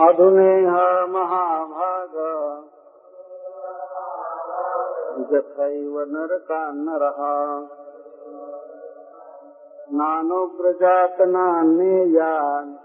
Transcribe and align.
अधुनेह 0.00 1.06
महाभाग। 1.06 2.14
यथैव 5.34 6.04
नरकान्नरः। 6.08 7.20
नानोग्रजातनान्नेयान् 9.92 12.76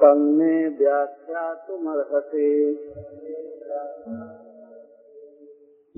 तन्मे 0.00 0.68
व्याख्यातुमर्हति 0.68 2.50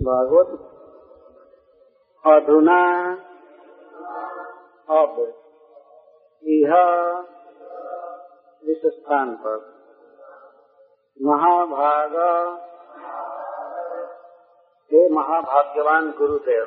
भागवत 0.01 0.80
अधुना 2.27 2.81
अब 4.91 5.13
यह 6.45 6.73
इस 8.65 8.83
स्थान 8.87 9.31
पर। 9.37 9.57
महाभाग 11.23 12.17
हे 14.93 15.09
महाभाग्यवान 15.09 16.11
गुरुदेव, 16.19 16.67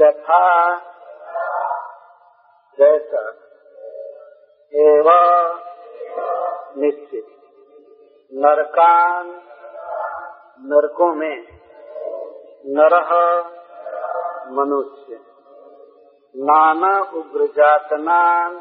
जथा 0.00 0.76
जैसा 2.78 3.24
एवं 4.74 5.60
निश्चित। 6.76 7.26
नरकान 8.32 9.26
नरकों 10.60 11.14
में 11.14 11.61
नरह 12.66 13.38
मनुष्य। 14.52 15.20
नाना 16.36 17.00
उग्र 17.00 17.46
जातनान 17.46 18.56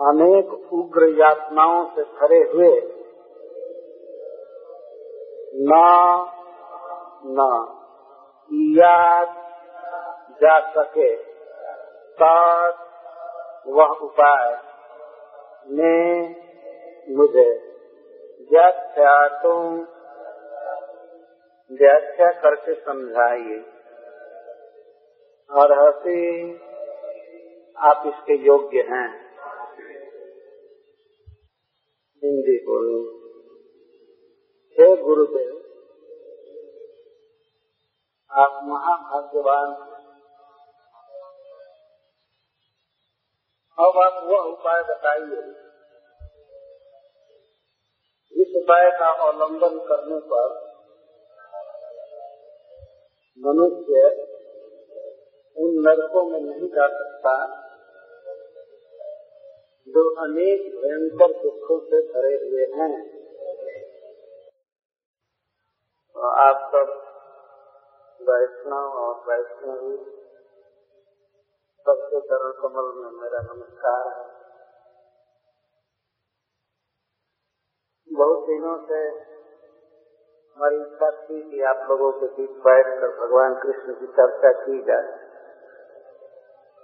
अनेक 0.00 0.72
उग्र 0.72 1.08
यातनाओं 1.20 1.86
से 1.86 2.02
भरे 2.02 2.38
हुए। 2.38 2.96
न 5.54 5.86
न, 7.24 7.66
याद 8.78 9.28
जा 10.42 10.60
सके। 10.70 11.16
तत् 12.22 12.80
वह 13.68 13.86
उपाय 13.86 14.62
ने 15.70 16.20
मुझे। 17.16 17.70
व्याख्या 18.52 19.28
तुम 19.28 19.86
व्याख्या 21.72 22.40
करके 22.40 22.74
समझाइए। 22.74 23.60
और 25.50 25.88
हसी, 25.88 26.54
आप 27.76 28.02
इसके 28.06 28.34
योग्य 28.34 28.78
हैं। 28.78 29.30
हिंदी 32.24 32.64
बोलो। 32.66 33.20
हे 34.70 35.02
गुरुदेव, 35.02 35.56
आप 38.32 38.60
महाभाग्यवान 38.64 39.86
अब 43.78 43.98
आप 43.98 44.24
वह 44.24 44.38
उपाय 44.38 44.82
बताइए। 44.82 45.70
इस 48.42 48.52
उपाय 48.56 48.90
का 48.90 49.12
अवलंबन 49.12 49.78
करने 49.88 50.20
पर 50.20 50.59
मनुष्य 53.42 54.00
उन 55.56 55.70
नरकों 55.80 56.24
में 56.30 56.40
नहीं 56.40 56.68
जा 56.68 56.86
सकता 56.88 57.32
जो 59.88 60.02
अनेक 60.14 60.66
भयंकर 60.74 61.32
दुखों 61.42 61.78
से 61.80 62.00
भरे 62.02 62.34
हुए 62.36 62.66
हैं। 62.66 62.90
तो 66.16 66.20
आप 66.20 66.68
सब 66.72 66.92
वैष्णव 68.20 68.98
और 69.02 69.14
वैष्णवी 69.28 69.96
सबके 71.86 72.20
चरण 72.20 72.52
कमल 72.52 72.92
में 72.96 73.10
मेरा 73.22 73.40
नमस्कार 73.42 74.08
है। 74.08 74.28
बहुत 78.10 78.46
दिनों 78.46 78.76
से 78.86 79.29
हमारी 80.60 80.76
इच्छा 80.76 81.10
थी 81.10 81.50
कि 81.50 81.60
आप 81.62 81.76
लोगों 81.90 82.12
के 82.12 82.26
बीच 82.26 82.50
बैठ 82.50 82.86
कर 82.86 83.26
भगवान 83.26 83.54
कृष्ण 83.54 83.94
की 83.94 84.06
चर्चा 84.06 84.52
की 84.52 84.82
जाए। 84.82 85.28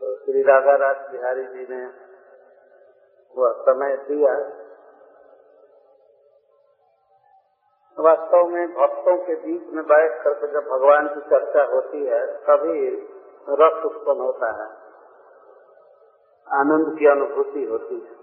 तो 0.00 0.16
श्री 0.16 0.42
राधा 0.42 0.76
राज 0.76 1.10
बिहारी 1.10 1.44
जी 1.44 1.66
ने 1.70 1.86
वह 3.36 3.52
समय 3.52 3.96
दिया। 3.96 4.32
वास्तव 7.98 8.46
में 8.46 8.68
भक्तों 8.68 9.18
के 9.18 9.34
बीच 9.34 9.68
में 9.72 9.84
बैठ 9.84 10.24
करके 10.24 10.46
जब 10.46 10.68
भगवान 10.68 11.08
की 11.08 11.20
चर्चा 11.20 11.62
होती 11.62 12.06
है, 12.06 12.26
तभी 12.26 12.88
रस 13.48 13.84
उत्पन्न 13.84 14.20
होता 14.20 14.46
है। 14.46 14.70
आनंद 16.60 16.98
की 16.98 17.06
अनुभूति 17.06 17.64
होती 17.64 18.00
है। 18.00 18.16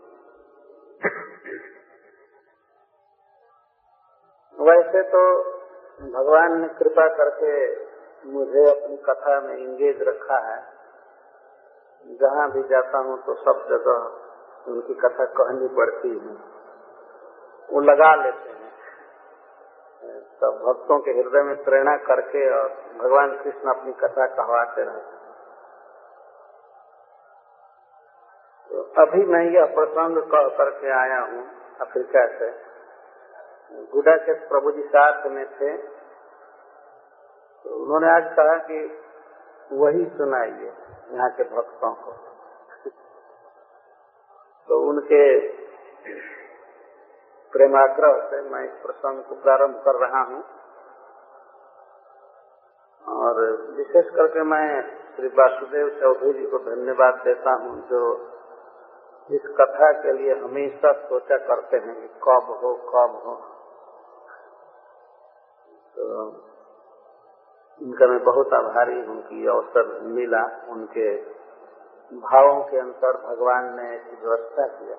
वैसे 4.64 5.02
तो 5.10 5.24
भगवान 6.12 6.60
ने 6.62 6.68
कृपा 6.78 7.08
करके 7.16 7.54
मुझे 8.26 8.64
अपनी 8.72 8.98
कथा 9.06 9.40
में 9.42 9.56
इंगेज 9.58 10.02
रखा 10.08 10.38
है। 10.40 10.60
जहाँ 12.06 12.50
भी 12.52 12.64
जाता 12.64 12.98
हूँ 12.98 13.18
तो 13.26 13.34
सब 13.36 13.62
जगह 13.70 14.72
उनकी 14.72 14.94
कथा 14.94 15.26
कहनी 15.34 15.68
पड़ती 15.76 16.10
है। 16.10 16.36
वो 17.70 17.82
लगा 17.82 18.14
लेते 18.16 18.50
हैं। 18.50 18.72
तो 20.40 20.52
भक्तों 20.60 21.00
के 21.00 21.12
हृदय 21.12 21.44
में 21.44 21.64
प्रेरणा 21.64 21.96
करके 22.06 22.44
और 22.54 22.70
भगवान 22.98 23.36
कृष्ण 23.38 23.70
अपनी 23.70 23.94
कथा 24.00 24.26
कहवाते 24.36 24.84
रहते 24.84 25.22
तो 28.70 28.82
अभी 29.02 29.26
मैं 29.26 29.44
यह 29.52 29.66
प्रसंग 29.76 30.18
कह 30.32 30.48
करके 30.58 30.92
आया 30.92 31.20
हूँ 31.22 31.44
अफ्रीका 31.82 32.26
से। 32.38 32.50
गुडा 33.74 34.16
के 34.16 34.34
प्रभु 34.34 34.72
जी 34.72 34.82
साथ 34.82 35.26
में 35.26 35.46
थे। 35.46 35.78
तो 37.64 37.84
उन्होंने 37.84 38.08
आज 38.08 38.36
कहा 38.36 38.56
कि 38.58 39.00
वही 39.72 40.06
सुनाइए 40.06 40.74
यहाँ 41.12 41.30
के 41.30 41.44
भक्तों 41.44 41.94
को। 41.94 42.12
तो 44.68 44.90
उनके 44.90 45.48
प्रेमाग्रह 47.52 48.30
से 48.30 48.42
मैं 48.50 48.64
इस 48.64 48.86
प्रसंग 48.86 49.24
को 49.24 49.36
प्रारंभ 49.36 49.76
कर 49.76 49.96
रहा 49.96 50.22
हूँ। 50.24 50.44
और 53.08 53.62
विशेष 53.78 54.06
करके 54.16 54.44
मैं 54.44 54.98
श्री 55.16 55.28
वासुदेव 55.28 55.90
चौधरी 55.90 56.34
जी 56.34 56.46
को 56.46 56.58
धन्यवाद 56.58 57.14
देता 57.14 57.52
हूँ, 57.52 57.90
जो 57.90 58.30
इस 59.32 59.42
कथा 59.46 59.92
के 59.92 60.14
लिए 60.14 60.36
हमेशा 60.36 60.92
सोचा 60.94 61.38
करते 61.38 61.78
हैं 61.78 62.02
कि 62.02 62.08
कब 62.08 62.60
हो 62.64 62.76
कब 62.76 63.22
हो। 63.26 63.63
तो 65.96 66.06
इनका 67.82 68.08
मैं 68.08 68.24
बहुत 68.24 68.54
आभारी 68.54 69.00
हूँ 69.02 69.22
कि 69.22 69.48
अवसर 69.48 69.90
मिला 70.10 70.44
उनके 70.68 71.08
भावों 72.12 72.62
के 72.64 72.80
अनुसार 72.80 73.18
भगवान 73.18 73.74
ने 73.76 73.90
व्यवस्था 74.22 74.68
किया। 74.68 74.96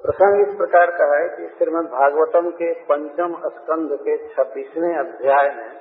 प्रसंग 0.00 0.40
इस 0.40 0.54
प्रकार 0.56 0.90
का 0.90 1.06
है 1.16 1.24
कि 1.28 1.48
श्रीमद 1.58 1.88
भागवतम 1.90 2.50
के 2.50 2.72
पंचम 2.84 3.34
स्कंध 3.48 3.92
के 4.00 4.16
छब्बीसवें 4.28 4.94
अध्याय 4.96 5.48
में 5.54 5.80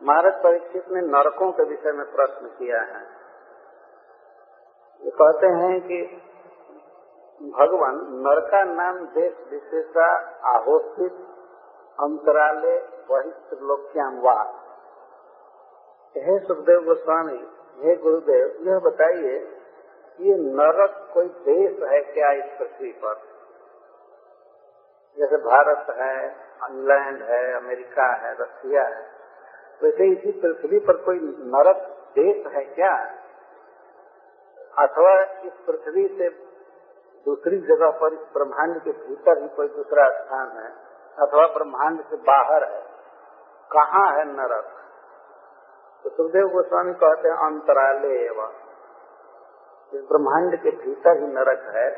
महाराज 0.00 0.40
परीक्षित 0.42 0.88
ने 0.92 1.00
नरकों 1.00 1.50
के 1.52 1.64
विषय 1.64 1.92
में 1.92 2.06
प्रश्न 2.12 2.46
किया 2.48 2.80
है। 2.80 3.02
वो 5.00 5.10
कहते 5.10 5.46
हैं 5.46 5.80
कि 5.80 5.98
भगवान 7.42 7.94
नर 7.94 8.40
का 8.40 8.64
नाम 8.64 9.06
देश 9.06 9.34
विशेषा 9.50 10.06
आहोषित 10.44 11.12
अंतराले 12.00 12.76
वही 13.10 13.30
त्रिलोक्याम 13.30 14.18
वास 14.20 14.60
हे 16.16 16.38
सुखदेव 16.38 16.80
गोस्वामी, 16.80 17.48
हे 17.78 17.96
गुरुदेव, 17.96 18.68
यह 18.68 18.78
बताइए, 18.78 19.36
ये 20.20 20.34
नरक 20.36 21.10
कोई 21.14 21.28
देश 21.28 21.82
है 21.82 22.00
क्या 22.00 22.32
इस 22.32 22.58
पृथ्वी 22.58 22.92
पर? 22.92 23.14
जैसे 25.18 25.36
भारत 25.36 25.86
है, 25.90 26.26
इंग्लैंड 26.70 27.22
है, 27.22 27.52
अमेरिका 27.52 28.06
है, 28.14 28.36
रसिया 28.40 28.82
है, 28.82 29.06
वैसे 29.82 30.12
इसी 30.12 30.32
पृथ्वी 30.32 30.78
पर 30.78 30.96
कोई 30.96 31.18
नरक 31.38 31.76
देश 32.18 32.46
है 32.46 32.64
क्या? 32.64 32.96
अथवा 34.78 35.22
इस 35.22 35.52
पृथ्वी 35.66 36.08
से 36.08 36.53
दूसरी 37.26 37.58
जगह 37.66 37.90
पर 38.00 38.12
इस 38.12 38.26
ब्रह्मांड 38.32 38.80
के 38.82 38.92
भीतर 38.98 39.42
ही 39.42 39.48
कोई 39.48 39.68
दूसरा 39.68 40.08
स्थान 40.14 40.50
है, 40.58 40.70
अथवा 41.18 41.46
ब्रह्मांड 41.54 42.00
से 42.02 42.16
बाहर 42.24 42.64
है। 42.64 42.82
कहाँ 43.70 44.06
है 44.12 44.24
नरक? 44.26 44.66
तो 46.04 46.10
सुखदेव 46.10 46.48
गोस्वामी 46.48 46.92
कहते 46.94 47.28
हैं 47.28 47.36
अंतराले 47.44 48.12
एवं 48.24 48.52
इस 49.92 50.02
ब्रह्मांड 50.02 50.56
के 50.62 50.70
भीतर 50.76 51.20
ही 51.20 51.26
नरक 51.28 51.62
है, 51.74 51.88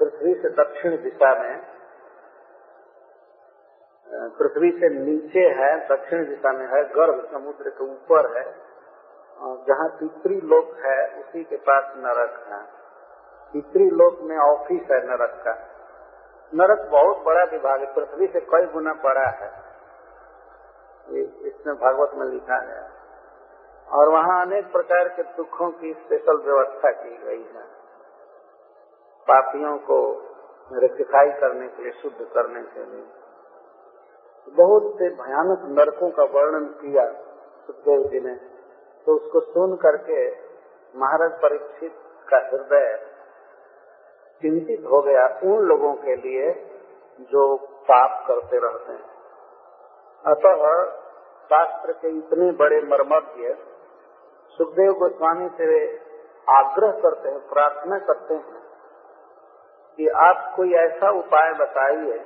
पृथ्वी 0.00 0.34
से 0.34 0.48
दक्षिण 0.54 0.96
दिशा 1.02 1.34
में। 1.34 1.54
पृथ्वी 4.38 4.70
से 4.72 4.88
नीचे 4.90 5.46
है, 5.56 5.70
दक्षिण 5.88 6.24
दिशा 6.26 6.52
में 6.52 6.66
है, 6.66 6.82
गर्भ 6.90 7.24
समुद्र 7.32 7.70
के 7.70 7.84
ऊपर 7.84 8.36
है 8.36 8.44
जहाँ 9.66 9.88
पितरी 9.90 10.40
लोक 10.46 10.74
है, 10.78 10.98
उसी 11.20 11.42
के 11.44 11.56
पास 11.58 11.92
नरक 11.96 12.34
है। 12.48 12.60
पितरी 13.52 13.90
लोक 13.90 14.18
में 14.20 14.38
ऑफ़िस 14.38 14.90
है 14.90 15.06
नरक 15.06 15.42
का। 15.44 15.52
नरक 16.54 16.88
बहुत 16.90 17.18
बड़ा 17.18 17.44
विभाग 17.44 17.80
है, 17.80 17.94
पृथ्वी 17.94 18.26
से 18.26 18.40
कई 18.40 18.66
गुना 18.66 18.92
बड़ा 18.92 19.28
है। 19.28 19.70
इसमें 21.46 21.76
भागवत 21.76 22.10
में 22.14 22.26
लिखा 22.26 22.56
है। 22.56 22.90
और 23.88 24.08
वहाँ 24.08 24.46
अनेक 24.46 24.72
प्रकार 24.72 25.08
के 25.08 25.22
दुखों 25.22 25.70
की 25.70 25.92
स्पेशल 25.92 26.36
व्यवस्था 26.36 26.90
की 26.90 27.16
गई 27.16 27.42
है। 27.42 27.62
पापियों 29.20 29.78
को 29.78 30.22
रेक्टिफाई 30.72 31.30
करने 31.30 31.68
के 31.68 31.82
लिए, 31.82 31.92
शुद्ध 31.92 32.26
करने 32.34 32.62
के 32.62 32.84
लिए। 32.84 33.06
बहुत 34.48 34.94
से 34.98 35.08
भयानक 35.08 35.78
नरकों 35.78 36.10
का 36.10 36.22
वर्णन 36.22 36.64
किया 36.64 37.12
सुखदेव 37.66 38.02
जी 38.02 38.20
ने। 38.20 38.34
तो 39.06 39.12
उसको 39.12 39.40
सुन 39.40 39.76
करके 39.76 40.30
महाराज 40.98 41.32
परीक्षित 41.32 41.92
का 42.28 42.36
हृदय 42.36 43.09
चिंतित 44.42 44.86
हो 44.86 45.02
गया 45.02 45.26
उन 45.26 45.58
लोगों 45.58 45.94
के 45.94 46.16
लिए 46.16 46.52
जो 47.20 47.56
पाप 47.90 48.26
करते 48.28 48.58
रहते 48.58 48.92
हैं। 48.92 49.10
अतः 50.26 50.90
शास्त्र 51.44 51.92
के 51.92 52.08
इतने 52.08 52.52
बड़े 52.52 52.76
मर्मज्ञ 52.76 53.54
सुखदेव 54.48 54.92
गोस्वामी 54.92 55.48
से 55.48 55.96
आग्रह 56.48 56.92
करते 56.92 57.28
हैं, 57.28 57.48
प्रार्थना 57.48 57.98
करते 57.98 58.34
हैं 58.34 58.62
कि 59.96 60.08
आप 60.08 60.52
कोई 60.56 60.74
ऐसा 60.74 61.10
उपाय 61.10 61.52
बताइए, 61.52 62.18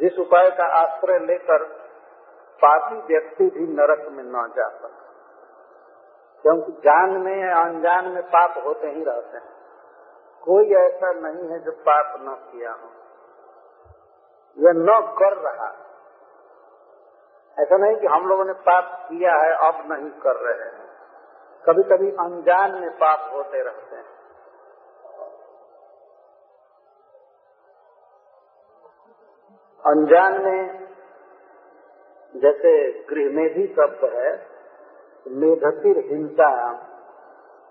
जिस 0.00 0.18
उपाय 0.18 0.50
का 0.50 0.64
आश्रय 0.64 1.18
लेकर 1.18 1.64
पापी 2.64 2.96
व्यक्ति 2.96 3.44
भी 3.44 3.66
नरक 3.66 4.08
में 4.12 4.24
न 4.24 4.52
जा 4.56 4.68
सके। 4.68 5.04
क्योंकि 6.42 6.72
जान 6.72 7.10
में 7.10 7.44
या 7.48 7.62
अनजान 7.62 8.08
में 8.08 8.22
पाप 8.22 8.64
होते 8.66 8.86
ही 8.86 9.04
रहते 9.04 9.36
हैं। 9.36 9.53
कोई 10.48 10.74
ऐसा 10.74 11.12
नहीं 11.12 11.50
है 11.50 11.58
जो 11.58 11.72
पाप 11.72 12.20
न 12.20 12.52
किया 12.52 12.72
हो। 12.72 12.88
या 14.58 14.72
न 14.72 15.14
कर 15.18 15.36
रहा। 15.36 15.68
ऐसा 17.60 17.76
नहीं 17.76 17.96
कि 17.96 18.06
हम 18.06 18.26
लोगों 18.26 18.44
ने 18.44 18.52
पाप 18.52 19.08
किया 19.08 19.34
है, 19.34 19.68
अब 19.68 19.92
नहीं 19.92 20.10
कर 20.10 20.36
रहे 20.36 20.68
हैं। 20.68 20.88
कभी 21.68 21.82
कभी 21.82 22.10
अनजान 22.10 22.80
में 22.80 22.90
पाप 22.90 23.34
होते 23.34 23.62
रहते 23.62 23.96
हैं। 23.96 24.14
अनजान 29.86 30.44
में, 30.44 30.88
जैसे 32.36 33.02
गृह 33.04 33.36
में 33.36 33.54
भी 33.54 33.66
शब्द 33.66 34.04
है, 34.04 34.54
मेधतिर 35.28 35.98
हिंसा 35.98 36.78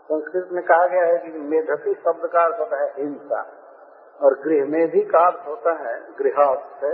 संस्कृत 0.04 0.50
में 0.52 0.64
कहा 0.64 0.88
गया 0.88 1.06
है 1.06 1.18
कि 1.18 1.30
मेधति 1.30 1.94
शब्द 1.94 2.26
का 2.26 2.44
अर्थ 2.44 2.60
होता 2.60 2.84
है 2.84 2.94
हिंसा, 2.98 3.42
और 4.22 4.34
गृह 4.40 4.66
में 4.66 4.88
भी 4.88 5.02
का 5.02 5.20
अर्थ 5.20 5.48
होता 5.48 5.74
है 5.74 6.14
गृहस्थ 6.16 6.86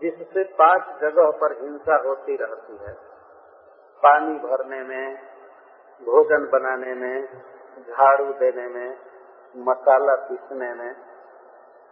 जिससे 0.00 0.44
पाँच 0.44 0.82
जगह 1.00 1.30
पर 1.30 1.52
हिंसा 1.62 1.96
होती 1.96 2.36
रहती 2.36 2.76
है। 2.76 2.92
पानी 4.02 4.34
भरने 4.38 4.82
में, 4.82 5.14
भोजन 6.00 6.48
बनाने 6.52 6.94
में, 6.94 7.42
झाड़ू 7.88 8.32
देने 8.32 8.66
में, 8.68 8.98
मसाला 9.56 10.14
पीसने 10.14 10.74
में, 10.74 10.96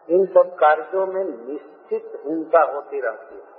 इन 0.08 0.26
सब 0.26 0.54
कार्यों 0.54 1.06
में 1.06 1.24
निश्चित 1.24 2.22
हिंसा 2.26 2.62
होती 2.72 3.00
रहती 3.00 3.34
है। 3.34 3.58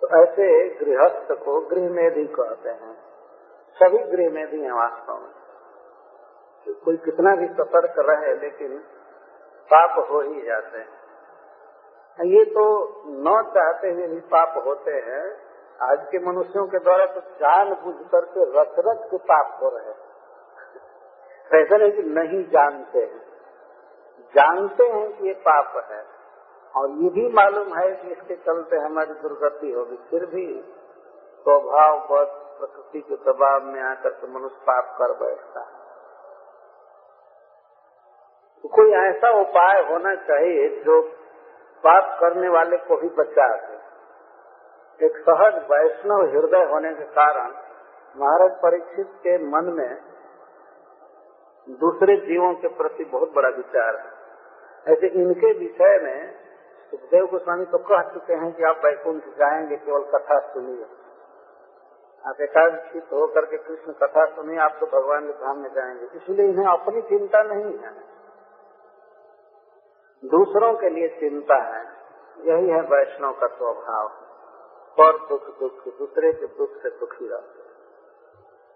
तो 0.00 0.22
ऐसे 0.22 0.68
गृहस्थ 0.68 1.32
को 1.32 1.60
गृह 1.60 1.90
मेधी 1.90 2.26
कहते 2.26 2.70
हैं। 2.70 3.13
सभी 3.82 3.98
गृह 3.98 4.30
में 4.30 4.46
भी 4.46 4.62
हैं 4.62 4.72
वास्तव 4.72 5.14
में। 5.14 5.30
कोई 6.84 6.96
कितना 6.96 7.36
भी 7.36 7.46
सतर्क 7.46 7.94
रहे, 7.98 8.34
लेकिन 8.34 8.78
पाप 9.74 10.10
हो 10.10 10.20
ही 10.20 10.42
जाते 10.42 10.78
हैं। 10.78 11.04
ये 12.24 12.44
तो 12.44 12.92
न 13.06 13.50
चाहते 13.54 13.90
हुए 13.90 14.06
भी 14.06 14.20
पाप 14.20 14.66
होते 14.66 14.90
हैं। 14.90 15.36
आज 15.82 16.08
के 16.10 16.18
मनुष्यों 16.18 16.66
के 16.66 16.78
द्वारा 16.78 17.06
तो 17.06 17.20
जान 17.20 17.74
बुझ 17.74 17.94
करके 18.12 18.60
रच 18.60 18.74
रच 18.78 19.10
के 19.10 19.16
पाप 19.16 19.58
हो 19.62 19.68
रहे 19.68 19.86
हैं। 19.86 20.04
ऐसा 21.62 21.76
नहीं 21.76 21.92
कि 21.92 22.02
नहीं 22.02 22.44
जानते 22.44 22.98
हैं। 22.98 23.26
जानते 24.36 24.84
हैं 24.84 25.18
कि 25.18 25.28
ये 25.28 25.34
पाप 25.34 25.88
है। 25.90 26.06
और 26.76 26.90
ये 26.90 27.10
भी 27.10 27.28
मालूम 27.28 27.74
है 27.74 27.96
कि 27.96 28.08
इसके 28.08 28.36
चलते 28.36 28.76
हमारी 28.76 29.14
दुर्गति 29.14 29.72
होगी। 29.72 29.96
फिर 29.96 30.26
भी 30.26 30.74
स्वभाव 31.40 31.98
बद 32.12 32.43
प्रकृति 32.58 33.00
के 33.00 33.16
दबाव 33.16 33.62
में 33.62 33.82
आकर 33.82 34.10
के 34.10 34.26
मनुष्य 34.26 34.60
पाप 34.60 34.94
कर 34.98 35.12
बैठता 35.12 35.60
है। 35.60 35.82
तो 38.62 38.68
कोई 38.68 38.92
ऐसा 38.92 39.30
उपाय 39.40 39.82
होना 39.82 40.14
चाहिए 40.14 40.68
जो 40.82 41.00
पाप 41.84 42.16
करने 42.20 42.48
वाले 42.48 42.76
को 42.76 42.96
भी 42.96 43.08
बचा 43.08 43.48
दे। 43.56 43.74
एक 45.06 45.16
सहज 45.18 45.54
वैष्णव 45.70 46.22
हृदय 46.24 46.64
होने 46.64 46.94
के 46.94 47.04
कारण 47.04 47.52
महाराज 48.16 48.50
परीक्षित 48.62 49.06
के 49.22 49.38
मन 49.38 49.64
में 49.64 50.02
दूसरे 51.68 52.16
जीवों 52.16 52.54
के 52.54 52.68
प्रति 52.68 53.04
बहुत 53.04 53.32
बड़ा 53.32 53.48
विचार 53.48 53.96
है। 53.96 54.12
ऐसे 54.92 55.06
इनके 55.06 55.52
विषय 55.58 55.98
में 56.02 56.18
सुखदेव 56.90 57.26
गोस्वामी 57.26 57.64
तो 57.64 57.78
कह 57.78 58.02
चुके 58.14 58.34
हैं 58.34 58.52
कि 58.52 58.64
आप 58.64 58.80
वैकुंठ 58.84 59.24
जाएँगे, 59.38 59.76
केवल 59.76 60.02
कथा 60.04 60.38
सुनिए। 60.52 60.86
आप 62.26 62.40
एकाग्रचित 62.40 63.12
होकर 63.12 63.44
के 63.44 63.56
कृष्ण 63.56 63.92
कथा 63.92 64.24
सुनिए 64.26 64.58
आप 64.58 64.76
तो 64.80 64.86
भगवान 64.86 65.26
के 65.26 65.32
धाम 65.32 65.58
में 65.58 65.72
जाएँगे। 65.74 66.06
इसलिए 66.16 66.46
इन्हें 66.48 66.66
अपनी 66.66 67.02
चिंता 67.02 67.42
नहीं 67.42 67.78
है। 67.78 67.92
दूसरों 70.24 70.74
के 70.74 70.90
लिए 70.90 71.08
चिंता 71.08 71.56
है। 71.56 71.84
यही 72.40 72.68
है 72.68 72.80
वैष्णव 72.80 73.32
का 73.32 73.46
स्वभाव। 73.46 74.08
पर 75.00 75.18
दुख 75.28 75.58
दुख, 75.58 75.98
दूसरे 75.98 76.32
के 76.32 76.46
दुख 76.46 76.70
से 76.82 76.90
दुखी 76.90 77.28
रहते 77.28 77.64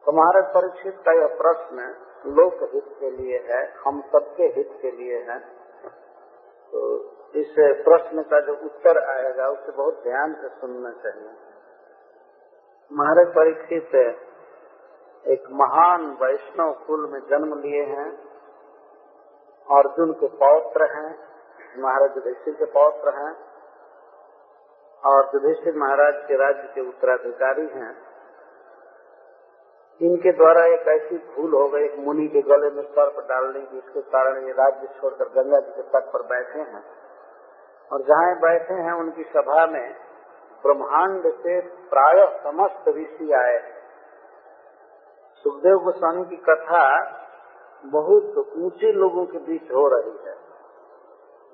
तो 0.05 0.13
महाराज 0.13 0.45
परीक्षित 0.55 1.03
का 1.05 1.13
यह 1.13 1.27
प्रश्न 1.27 2.05
लोक 2.27 2.75
हित 2.75 2.97
के 3.01 3.11
लिए 3.11 3.39
है, 3.39 3.75
हम 3.87 4.01
सबके 4.01 4.43
हित 4.43 4.79
के 4.83 4.91
लिए 4.91 5.19
है। 5.19 5.39
तो 6.73 7.05
इस 7.35 7.55
प्रश्न 7.59 8.23
का 8.23 8.41
जो 8.41 8.53
उत्तर 8.53 8.99
आएगा, 9.11 9.49
उसे 9.49 9.73
बहुत 9.73 10.03
ध्यान 10.03 10.35
से 10.35 10.49
सुनना 10.49 10.91
चाहिए। 10.91 11.48
महाराज 12.93 13.27
परीक्षित 13.27 13.95
एक 15.27 15.45
महान 15.53 16.19
वैष्णव 16.23 16.73
कुल 16.87 17.11
में 17.11 17.21
जन्म 17.21 17.59
लिए 17.59 17.83
हैं, 17.83 18.11
अर्जुन 19.69 20.13
के 20.13 20.27
पौत्र 20.27 20.83
हैं, 20.83 21.19
महाराज 21.79 22.11
युधिष्ठिर 22.17 22.55
के 22.55 22.65
पौत्र 22.65 23.15
हैं, 23.15 23.37
और 25.05 25.31
युधिष्ठिर 25.35 25.77
महाराज 25.77 26.15
के 26.15 26.37
राज्य 26.37 26.73
के 26.75 26.81
उत्तराधिकारी 26.89 27.67
हैं। 27.67 27.97
इनके 30.01 30.33
द्वारा 30.33 30.65
एक 30.65 30.89
ऐसी 30.89 31.19
भूल 31.19 31.55
हो 31.55 31.69
गई, 31.69 31.85
एक 31.85 31.99
मुनि 31.99 32.29
के 32.29 32.43
गले 32.43 32.71
में 32.71 32.83
सर्प 32.83 33.29
डालने 33.29 33.61
की, 33.61 33.79
इसके 33.79 34.01
कारण 34.01 34.47
ये 34.47 34.53
राज्य 34.53 34.89
छोड़कर 35.01 35.29
गंगा 35.29 35.61
जी 35.61 35.71
के 35.71 35.83
तट 35.83 36.13
पर 36.13 36.23
बैठे 36.23 36.59
हैं। 36.59 36.85
और 37.93 38.03
जहाँ 38.03 38.37
बैठे 38.37 38.75
हैं, 38.75 38.93
उनकी 38.93 39.23
सभा 39.23 39.67
में 39.67 40.08
ब्रह्मांड 40.65 41.27
से 41.35 41.61
प्राय 41.91 42.25
समस्त 42.45 42.89
ऋषि 42.97 43.33
आए 43.35 43.59
सुखदेव 45.45 45.79
गोस्वामी 45.85 46.25
की 46.25 46.37
कथा 46.45 46.85
बहुत 47.85 48.39
ऊँचे 48.59 48.93
लोगों 48.95 49.25
के 49.27 49.39
बीच 49.39 49.71
हो 49.73 49.87
रही 49.89 50.17
है। 50.27 50.35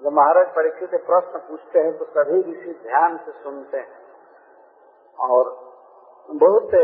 जब 0.03 0.13
महाराज 0.13 0.55
परीक्षित 0.55 0.91
से 0.91 0.99
प्रश्न 1.07 1.39
पूछते 1.49 1.79
हैं 1.79 1.93
तो 1.99 2.05
सभी 2.07 2.39
ऋषि 2.43 2.73
ध्यान 2.83 3.17
से 3.17 3.33
सुनते 3.33 3.79
हैं। 3.79 4.03
और 5.19 5.51
बहुत 6.29 6.75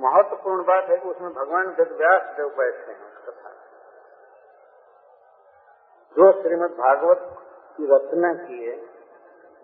महत्वपूर्ण 0.00 0.64
बात 0.64 0.90
है 0.90 0.96
कि 0.96 1.08
उसमें 1.08 1.32
भगवान 1.34 1.68
वेद 1.78 1.92
व्यास 1.98 2.22
देव 2.36 2.48
बैठे 2.58 2.92
हैं 2.92 3.10
कथा। 3.26 3.50
जो 6.16 6.30
श्रीमद 6.42 6.76
भागवत 6.78 7.24
की 7.76 7.86
रचना 7.86 8.32
किए 8.36 8.74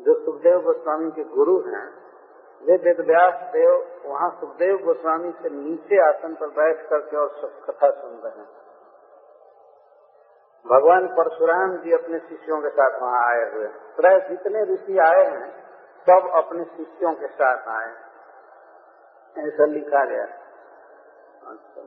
जो 0.03 0.15
सुखदेव 0.15 0.61
गोस्वामी 0.61 1.11
के 1.11 1.25
गुरु 1.35 1.59
हैं, 1.67 1.87
वे 2.63 2.77
वेद 2.77 3.01
व्यास 3.07 3.35
देव 3.53 3.73
वहाँ 4.07 4.31
सुखदेव 4.41 4.77
गोस्वामी 4.85 5.31
से 5.43 5.51
नीचे 5.51 6.01
आसन 6.09 6.35
पर 6.35 6.51
बैठ 6.51 6.89
करके 6.89 7.17
और 7.17 7.29
कथा 7.67 7.91
सुन 7.91 8.21
रहे 8.25 8.39
हैं। 8.39 8.51
भगवान 10.65 11.07
परशुराम 11.09 11.77
जी 11.77 11.93
अपने 11.93 12.19
शिष्यों 12.19 12.61
के 12.63 12.71
साथ 12.71 13.01
वहाँ 13.03 13.23
आए 13.29 13.51
हुए 13.53 13.65
हैं। 13.65 13.95
प्राय 13.97 14.21
जितने 14.29 14.63
ऋषि 14.65 14.99
आए 14.99 15.25
हैं, 15.25 15.49
सब 16.07 16.31
अपने 16.35 16.65
शिष्यों 16.67 17.15
के 17.15 17.29
साथ 17.33 17.69
आए 17.69 17.91
ऐसा 19.37 19.65
लिखा 19.65 20.05
गया 20.05 20.25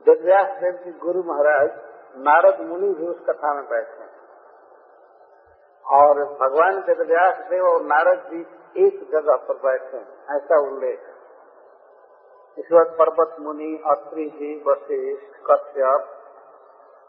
वेदव्यास 0.06 0.60
देव 0.62 0.72
जी 0.84 0.92
गुरु 0.98 1.22
महाराज, 1.22 1.70
नारद 2.18 2.60
मुनि 2.60 2.92
भी 2.94 3.06
उस 3.06 3.24
कथा 3.28 3.54
में 3.54 3.64
बैठे 3.64 4.04
और 5.92 6.24
भगवान 6.40 6.78
वेदव्यास 6.78 7.34
देव 7.50 7.64
और 7.64 7.82
नारद 7.82 8.18
जी 8.18 8.40
एक 8.86 9.08
जगह 9.12 9.36
पर 9.36 9.54
बैठे 9.54 9.98
ऐसा 10.36 10.58
उल्लेख 10.60 11.00
इस 12.58 12.72
वक्त 12.72 12.96
पर्वत 12.98 13.36
मुनि, 13.40 13.82
अत्रि 13.86 14.24
जी, 14.28 14.62
वशिष्ठ, 14.66 15.36
कश्यप 15.50 16.12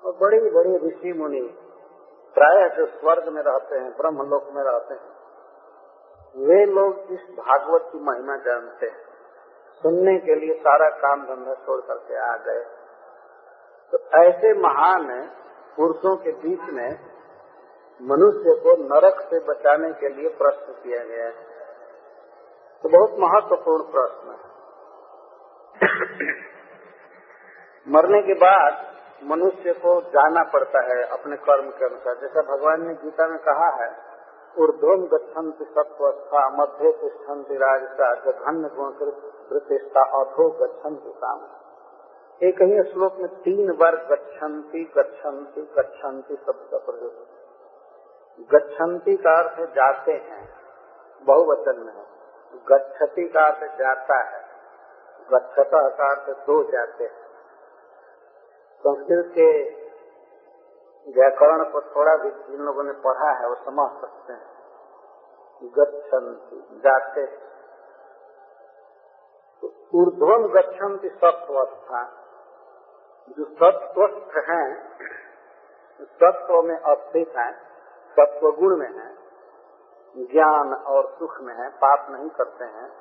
और 0.06 0.14
बड़ी 0.22 0.40
बड़ी 0.50 0.88
ऋषि 0.88 1.14
मुनि, 1.14 1.42
प्राय 2.36 2.70
जो 2.70 2.86
स्वर्ग 2.86 3.28
में 3.28 3.42
रहते 3.42 3.78
हैं, 3.78 3.92
ब्रह्मलोक 3.98 4.50
में 4.54 4.64
रहते 4.64 4.94
हैं, 4.94 5.18
वे 6.48 6.66
लोग 6.66 7.12
इस 7.12 7.20
भागवत 7.20 7.90
की 7.92 8.00
महिमा 8.00 8.36
जानते 8.38 8.86
हैं। 8.86 9.06
सुनने 9.84 10.18
के 10.18 10.36
लिए 10.36 10.56
सारा 10.60 10.90
काम 10.90 11.24
धंधा 11.24 11.54
छोड़ 11.54 11.82
करके 11.82 12.18
आ 12.18 12.36
गए। 12.38 12.64
तो 13.92 13.98
ऐसे 14.24 14.54
महान 14.54 15.30
पुरुषों 15.78 16.16
के 16.16 16.32
बीच 16.32 16.60
में 16.70 17.17
मनुष्य 18.02 18.54
को 18.64 18.74
नरक 18.84 19.22
से 19.22 19.40
बचाने 19.40 19.92
के 19.94 20.10
लिए 20.10 20.30
प्रश्न 20.30 20.74
किया 20.74 21.04
गया 21.04 21.26
है। 21.26 21.32
तो 22.84 22.90
बहुत 22.90 23.20
महत्वपूर्ण 23.20 23.84
प्रश्न 23.84 24.32
है। 24.32 24.48
मरने 27.88 28.22
के 28.22 28.34
बाद 28.34 28.86
मनुष्य 29.24 29.74
को 29.74 30.02
जाना 30.02 30.44
पड़ता 30.44 30.82
है 30.86 31.04
अपने 31.04 31.36
कर्म 31.38 31.70
के 31.70 31.86
अनुसार। 31.86 32.16
जैसा 32.16 32.42
भगवान 32.42 32.88
ने 32.88 32.94
गीता 32.94 33.28
में 33.28 33.40
कहा 33.40 33.70
है 33.84 33.90
ऊर्ध्वम 34.60 35.06
गच्छन्ति 35.06 35.66
सत्वस्था 35.66 36.50
मध्य 36.50 36.92
तिष्ठन्ति 36.92 37.56
राजसा 37.56 38.14
जघन्य 38.16 38.70
गुण 38.76 38.92
प्रतिष्ठा 39.50 40.04
अधो 40.22 40.50
गच्छन्ति 40.50 41.14
काम। 41.18 41.42
एक 42.42 42.62
ही 42.62 42.92
श्लोक 42.92 43.14
में 43.16 43.28
तीन 43.28 43.72
बार 43.74 43.96
गच्छन्ति 43.96 44.92
गच्छन्ति 44.98 45.62
गच्छन्ति 45.62 46.36
शब्द 46.36 46.68
का 46.72 46.78
प्रयोग। 46.78 47.37
गच्छन्ति 48.40 49.18
का 49.18 49.38
अर्थ 49.38 49.76
जाते 49.76 50.12
हैं, 50.12 50.50
बहुवचन 51.24 51.80
में। 51.80 51.94
है 51.94 52.06
गच्छति 52.72 53.28
का 53.28 53.46
अर्थ 53.46 53.80
जाता 53.80 54.18
है, 54.18 54.42
गच्छता 55.34 55.90
का 55.90 56.10
अर्थ 56.10 56.30
दो 56.46 56.72
जाते 56.72 57.04
हैं। 57.04 57.26
संस्कृत 58.84 59.32
के 59.36 59.78
व्याकरण 61.12 61.64
को 61.64 61.82
थोड़ा 61.82 62.16
भी 62.16 62.30
जिन 62.30 62.62
लोगों 62.62 62.84
ने 62.84 62.92
पढ़ा 62.92 63.32
है, 63.32 63.50
वो 63.50 63.56
समझ 63.56 64.02
सकते 64.02 64.34
हैं। 64.34 64.58
गच्छन्ति, 65.64 66.80
जाते 66.80 67.26
तो 69.64 69.74
ऊर्ध्वम 69.94 70.48
गच्छन्ति 70.48 71.10
सत्वस्था 71.10 72.04
जो 73.30 73.46
सत्वस्थ 73.46 74.38
हैं 74.50 74.98
सत्व 76.00 76.62
में 76.62 76.80
अस्थित 76.80 77.38
है 77.38 77.67
सत्व 78.20 78.52
गुण 78.52 78.78
में 78.78 78.94
है, 78.94 79.16
ज्ञान 80.26 80.74
और 80.74 81.16
सुख 81.20 81.42
में 81.42 81.56
है, 81.56 81.70
पाप 81.70 82.08
नहीं 82.10 82.30
करते 82.30 82.66
हैं। 82.66 82.92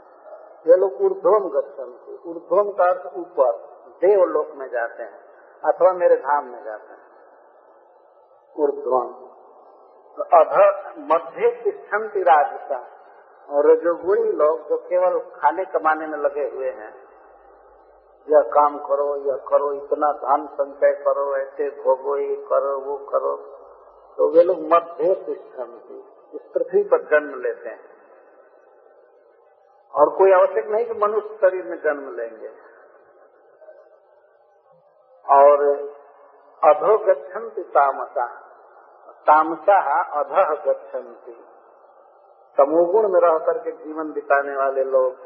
ये 0.67 0.77
लोग 0.77 0.93
ऊर्ध्वम 0.93 1.49
गच्छन्ति। 1.49 2.29
ऊर्ध्वम 2.29 2.73
का 2.73 2.85
अर्थ 2.85 3.17
ऊपर, 3.17 3.53
देवलोक 3.89 4.47
में 4.55 4.69
जाते 4.69 5.03
हैं 5.03 5.27
अथवा 5.65 5.93
मेरे 5.93 6.17
धाम 6.17 6.45
में 6.45 6.65
जाते 6.65 6.93
हैं। 6.93 7.07
ऊर्ध्वम। 8.59 9.27
अध 10.23 10.77
मध्य 10.99 11.61
तिष्ठन्ति 11.65 12.21
राजसा। 12.23 12.87
और 13.51 13.71
रजोगुणी 13.71 14.33
लोग 14.33 14.69
जो 14.69 14.77
केवल 14.77 15.19
खाने 15.19 15.65
कमाने 15.65 16.07
में 16.07 16.19
लगे 16.19 16.57
हुए 16.57 16.71
हैं, 16.71 16.95
यह 18.29 18.41
काम 18.41 18.79
करो, 18.79 19.17
यह 19.17 19.37
करो, 19.37 19.73
इतना 19.73 20.13
धन 20.13 20.47
संचय 20.47 20.93
करो, 20.93 21.37
ऐसे 21.37 21.71
भोगो 21.71 22.17
ये 22.17 22.37
करो, 22.37 22.81
वो 22.81 22.97
करो। 22.97 23.66
तो 24.17 24.37
वे 24.37 24.43
लोग 24.43 24.61
मध्य 24.61 25.15
तिष्ठन्ति 25.15 26.13
इस 26.35 26.43
पृथ्वी 26.55 26.83
पर 26.83 27.03
जन्म 27.03 27.41
लेते 27.41 27.69
हैं। 27.69 27.97
और 29.95 30.17
कोई 30.19 30.33
आवश्यक 30.33 30.67
नहीं 30.67 30.87
कि 30.87 30.93
मनुष्य 30.93 31.39
शरीर 31.41 31.65
में 31.65 31.81
जन्म 31.83 32.17
लेंगे। 32.17 32.49
और 35.31 35.77
अधो 36.65 36.99
गच्छन्ति 36.99 37.63
तामसा। 37.63 38.27
तामसा 39.11 40.03
अधः 40.03 40.73
गच्छन्ति। 40.73 41.45
तमोगुण 42.59 43.09
में 43.09 43.21
रह 43.21 43.39
करके 43.39 43.73
जीवन 43.73 44.13
बिताने 44.13 44.57
वाले 44.57 44.85
लोग, 44.85 45.17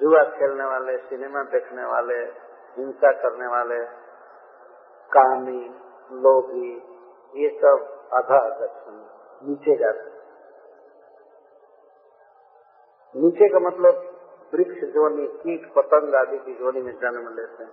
जुआ 0.00 0.24
खेलने 0.24 0.64
वाले, 0.64 0.98
सिनेमा 0.98 1.42
देखने 1.42 1.84
वाले, 1.84 2.18
हिंसा 2.78 3.12
करने 3.12 3.46
वाले, 3.46 3.84
कामी, 5.08 5.80
लोभी 6.12 6.95
ये 7.36 7.48
सब 7.62 7.86
अधः 8.12 8.48
गच्छन्ति 8.58 9.48
नीचे 9.48 9.76
जाते 9.76 10.14
नीचे 13.14 13.48
का 13.48 13.58
मतलब 13.58 14.04
वृक्ष 14.54 14.80
जोनी 14.94 15.26
कीट 15.26 15.66
पतंग 15.74 16.14
आदि 16.14 16.38
की 16.38 16.54
जोनी 16.54 16.82
में 16.82 16.92
जन्म 16.92 17.28
लेते 17.36 17.64
हैं। 17.64 17.70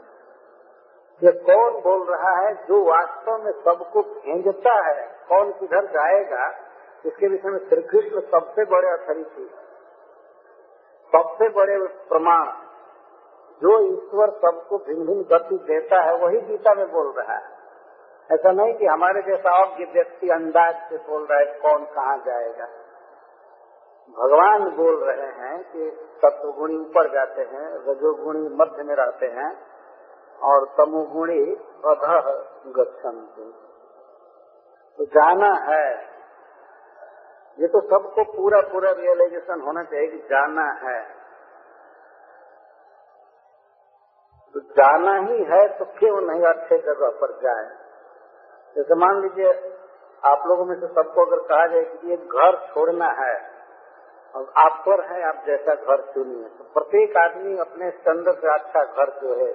ये 1.21 1.31
कौन 1.39 1.81
बोल 1.81 2.03
रहा 2.03 2.31
है 2.37 2.53
जो 2.65 2.83
वास्तव 2.83 3.43
में 3.43 3.51
सबको 3.51 4.01
भेजता 4.01 4.73
है, 4.87 5.05
कौन 5.29 5.51
किधर 5.51 5.85
जाएगा, 5.85 6.47
इसके 7.05 7.27
विषय 7.27 7.49
में 7.49 7.59
श्री 7.69 7.81
कृष्ण 7.81 8.21
सबसे 8.21 8.65
बड़े 8.65 8.89
अथरिटी 8.89 9.45
सबसे 11.13 11.49
बड़े 11.49 11.77
प्रमाण, 12.09 12.45
जो 13.61 13.79
ईश्वर 13.87 14.31
सबको 14.45 14.77
भिन्न 14.77 15.05
भिन्न 15.05 15.23
गति 15.23 15.57
देता 15.63 16.01
है, 16.01 16.15
वही 16.17 16.41
गीता 16.41 16.73
में 16.73 16.91
बोल 16.91 17.11
रहा 17.11 17.35
है। 17.37 17.52
ऐसा 18.29 18.51
नहीं 18.51 18.73
कि 18.73 18.85
हमारे 18.85 19.21
जैसा 19.21 19.51
अज्ञ 19.61 19.85
व्यक्ति 19.85 20.29
अंदाज 20.29 20.75
से 20.89 20.97
बोल 20.97 21.25
रहा 21.25 21.39
है 21.39 21.45
कौन 21.59 21.85
कहाँ 21.85 22.17
जाएगा। 22.17 22.65
भगवान 24.17 24.69
बोल 24.69 25.03
रहे 25.03 25.27
हैं 25.39 25.57
कि 25.63 25.89
सत्वगुणी 26.17 26.75
ऊपर 26.75 27.11
जाते 27.13 27.41
हैं, 27.41 27.67
रजोगुणी 27.87 28.49
मध्य 28.55 28.83
में 28.83 28.95
रहते 28.95 29.25
हैं 29.25 29.51
और 30.41 30.65
तमोगुणी 30.77 31.43
अधः 31.85 32.31
तो 34.99 35.05
जाना 35.05 35.53
है। 35.69 35.91
ये 37.57 37.67
तो 37.67 37.81
सबको 37.81 38.23
पूरा 38.23 38.61
पूरा 38.61 38.91
रियलाइजेशन 38.91 39.61
होना 39.61 39.83
चाहिए 39.83 40.07
कि 40.07 40.17
जाना 40.17 40.65
है। 40.83 41.01
तो 44.55 44.59
जाना 44.59 45.15
ही 45.27 45.43
है 45.43 45.67
तो 45.77 45.85
क्यों 45.85 46.21
नहीं 46.21 46.43
अच्छे 46.43 46.77
जगह 46.77 47.09
पर 47.21 47.39
जाए? 47.41 47.82
जैसे 48.75 48.95
मान 48.95 49.21
लीजिए, 49.21 49.51
आप 50.23 50.43
लोगों 50.47 50.65
में 50.65 50.75
से 50.75 50.87
सबको 50.87 51.25
अगर 51.25 51.41
कहा 51.47 51.65
जाए 51.65 51.83
कि 51.83 52.09
ये 52.09 52.17
घर 52.17 52.55
छोड़ना 52.67 53.07
है 53.19 53.33
और 54.33 54.53
आप 54.57 54.83
पर 54.87 55.01
है, 55.05 55.21
आप 55.23 55.43
जैसा 55.47 55.75
घर 55.75 56.01
चुनिए। 56.13 56.47
तो 56.49 56.63
प्रत्येक 56.73 57.17
आदमी 57.17 57.57
अपने 57.57 57.89
स्टैंडर्ड 57.91 58.37
से 58.37 58.53
अच्छा 58.53 58.83
घर 58.83 59.11
जो 59.21 59.35
है, 59.35 59.51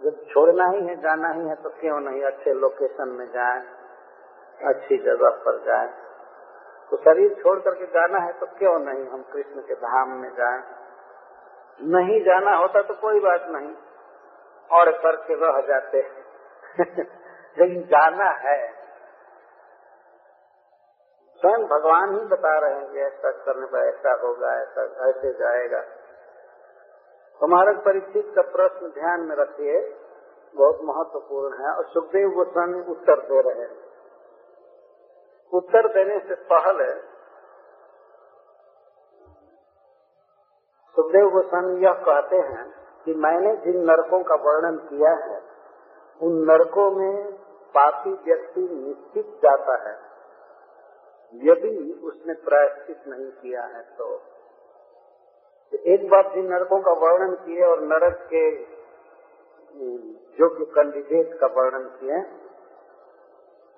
जब 0.00 0.22
छोड़ना 0.30 0.68
ही 0.68 0.86
है, 0.86 0.94
जाना 1.00 1.28
ही 1.28 1.48
है 1.48 1.54
तो 1.54 1.70
क्यों 1.70 1.98
नहीं 2.00 2.22
अच्छे 2.22 2.54
लोकेशन 2.54 3.08
में 3.08 3.26
जाए, 3.32 3.60
अच्छी 4.60 4.96
जगह 4.98 5.36
पर 5.44 5.58
जाए। 5.64 5.88
तो 6.90 6.96
शरीर 6.96 7.34
छोड़ 7.34 7.58
करके 7.60 7.86
जाना 7.86 8.18
है 8.18 8.32
तो 8.32 8.46
क्यों 8.58 8.78
नहीं 8.78 9.06
हम 9.08 9.22
कृष्ण 9.32 9.60
के 9.60 9.74
धाम 9.74 10.08
में 10.12 10.30
जाए? 10.30 10.62
नहीं 11.80 12.22
जाना 12.24 12.56
होता 12.56 12.82
तो 12.82 12.94
कोई 12.94 13.20
बात 13.20 13.46
नहीं, 13.48 13.74
और 14.70 14.90
करके 14.98 15.34
रह 15.34 15.60
जाते 15.66 16.02
लेकिन 17.58 17.82
जाना 17.82 18.30
है, 18.30 18.84
स्वयं 21.40 21.66
भगवान 21.66 22.14
ही 22.14 22.26
बता 22.26 22.58
रहे 22.58 22.74
हैं 22.74 22.92
कि 22.92 23.00
ऐसा 23.00 23.30
करने 23.30 23.66
पर 23.66 23.78
ऐसा 23.78 24.26
होगा, 24.26 24.62
ऐसा, 24.62 25.08
ऐसे 25.08 25.32
जाएगा। 25.32 25.80
तो 27.40 27.46
महाराज 27.46 27.76
परीक्षित 27.84 28.32
का 28.36 28.42
प्रश्न 28.42 28.88
ध्यान 28.88 29.20
में 29.20 29.36
रखिए, 29.36 29.80
बहुत 30.54 30.78
महत्वपूर्ण 30.82 31.64
है, 31.64 31.74
और 31.76 31.84
सुखदेव 31.84 32.28
गोस्वामी 32.28 32.80
उत्तर 32.80 33.20
दे 33.20 33.40
रहे 33.40 33.62
हैं। 33.62 33.84
उत्तर 35.52 35.88
देने 35.88 36.18
से 36.18 36.34
पहले, 36.34 36.92
सुखदेव 40.96 41.30
गोस्वामी 41.30 41.84
यह 41.84 41.92
कहते 41.92 42.36
हैं 42.36 42.74
कि 43.04 43.14
मैंने 43.14 43.56
जिन 43.56 43.84
नरकों 43.84 44.22
का 44.22 44.34
वर्णन 44.34 44.76
किया 44.76 45.10
है, 45.10 45.42
उन 46.22 46.32
नरकों 46.50 46.90
में 46.90 47.43
पापी 47.74 48.10
व्यक्ति 48.10 48.60
निश्चित 48.60 49.26
जाता 49.42 49.88
है। 49.88 49.96
यदि 51.34 52.00
उसने 52.04 52.34
प्रायश्चित 52.34 53.08
नहीं 53.08 53.30
किया 53.30 53.62
है 53.62 53.82
तो। 53.82 54.22
एक 55.86 56.08
बार 56.10 56.34
जिन 56.34 56.46
नरकों 56.46 56.80
का 56.80 56.92
वर्णन 56.92 57.34
किए 57.34 57.62
और 57.62 57.80
नरक 57.80 58.28
के 58.34 58.74
योग्य 60.40 60.64
कैंडिडेट 60.64 61.38
का 61.40 61.46
वर्णन 61.46 61.84
किए, 61.84 62.20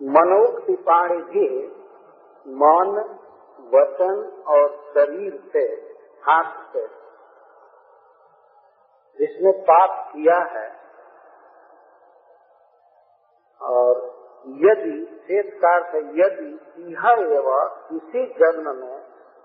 मनोक्ति 0.00 0.74
पाणी 0.76 1.16
भी 1.22 1.46
मन, 2.46 2.90
वचन 3.72 4.42
और 4.46 4.68
शरीर 4.94 5.50
से 5.52 5.64
हाथ 6.22 6.52
से। 6.72 6.86
जिसने 9.18 9.52
पाप 9.62 10.12
किया 10.12 10.38
है 10.52 10.68
और 13.60 14.02
यदि 14.46 14.98
से 15.26 15.38
यदि 16.20 16.50
यह 16.92 17.08
एवं 17.36 17.96
इसी 17.96 18.26
जन्म 18.38 18.76
में 18.76 18.97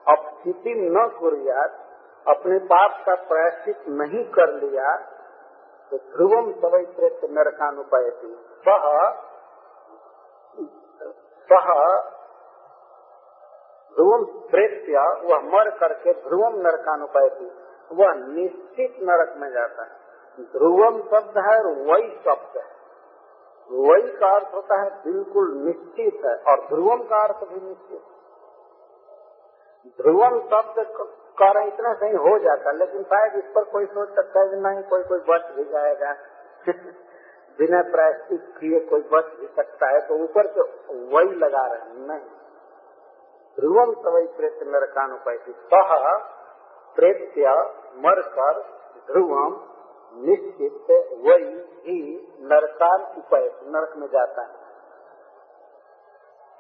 अपस्थिति 0.07 0.73
न 0.75 1.07
कुरियात 1.19 1.79
अपने 2.27 2.57
पाप 2.59 3.03
का 3.05 3.15
प्रायश्चित 3.15 3.87
नहीं 3.89 4.23
कर 4.25 4.53
लिया 4.53 4.95
तो 5.91 5.97
ध्रुवम 5.97 6.51
सवै 6.51 6.83
प्रेत 6.95 7.21
नरकानुपाय 7.31 8.09
सह 8.65 8.85
सह, 11.49 11.69
ध्रुवम 13.95 14.23
प्रेत्य, 14.23 14.99
वह 15.23 15.41
मर 15.43 15.69
करके 15.69 16.13
ध्रुवम 16.13 16.55
नरकानुपाय 16.55 17.27
वह 17.91 18.13
निश्चित 18.13 18.95
नरक 19.01 19.33
में 19.37 19.51
जाता 19.51 19.83
है। 19.83 20.45
ध्रुवम 20.51 21.01
शब्द 21.01 21.37
है, 21.37 21.57
वही 21.85 22.09
शब्द 22.09 22.57
है। 22.57 22.71
वही 23.69 24.11
का 24.11 24.35
अर्थ 24.35 24.53
होता 24.53 24.81
है, 24.81 24.89
बिल्कुल 25.03 25.53
निश्चित 25.57 26.25
है, 26.25 26.35
और 26.35 26.65
ध्रुवम 26.67 27.03
का 27.03 27.21
अर्थ 27.23 27.47
भी 27.47 27.61
निश्चित 27.67 28.01
ध्रुवम 29.87 30.39
शब्द 30.39 30.85
कारण 31.39 31.67
इतना 31.67 31.93
सही 31.93 32.15
हो 32.15 32.39
जाता, 32.39 32.71
लेकिन 32.71 33.03
शायद 33.03 33.35
इस 33.35 33.43
पर 33.43 33.63
कोई 33.63 33.85
सोच 33.85 34.09
सकता 34.09 34.39
है 34.39 34.61
नहीं, 34.61 34.83
कोई 34.83 35.03
कोई 35.03 35.19
बच 35.19 35.51
भी 35.51 35.63
जाएगा। 35.63 36.13
बिना 37.59 37.81
प्रायश्चित 37.81 38.53
किए 38.59 38.79
कोई 38.79 39.01
बच 39.01 39.25
भी 39.25 39.47
सकता 39.55 39.87
है 39.87 40.07
तो 40.07 40.15
ऊपर 40.15 40.47
से 40.47 40.61
वही 40.93 41.35
लगा 41.35 41.65
रहे 41.65 42.07
नहीं। 42.07 42.29
ध्रुवम 43.59 43.93
सवई 43.93 44.27
प्रेत 44.27 44.59
नरकानुपैती 44.63 45.51
सह 45.51 46.17
प्रेत्य 46.95 47.49
मरकर 47.95 48.59
ध्रुवम 49.11 49.61
निश्चित 50.15 50.91
वही 51.19 51.53
ही 51.85 52.27
नरकान 52.39 53.01
उपाय, 53.17 53.51
नरक 53.63 53.93
में 53.97 54.07
जाता 54.07 54.41
है। 54.41 54.55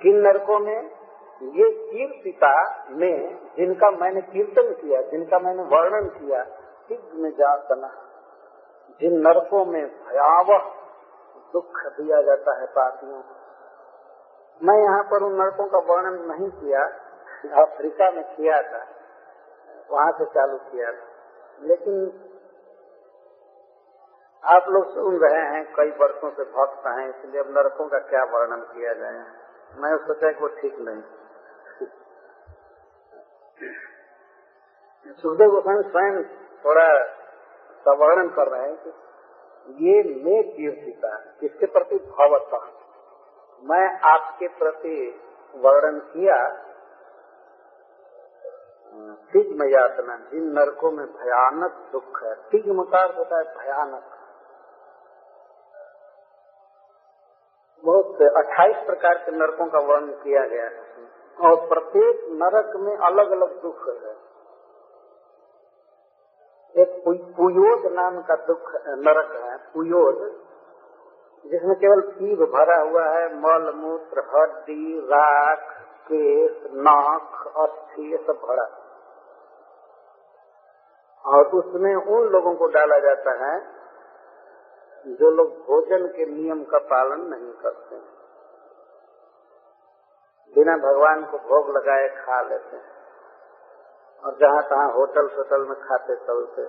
किन 0.01 0.21
नरकों 0.21 0.59
में? 0.59 1.02
ये 1.43 1.69
कीर्तिता 1.69 2.85
में 2.89 3.47
जिनका 3.57 3.91
मैंने 3.91 4.21
कीर्तन 4.21 4.73
किया, 4.73 5.01
जिनका 5.01 5.39
मैंने 5.39 5.63
वर्णन 5.63 6.09
किया 6.09 6.45
में 7.13 7.31
जातना 7.31 7.87
जिन 9.01 9.19
नरकों 9.19 9.65
में 9.65 9.85
भयावह 9.87 10.57
दुख 11.53 11.79
दिया 11.87 12.21
जाता 12.21 12.59
है 12.59 12.65
पापियों 12.65 13.21
मैं 14.61 14.83
यहाँ 14.83 15.03
पर 15.03 15.23
उन 15.23 15.41
नरकों 15.41 15.67
का 15.67 15.77
वर्णन 15.77 16.31
नहीं 16.31 16.49
किया, 16.49 16.83
अफ्रीका 17.63 18.11
में 18.11 18.35
किया 18.35 18.61
था, 18.61 18.87
वहाँ 19.91 20.11
से 20.11 20.25
चालू 20.25 20.57
किया 20.57 20.91
था। 20.91 21.07
लेकिन 21.61 22.05
आप 24.43 24.65
लोग 24.69 24.93
सुन 24.93 25.17
रहे 25.17 25.41
हैं, 25.41 25.73
कई 25.75 25.91
वर्षों 25.91 26.29
से 26.31 26.43
भक्त 26.43 26.87
हैं, 26.87 27.09
इसलिए 27.09 27.41
अब 27.41 27.47
नरकों 27.49 27.87
का 27.87 27.99
क्या 27.99 28.23
वर्णन 28.23 28.61
किया 28.61 28.93
जाए? 28.93 29.25
मैं 29.75 29.97
सोचा 29.97 30.31
कि 30.31 30.39
वो 30.41 30.47
ठीक 30.47 30.79
नहीं। 30.79 31.01
सुखदेव 35.21 35.51
गोस्वामी 35.51 35.83
स्वयं 35.83 36.23
थोड़ा 36.65 36.87
वर्णन 37.93 38.29
कर 38.29 38.47
रहे 38.47 38.67
हैं 38.67 38.75
कि 38.75 38.89
ये 39.79 40.03
मैं 40.03 40.43
कीर्तिता 40.43 41.17
किसके 41.39 41.65
प्रति 41.65 41.95
भावता 41.95 42.57
मैं 43.63 43.99
आपके 43.99 44.47
प्रति 44.47 45.19
वर्णन 45.55 45.99
किया 45.99 46.63
तिग्म 49.33 49.63
यातना 49.63 50.17
जिन 50.17 50.43
नरकों 50.43 50.91
में 50.91 51.05
भयानक 51.05 51.89
दुख 51.91 52.23
है। 52.23 52.35
तिग्म 52.35 52.83
का 52.83 53.03
होता 53.17 53.37
है 53.37 53.43
भयानक। 53.43 54.03
बहुत 57.83 58.21
अट्ठाईस 58.21 58.85
प्रकार 58.85 59.17
के 59.17 59.31
नरकों 59.31 59.65
का 59.65 59.79
वर्णन 59.79 60.11
किया 60.11 60.45
गया 60.47 60.63
है 60.63 61.11
और 61.41 61.67
प्रत्येक 61.67 62.25
नरक 62.29 62.75
में 62.75 62.97
अलग 62.97 63.31
अलग 63.31 63.61
दुख 63.61 63.87
है। 63.87 64.23
एक 66.77 67.03
पुयोद 67.07 67.91
नाम 67.91 68.21
का 68.21 68.35
दुख, 68.35 68.73
नरक 68.87 69.35
है, 69.35 69.57
पुयोद, 69.57 70.43
जिसमें 71.45 71.75
केवल 71.75 72.01
पीप 72.01 72.39
भरा 72.39 72.81
हुआ 72.81 73.05
है, 73.05 73.39
मल, 73.39 73.73
मूत्र, 73.75 74.19
हड्डी, 74.19 74.99
राख, 74.99 75.81
केस, 75.81 76.63
नाक, 76.65 77.53
अस्थि, 77.57 78.11
ये 78.11 78.17
सब 78.17 78.33
भरा। 78.33 78.79
और 81.25 81.47
उसमें 81.47 81.95
उन 81.95 82.23
लोगों 82.23 82.55
को 82.55 82.67
डाला 82.67 82.99
जाता 82.99 83.31
है, 83.31 83.83
जो 85.07 85.31
लोग 85.31 85.47
भोजन 85.47 86.07
के 86.07 86.25
नियम 86.25 86.63
का 86.63 86.77
पालन 86.77 87.21
नहीं 87.21 87.53
करते। 87.53 88.12
बिना 90.55 90.77
भगवान 90.77 91.25
को 91.25 91.37
भोग 91.37 91.69
लगाए 91.77 92.07
खा 92.07 92.41
लेते 92.41 92.75
हैं। 92.75 92.93
और 94.23 94.37
जहाँ 94.39 94.61
तहाँ 94.69 94.93
होटल 94.93 95.27
सोटल 95.27 95.61
में 95.61 95.79
खाते 95.79 96.15
चलते 96.15 96.65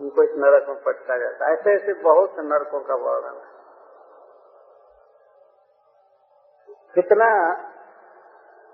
उनको 0.00 0.22
इस 0.22 0.30
नरक 0.36 0.68
में 0.68 0.82
पटका 0.82 1.18
जाता 1.18 1.52
ऐसे 1.52 1.74
ऐसे 1.74 1.92
बहुत 1.92 2.30
से 2.30 2.42
नरकों 2.42 2.80
का 2.80 2.94
वर्णन 2.94 3.36
है। 3.36 3.56
कितना 6.94 7.28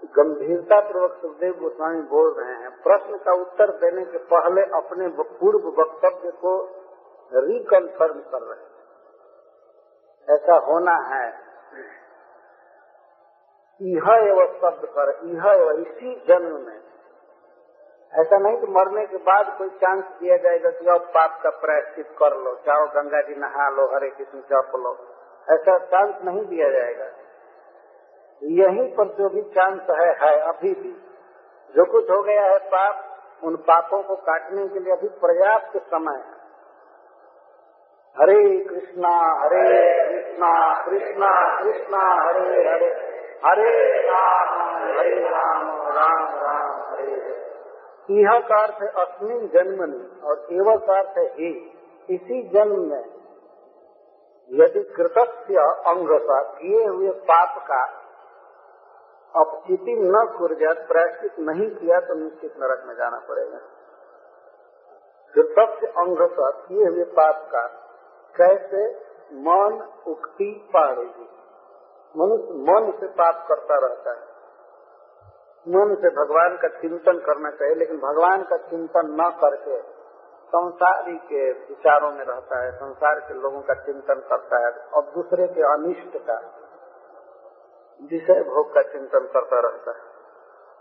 गंभीरता 0.05 0.81
पूर्वक 0.81 1.12
सुखदेव 1.23 1.53
गोस्वामी 1.53 2.03
बोल 2.03 2.33
रहे 2.33 2.55
हैं। 2.55 2.83
प्रश्न 2.83 3.19
का 3.19 3.33
उत्तर 3.33 3.71
देने 3.71 4.05
के 4.05 4.19
पहले 4.19 4.62
अपने 4.62 5.09
पूर्व 5.23 5.69
वक्तव्य 5.81 6.31
को 6.31 6.55
रिकन्फर्म 7.33 8.21
कर 8.21 8.43
रहे 8.43 8.61
हैं। 8.61 8.73
ऐसा 10.29 10.55
होना 10.55 10.93
है। 10.93 11.53
यह 13.83 14.29
एवं 14.29 14.47
शब्द 14.47 14.85
पर 14.85 15.21
यह 15.25 15.62
एवं 15.62 15.75
इसी 15.75 16.25
जन्म 16.29 16.66
में। 16.66 16.81
ऐसा 18.21 18.38
नहीं 18.38 18.61
कि 18.61 18.66
मरने 18.66 19.07
के 19.07 19.16
बाद 19.16 19.59
कोई 19.59 19.68
चांस 19.68 20.05
दिया 20.05 20.37
जाएगा 20.37 20.71
कि 20.71 20.87
अब 20.87 21.01
पाप 21.01 21.40
का 21.42 21.51
प्रायश्चित 21.51 22.07
कर 22.18 22.37
लो, 22.37 22.55
चाहो 22.55 22.87
गंगा 22.87 23.21
जी 23.21 23.35
नहा 23.35 23.68
लो, 23.68 23.95
हरे 23.95 24.11
कृष्ण 24.11 24.40
जप 24.40 24.73
लो। 24.77 24.99
ऐसा 25.51 25.79
चांस 25.79 26.14
नहीं 26.25 26.47
दिया 26.47 26.71
जाएगा। 26.71 27.07
यहीं 28.42 28.95
पर 28.97 29.05
जो 29.05 29.29
भी 29.29 29.42
चांस 29.42 29.83
है 29.90 30.14
है 30.14 30.40
अभी 30.40 30.75
भी। 30.75 30.92
जो 31.77 31.85
कुछ 31.85 32.11
हो 32.11 32.23
गया 32.23 32.42
है 32.42 32.59
पाप, 32.59 33.18
उन 33.45 33.57
पापों 33.57 34.03
को 34.03 34.16
काटने 34.16 34.68
के 34.68 34.79
लिए 34.79 34.92
अभी 34.92 35.09
पर्याप्त 35.09 35.77
समय 35.77 36.14
है। 36.14 36.42
हरे 38.21 38.64
कृष्णा 38.64 39.45
हरे 39.45 40.09
कृष्णा 40.09 40.85
कृष्णा 40.85 41.62
कृष्णा, 41.62 42.29
हरे 42.29 42.68
हरे। 42.68 43.12
हरे 43.45 43.71
राम 44.03 44.51
हरे 44.99 45.15
राम 45.29 45.71
राम 45.89 46.27
राम, 46.43 46.75
हरे 46.91 47.15
यह 48.11 48.39
का 48.49 48.59
अर्थ 48.63 48.83
है 48.83 48.89
अस्मिन 49.03 49.47
जन्मनि 49.49 50.03
और 50.25 50.47
एवं 50.53 50.79
का 50.87 50.99
अर्थ 50.99 51.19
है 51.19 51.49
इसी 52.09 52.43
जन्म 52.49 52.85
में 52.91 53.05
यदि 54.51 54.83
कृतस्य 54.93 55.67
अंग 55.87 56.15
का 56.21 56.39
किए 56.53 56.85
हुए 56.87 57.11
पाप 57.31 57.59
का 57.69 57.83
अपचिति 59.35 59.95
न 60.07 60.25
कुर्जात 60.39 60.87
प्रायश्चित 60.89 61.39
नहीं 61.41 61.69
किया 61.71 62.01
तो 62.01 62.15
निश्चित 62.15 62.57
नरक 62.61 62.83
में 62.87 62.95
जाना 62.95 63.21
पड़ेगा। 63.29 63.61
कृतस्य 65.35 65.93
अंग 65.99 66.27
का 66.31 66.51
किए 66.61 66.87
हुए 66.87 67.05
पाप 67.13 67.47
का 67.53 67.67
कैसे 68.35 68.83
मन 69.45 69.79
उक्ति 70.07 70.51
पाड़ेगी? 70.75 71.29
मनुष्य 72.16 72.44
मन 72.44 72.92
से 73.01 73.07
पाप 73.07 73.46
करता 73.48 73.79
रहता 73.79 74.11
है। 74.11 74.33
मन 75.68 75.94
से 75.94 76.09
भगवान 76.09 76.57
का 76.57 76.68
चिंतन 76.68 77.18
करना 77.18 77.51
चाहिए, 77.51 77.75
लेकिन 77.75 77.96
भगवान 77.98 78.42
का 78.42 78.57
चिंतन 78.57 79.16
न 79.20 79.38
करके 79.40 80.03
संसारी 80.48 81.18
के 81.18 81.53
विचारों 81.53 82.12
में 82.12 82.25
रहता 82.25 82.64
है, 82.64 82.72
संसार 82.72 83.20
के 83.20 83.35
लोगों 83.35 83.61
का 83.61 83.75
चिंतन 83.75 84.14
करता 84.14 84.59
है, 84.59 84.87
और 84.87 85.03
दूसरे 85.03 85.48
के 85.48 85.62
अनिष्ट 85.62 86.27
का, 86.27 86.35
विषय 88.03 88.42
भोग 88.42 88.75
का 88.75 88.83
चिंतन 88.83 89.20
करता 89.20 89.61
रहता 89.61 89.90
है। 89.90 90.12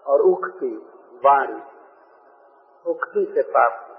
और 0.08 0.22
उक्ति, 0.22 0.92
वाणी, 1.26 1.62
उक्ति 2.90 3.32
से 3.36 3.42
पाप 3.42 3.91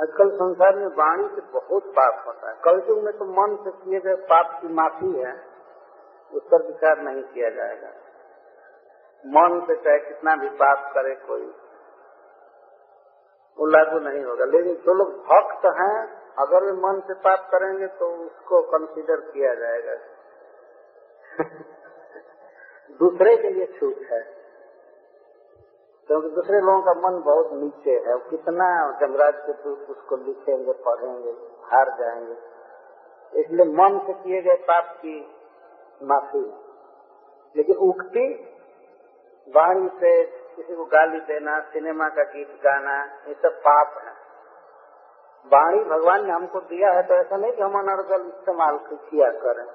आजकल 0.00 0.30
संसार 0.30 0.76
में 0.76 0.86
वाणी 0.86 1.28
से 1.34 1.40
बहुत 1.40 1.82
पाप 1.86 2.24
होता 2.26 2.50
है। 2.50 2.56
कलयुग 2.64 3.04
में 3.04 3.18
तो 3.18 3.24
मन 3.24 3.56
से 3.64 3.70
किए 3.70 4.00
गए 4.00 4.14
पाप 4.14 4.58
की 4.62 4.68
माफ़ी 4.68 5.20
है, 5.20 5.34
उस 6.34 6.42
पर 6.50 6.66
विचार 6.66 6.98
नहीं 6.98 7.22
किया 7.22 7.50
जाएगा। 7.50 7.88
मन 9.26 9.64
से 9.66 9.76
चाहे 9.76 9.98
कितना 9.98 10.36
भी 10.36 10.48
पाप 10.48 10.94
करे 10.94 11.14
कोई, 11.14 11.54
वो 13.58 13.66
लागू 13.66 13.98
नहीं 13.98 14.24
होगा। 14.24 14.44
लेकिन 14.44 14.74
जो 14.74 14.94
लोग 14.94 15.08
भक्त 15.08 15.66
हैं, 15.66 16.22
अगर 16.38 16.64
वे 16.64 16.72
मन 16.72 17.00
से 17.00 17.14
पाप 17.14 17.48
करेंगे 17.52 17.86
तो 17.86 18.06
उसको 18.26 18.62
कंसीडर 18.62 19.16
किया 19.16 19.54
जाएगा। 19.54 19.94
दूसरे 22.98 23.36
के 23.36 23.50
लिए 23.50 23.66
छूट 23.66 23.96
है। 24.12 24.41
क्योंकि 26.06 26.28
दूसरे 26.28 26.60
लोगों 26.60 26.82
का 26.82 26.92
मन 26.92 27.22
बहुत 27.22 27.50
नीचे 27.52 27.90
है। 27.90 28.18
कितना 28.30 28.98
जमराज 29.00 29.34
के 29.36 29.52
दूत 29.52 29.86
उसको 29.90 30.16
लिखेंगे, 30.16 30.72
पढ़ेंगे, 30.72 31.30
हार 31.62 31.96
जाएँगे। 31.98 32.36
इसलिए 33.40 33.66
मन 33.66 33.98
से 34.06 34.12
किए 34.12 34.42
गए 34.42 34.54
पाप 34.54 34.84
की 34.96 35.26
माफ़ी। 36.02 36.54
लेकिन 37.56 37.76
उक्ति, 37.76 38.48
वाणी 39.56 39.88
से 39.88 40.24
किसी 40.56 40.76
को 40.76 40.84
गाली 40.84 41.20
देना, 41.20 41.60
सिनेमा 41.60 42.08
का 42.08 42.22
गीत 42.22 42.60
गाना, 42.64 43.04
ये 43.28 43.34
सब 43.34 43.60
पाप 43.68 44.02
है। 44.04 44.22
वाणी 45.46 45.84
भगवान 45.84 46.26
ने 46.26 46.32
हमको 46.32 46.60
दिया 46.60 46.92
है 46.92 47.02
तो 47.02 47.14
ऐसा 47.14 47.36
नहीं 47.36 47.52
कि 47.52 47.62
हम 47.62 47.78
अनर्गल 47.78 48.26
इस्तेमाल 48.26 48.78
किया 48.92 49.30
करें। 49.30 49.66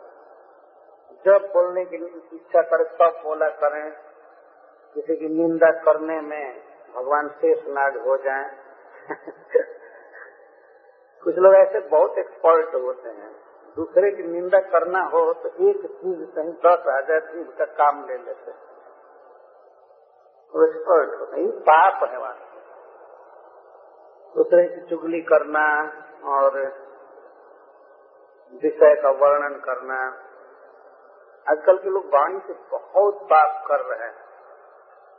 जब 1.25 1.47
बोलने 1.53 1.85
की 1.85 1.95
इच्छा 2.33 2.61
करे, 2.61 2.83
तब 2.83 3.23
बोला 3.23 3.49
करें। 3.49 4.06
किसी 4.93 5.15
की 5.15 5.27
निंदा 5.29 5.71
करने 5.71 6.21
में 6.21 6.61
भगवान 6.95 7.27
शेष 7.29 7.67
नाग 7.67 7.97
हो 7.97 8.17
जाए। 8.17 8.45
कुछ 11.23 11.35
लोग 11.35 11.55
ऐसे 11.55 11.79
बहुत 11.79 12.17
एक्सपर्ट 12.17 12.75
होते 12.75 13.09
हैं। 13.09 13.31
दूसरे 13.77 14.11
की 14.11 14.23
निंदा 14.23 14.59
करना 14.59 15.01
हो 15.01 15.33
तो 15.33 15.49
एक 15.69 15.77
चीज़ 15.77 16.25
कहीं 16.35 16.53
दस 16.53 16.83
हज़ार 16.87 17.19
चीज़ 17.19 17.47
का 17.47 17.65
काम 17.65 18.05
ले 18.05 18.17
लेते 18.17 18.51
हैं। 18.51 18.65
एक्सपर्ट 20.63 21.19
होते 21.19 21.41
हैं। 21.41 21.51
पाप 21.61 22.09
है 22.09 22.17
वहाँ 22.17 22.35
दूसरे 24.35 24.63
की 24.67 24.81
चुगली 24.89 25.21
करना 25.21 25.65
और 26.23 26.57
विषय 28.53 28.95
का 28.95 29.09
वर्णन 29.11 29.55
करना। 29.59 29.97
आजकल 31.47 31.77
के 31.77 31.89
लोग 31.89 32.05
वाणी 32.05 32.39
से 32.47 32.53
बहुत 32.53 33.15
पाप 33.33 33.63
कर 33.67 33.79
रहे 33.79 34.07
हैं। 34.07 34.26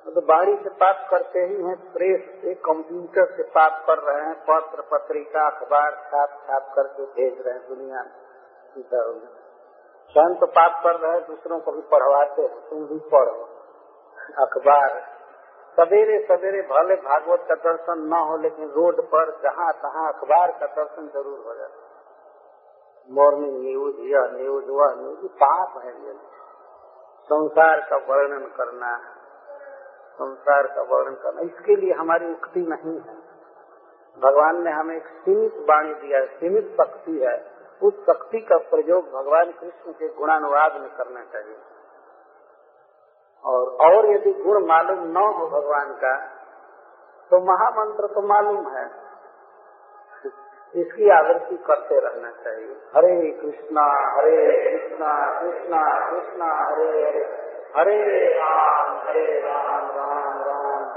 तो 0.07 0.21
बाड़ी 0.21 0.57
से 0.57 0.71
पाप 0.71 1.07
करते 1.11 1.39
ही 1.39 1.65
हैं, 1.65 1.93
प्रेस 1.93 2.43
से 2.43 2.55
कंप्यूटर 2.55 3.37
से 3.37 3.43
पाप 3.43 3.85
कर 3.87 3.99
रहे 3.99 4.25
हैं, 4.25 4.35
पत्र 4.35 4.83
पत्रिका 4.83 5.47
अखबार 5.47 5.91
छाप 6.11 6.39
छाप 6.47 6.73
करके 6.77 7.05
भेज 7.05 7.47
रहे 7.47 7.55
हैं 7.55 7.69
दुनिया 7.69 8.03
में। 8.03 8.13
स्वयं 10.15 10.35
तो 10.35 10.47
पाप 10.47 10.81
कर 10.85 10.97
रहे 10.97 11.13
हैं, 11.13 11.27
दूसरों 11.27 11.61
को 11.61 11.73
भी 11.73 11.81
पढ़वाते 11.81 12.43
हैं, 12.43 12.69
तुम 12.71 12.87
भी 12.87 12.99
पढ़ो। 12.99 13.49
अखबार। 14.39 15.19
सवेरे 15.77 16.27
सवेरे 16.29 16.63
भले 16.63 16.95
भागवत 16.95 17.45
का 17.49 17.55
दर्शन 17.55 18.01
न 18.01 18.13
हो, 18.13 18.37
लेकिन 18.37 18.69
रोड 18.69 19.01
पर 19.01 19.31
जहाँ 19.43 19.73
तहाँ 19.73 20.13
अखबार 20.13 20.51
का 20.51 20.67
दर्शन 20.67 21.09
ज़रूर 21.09 21.45
हो 21.47 21.55
जाता 21.55 21.87
मॉर्निंग 23.09 23.61
न्यूज़ 23.63 23.97
यह 23.97 24.31
न्यूज़ 24.33 24.71
वह 24.71 24.95
न्यूज़ 24.95 25.27
पाप 25.27 25.85
है 25.85 25.93
संसार 27.29 27.81
का 27.81 27.97
वर्णन 27.97 28.47
करना 28.57 28.97
संसार 30.19 30.67
का 30.67 30.83
वर्णन 30.83 31.15
करना। 31.15 31.41
इसके 31.41 31.77
लिए 31.77 31.93
हमारी 31.93 32.31
उक्ति 32.33 32.61
नहीं 32.61 33.01
है। 33.01 33.17
भगवान 34.23 34.65
ने 34.65 34.71
हमें 34.71 34.97
एक 34.97 35.07
सीमित 35.07 35.55
वाणी 35.57 35.95
दिया 35.95 36.19
है 36.19 36.27
सीमित 36.27 36.77
शक्ति 36.81 37.19
है। 37.19 37.59
उस 37.83 37.95
शक्ति 38.07 38.41
का 38.41 38.57
प्रयोग 38.57 39.11
भगवान 39.11 39.45
कृष्ण 39.45 39.93
के 39.93 40.09
गुणानुवाद 40.09 40.81
में 40.81 40.91
करना 40.91 41.25
चाहिए। 41.25 41.57
और 43.45 43.69
और 43.69 44.07
यदि 44.07 44.33
गुण 44.33 44.67
मालूम 44.67 44.99
न 44.99 45.17
हो 45.17 45.47
भगवान 45.47 45.93
का 45.93 46.17
तो 47.31 47.41
महामंत्र 47.41 48.07
तो 48.07 48.23
मालूम 48.23 48.69
है। 48.69 49.09
इसकी 50.77 51.11
आवृत्ति 51.11 51.57
करते 51.57 52.01
रहना 52.01 52.31
चाहिए। 52.31 52.77
हरे 52.97 53.31
कृष्णा 53.31 54.17
हरे 54.19 54.37
कृष्णा 54.71 55.41
कृष्णा 55.41 56.11
कृष्णा, 56.11 56.71
हरे 56.71 56.89
हरे। 56.89 57.49
हरे 57.77 58.25
राम 58.35 59.09
हरे 59.09 59.41
राम। 59.41 59.88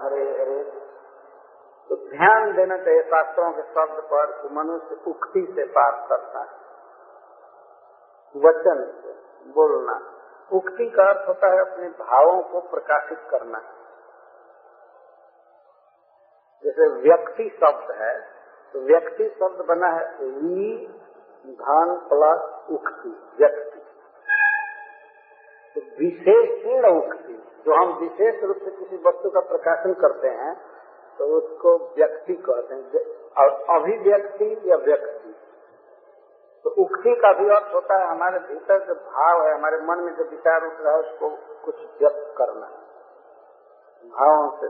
हरे 0.03 0.23
हरे। 0.41 0.63
तो 1.89 1.95
ध्यान 2.09 2.53
देना 2.55 2.77
चाहिए 2.77 3.03
शास्त्रों 3.03 3.51
के 3.51 3.61
शब्द 3.61 4.03
पर 4.03 4.41
कि 4.41 4.55
मनुष्य 4.55 4.97
उक्ति 5.07 5.53
से 5.55 5.63
बात 5.65 6.05
करता 6.09 6.39
है। 6.39 6.61
वचन 8.37 8.83
से 9.01 9.11
बोलना। 9.51 10.17
उक्ति 10.53 10.89
का 10.89 11.03
अर्थ 11.03 11.27
होता 11.27 11.47
है 11.47 11.59
अपने 11.59 11.89
भावों 11.89 12.41
को 12.43 12.59
प्रकाशित 12.59 13.19
करना। 13.31 13.59
जैसे 16.63 16.87
व्यक्ति 16.87 17.59
शब्द 17.61 17.91
है 17.91 18.19
तो 18.73 18.79
व्यक्ति 18.79 19.29
शब्द 19.39 19.65
बना 19.65 19.87
है 19.87 20.15
वी 20.17 20.87
धान 21.45 21.97
प्लस 21.97 22.69
उक्ति, 22.71 23.09
व्यक्ति। 23.39 23.79
तो 25.75 25.81
विशेषण 25.99 26.85
उक्ति। 26.97 27.40
जो 27.65 27.75
हम 27.75 27.99
विशेष 27.99 28.43
रूप 28.43 28.57
से 28.57 28.71
किसी 28.71 28.95
वस्तु 28.95 29.29
का 29.29 29.39
प्रकाशन 29.39 29.93
करते 29.93 30.27
हैं 30.27 30.71
तो 31.17 31.25
उसको 31.25 31.93
व्यक्ति 31.97 32.33
कहते 32.33 32.75
हैं। 32.75 33.11
और 33.37 33.81
अभिव्यक्ति 33.81 34.61
या 34.65 34.75
व्यक्ति। 34.75 35.35
तो 36.63 36.69
उक्ति 36.69 37.15
का 37.15 37.33
भी 37.33 37.49
अर्थ 37.49 37.75
होता 37.75 37.99
है, 37.99 38.07
हमारे 38.07 38.39
भीतर 38.39 38.87
जो 38.87 38.93
भाव 38.93 39.47
है, 39.47 39.53
हमारे 39.53 39.77
मन 39.77 39.97
में 39.97 40.15
जो 40.15 40.23
विचार 40.23 40.65
उठ 40.65 40.73
रहा 40.79 40.93
है, 40.93 40.99
उसको 40.99 41.29
कुछ 41.65 41.75
व्यक्त 41.75 42.35
करना। 42.37 42.67
भावों 44.05 44.57
से 44.57 44.67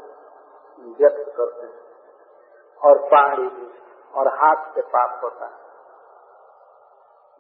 व्यक्त 1.04 1.34
करते 1.38 1.62
हैं। 1.62 1.80
और 2.78 2.98
पहाड़ी 2.98 3.48
भी, 3.48 3.74
और 4.16 4.28
हाथ 4.28 4.76
से 4.76 4.82
पाप 4.82 5.24
होता 5.24 5.46
है। 5.46 5.62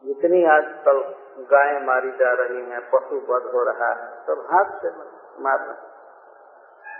जितनी 0.06 0.46
आजकल 0.46 1.16
गायें 1.40 1.86
मारी 1.86 2.12
जा 2.12 2.34
रही 2.34 2.72
हैं, 2.72 2.90
पशु 2.90 3.16
वध 3.16 3.44
हो 3.44 3.64
रहा 3.64 3.90
है, 3.90 4.26
सब 4.26 4.48
हाथ 4.52 4.82
से 4.82 5.20
मारना 5.39 5.76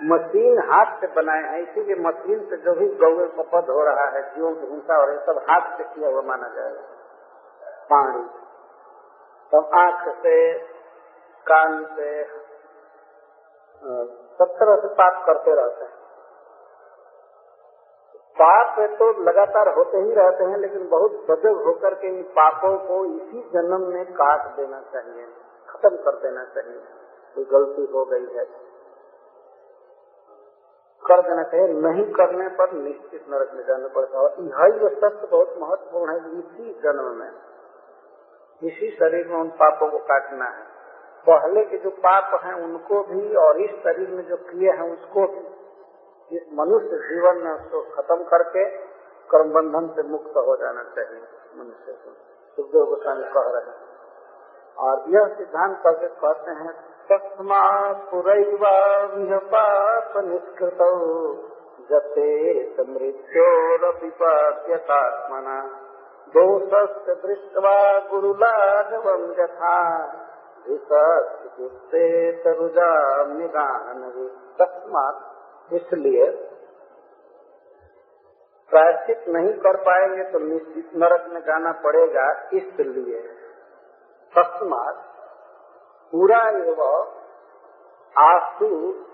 मशीन 0.02 0.60
हाथ 0.60 1.00
से 1.02 1.08
बनाए 1.08 1.42
हैं, 1.42 1.60
इसीलिए 1.60 1.96
मशीन 1.96 2.40
से 2.50 2.58
जो 2.58 2.74
भी 2.74 2.88
गौ 2.96 3.10
का 3.28 3.58
वध 3.58 3.70
हो 3.70 3.84
रहा 3.84 4.06
है, 4.06 4.22
जीवों 4.36 4.54
की 4.54 4.68
हिंसा 4.68 4.96
हो 4.96 5.06
रही 5.06 5.16
है 5.18 5.26
सब 5.26 5.42
हाथ 5.50 5.78
से 5.78 5.84
किया 5.84 6.10
हुआ 6.10 6.22
माना 6.22 6.48
जाएगा। 6.48 6.82
पानी 7.90 8.24
तब 9.52 9.72
आँख 9.76 10.08
से, 10.18 10.54
कान 11.48 11.84
से 11.96 12.24
सब 14.40 14.56
तरह 14.60 14.76
से 14.76 14.88
पाप 14.88 15.24
करते 15.26 15.56
रहते 15.56 15.84
हैं। 15.84 16.00
पाप 18.36 18.80
तो 19.00 19.12
लगातार 19.24 19.70
होते 19.76 19.98
ही 19.98 20.14
रहते 20.14 20.44
हैं, 20.44 20.58
लेकिन 20.58 20.88
बहुत 20.90 21.12
सजग 21.12 21.62
होकर 21.66 21.94
के 21.94 22.08
इन 22.08 22.22
पापों 22.24 22.78
को 22.78 23.06
इसी 23.06 23.42
जन्म 23.54 23.88
में 23.88 24.06
काट 24.14 24.46
देना 24.56 24.82
चाहिए, 24.94 25.26
खत्म 25.70 25.96
कर 25.98 26.16
देना 26.16 26.44
चाहिए। 26.44 27.01
कोई 27.36 27.44
गलती 27.44 27.92
हो 27.94 28.06
गई 28.06 28.26
है। 28.26 28.46
कर 31.06 31.22
देना 31.22 31.44
चाहिए 31.44 31.68
नहीं 31.68 32.14
करने 32.14 32.48
पर 32.48 32.72
निश्चित 32.72 33.26
नरक 33.30 33.52
में 33.54 33.66
जाना 33.66 33.88
पड़ता 33.88 34.20
है। 34.20 34.26
यही 34.26 34.80
वो 34.80 34.90
सत्य 34.90 35.28
बहुत 35.28 35.56
महत्वपूर्ण 35.58 36.12
है, 36.12 36.40
इसी 36.40 36.82
जन्म 36.84 37.04
में, 37.04 37.32
इसी 38.64 38.98
शरीर 39.00 39.28
में 39.28 39.38
उन 39.38 39.50
पापों 39.50 39.90
को 39.90 39.98
काटना 39.98 40.46
है। 40.46 40.66
पहले 41.30 41.66
के 41.66 41.78
जो 41.78 41.90
पाप 41.90 42.44
हैं, 42.44 42.54
उनको 42.54 43.04
भी 43.04 43.36
और 43.36 43.58
इस 43.58 43.72
शरीर 43.72 44.10
में 44.10 44.26
जो 44.28 44.38
किए 44.38 44.72
हैं, 44.72 44.94
उसको 44.94 45.28
भी 45.28 45.62
इस 46.38 46.42
मनुष्य 46.54 46.88
जीवन 46.88 47.38
में 47.38 47.52
उसको 47.52 47.82
खत्म 47.96 48.24
करके 48.24 48.66
कर्म 49.32 49.52
बंधन 49.52 49.94
से 49.96 50.04
मुक्त 50.04 50.38
हो 50.38 50.58
जाना 50.58 50.84
चाहिए 50.84 51.22
मनुष्य 51.56 51.92
को। 51.92 52.14
सुखदेव 52.56 52.86
गोस्वामी 52.86 53.24
कह 53.24 53.32
रहे 53.38 53.62
हैं। 53.62 53.92
और 54.78 55.10
यह 55.10 55.36
सिद्धांत 55.38 55.82
करके 55.84 56.08
कहते 56.08 56.52
हैं 56.52 56.91
तस्मा 57.12 57.62
पाप 59.52 60.14
निष्कृत 60.26 60.82
जते 61.90 62.34
मृत्योरपिपाद्यतात्मना 62.90 65.56
दोषस्य 66.36 67.16
दृष्ट्वा 67.24 67.74
गुरुलाघवं 68.10 69.24
यथा। 69.40 69.80
तरुजाम 72.44 73.28
निगान 73.38 74.00
तस्मात् 74.60 75.74
इसलिए 75.74 76.26
प्रायश्चित 78.72 79.22
नहीं 79.30 79.54
कर 79.60 79.82
पाएँगे 79.82 80.24
तो 80.32 80.40
निश्चित 80.40 80.90
नरक 80.96 81.26
में 81.30 81.42
जाना 81.42 81.72
पड़ेगा, 81.84 82.48
इसलिए 82.54 83.20
तस्मात 84.34 85.11
पूरा 86.14 86.50
एवं 86.50 87.06
आसु 88.16 88.68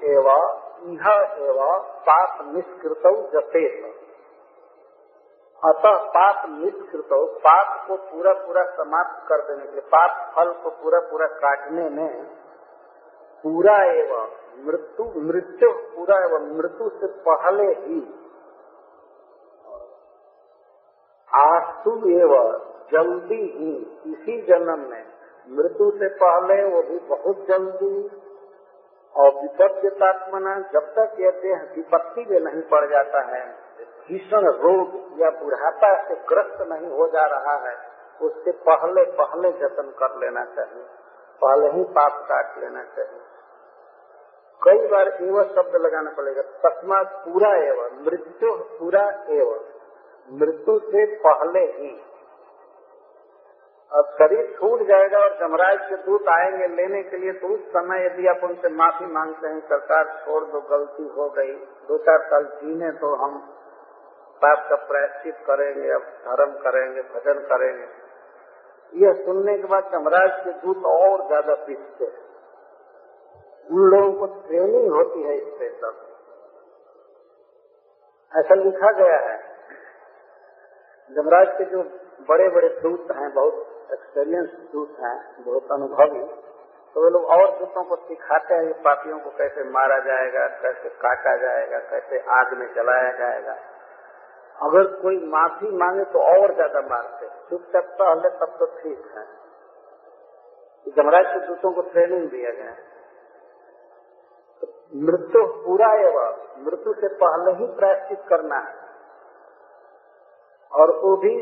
एवं 0.04 0.64
यह 0.86 1.38
एवं, 1.40 1.80
पाप 1.80 2.38
निष्कृत 2.56 3.04
जते 3.34 3.68
अतः 5.64 5.98
पाप 5.98 6.44
निष्कृत, 6.50 7.10
पाप 7.44 7.88
को 7.88 7.96
पूरा 7.98 8.34
पूरा 8.34 8.64
समाप्त 8.64 9.28
कर 9.28 9.42
देने 9.42 9.72
के 9.72 9.80
पाप 9.80 10.36
फल 10.36 10.54
को 10.54 10.70
पूरा 10.70 11.00
पूरा 11.00 11.28
काटने 11.28 11.90
में 11.90 12.26
पूरा 13.44 13.84
एवं, 13.84 14.28
मृत्यु 14.66 15.06
मृत्यु 15.22 15.72
पूरा 15.72 16.18
एवं, 16.18 16.58
मृत्यु 16.58 16.90
से 16.90 17.08
पहले 17.08 17.64
ही 17.64 18.00
आसु 21.34 22.10
एवं, 22.10 22.52
जल्दी 22.92 23.42
ही, 23.42 23.76
इसी 24.12 24.42
जन्म 24.42 24.80
में 24.80 25.17
मृत्यु 25.50 25.92
से 25.92 26.08
पहले 26.16 26.64
वो 26.64 26.82
भी 26.82 26.98
बहुत 27.00 27.46
जल्दी 27.48 28.10
और 29.16 29.30
विपत्तात्मना 29.36 30.60
जब 30.74 30.90
तक 30.96 31.20
यह 31.20 31.32
देह 31.32 31.62
विपत्ति 31.76 32.26
में 32.30 32.40
नहीं 32.40 32.62
पड़ 32.62 32.86
जाता 32.90 33.22
है, 33.22 33.44
भीषण 34.08 34.48
रोग 34.58 35.22
या 35.22 35.30
बुढ़ापा 35.30 35.92
से 36.08 36.16
ग्रस्त 36.16 36.62
नहीं 36.62 36.90
हो 36.90 37.08
जा 37.08 37.26
रहा 37.26 37.56
है, 37.68 37.76
उससे 38.22 38.52
पहले 38.52 39.04
पहले 39.12 39.52
जतन 39.52 39.94
कर 40.00 40.20
लेना 40.20 40.46
चाहिए, 40.46 40.84
पहले 41.42 41.68
ही 41.68 41.84
पाप 41.84 42.22
काट 42.30 42.58
लेना 42.58 42.84
चाहिए। 42.84 43.22
कई 44.62 44.88
बार 44.88 45.08
एवं 45.08 45.44
शब्द 45.44 45.76
लगाना 45.76 46.12
पड़ेगा, 46.12 46.42
तस्मात 46.42 47.08
पूरा 47.26 47.56
एवं, 47.56 48.04
मृत्यु 48.06 48.54
पूरा 48.80 49.04
एवं, 49.30 49.60
मृत्यु 50.30 50.80
से 50.80 51.06
पहले 51.16 51.60
ही। 51.60 51.92
अब 53.92 54.06
शरीर 54.06 54.56
छूट 54.60 54.82
जाएगा 54.88 55.20
और 55.20 55.36
जमराज 55.40 55.78
के 55.90 55.96
दूत 55.96 56.28
आएँगे 56.30 56.68
लेने 56.68 57.04
के 57.04 57.18
लिए 57.18 57.34
तो 57.34 57.48
उस 57.48 57.60
समय 57.60 58.06
यदि 58.06 58.28
आप 58.28 58.42
उनसे 58.44 58.70
माफ़ी 58.70 59.06
मांगते 59.06 59.48
हैं, 59.48 59.60
सरकार 59.60 60.24
छोड़ 60.26 60.44
दो, 60.44 60.62
गलती 60.62 61.08
हो 61.08 61.30
गई, 61.30 61.54
दो 61.88 61.98
चार 61.98 62.20
साल 62.20 62.44
जीने 62.44 62.92
तो 62.92 63.16
हम 63.16 63.38
पाप 64.42 64.66
का 64.70 64.76
प्रायश्चित 64.76 65.36
करेंगे, 65.48 65.90
अब 65.92 66.02
धर्म 66.02 66.52
करेंगे, 66.52 67.02
भजन 67.02 67.40
करेंगे। 67.40 67.88
यह 68.94 69.14
सुनने 69.14 69.58
के 69.58 69.68
बाद 69.68 69.90
जमराज 69.92 70.44
के 70.44 70.52
दूत 70.52 70.86
और 70.86 71.28
ज़्यादा 71.28 71.56
पीछते 71.56 72.06
हैं। 72.06 72.26
उन 73.70 73.80
लोगों 73.80 74.14
को 74.14 74.48
ट्रेनिंग 74.48 74.92
होती 74.92 75.24
है 75.24 75.38
इससे 75.38 75.70
सब। 75.70 76.04
ऐसा 78.32 78.56
लिखा 78.56 78.92
गया 78.92 79.18
है। 79.18 79.40
जमराज 81.12 81.48
के 81.58 81.64
जो 81.64 81.84
बड़े 82.30 82.50
बड़े 82.50 82.70
दूत 82.70 83.12
हैं, 83.12 83.34
बहुत 83.34 83.67
एक्सपीरियंस 83.90 84.50
दूत 84.72 85.00
हैं 85.00 85.18
बहुत 85.46 85.72
अनुभवी 85.72 86.24
तो 86.96 87.04
वे 87.04 87.10
लोग 87.10 87.26
और 87.32 87.52
दूतों 87.60 87.84
को 87.84 87.96
सिखाते 88.04 88.54
हैं 88.54 88.74
पापियों 88.84 89.18
को 89.20 89.30
कैसे 89.30 89.64
मारा 89.70 89.98
जाएगा, 90.00 90.48
कैसे 90.62 90.90
काटा 91.02 91.36
जाएगा, 91.38 91.80
कैसे 91.90 92.20
आग 92.36 92.54
में 92.58 92.68
जलाया 92.74 93.12
जाएगा। 93.12 93.56
अगर 94.58 94.88
कोई 95.02 95.18
माफ़ी 95.28 95.70
मांगे 95.78 96.04
तो 96.04 96.22
और 96.24 96.54
ज़्यादा 96.56 96.82
मारते 96.90 97.28
चुपचाप 97.50 97.92
पहले 98.00 98.30
तब 98.40 98.56
तो 98.60 98.66
ठीक 98.78 99.12
है। 99.18 99.26
जमराज 100.96 101.26
के 101.26 101.40
दूतों 101.48 101.72
को 101.72 101.82
ट्रेनिंग 101.90 102.30
दिया 102.30 102.52
गया। 102.52 102.72
है 102.72 102.86
मृत्यु 105.02 105.46
पूरा 105.64 105.92
एवं 106.00 106.36
मृत्यु 106.66 106.94
से 106.94 107.08
पहले 107.16 107.52
ही 107.52 107.66
प्रायश्चित 107.76 108.22
करना 108.30 108.60
है। 108.60 108.76
और 110.72 110.92
वो 111.00 111.16
भी 111.18 111.34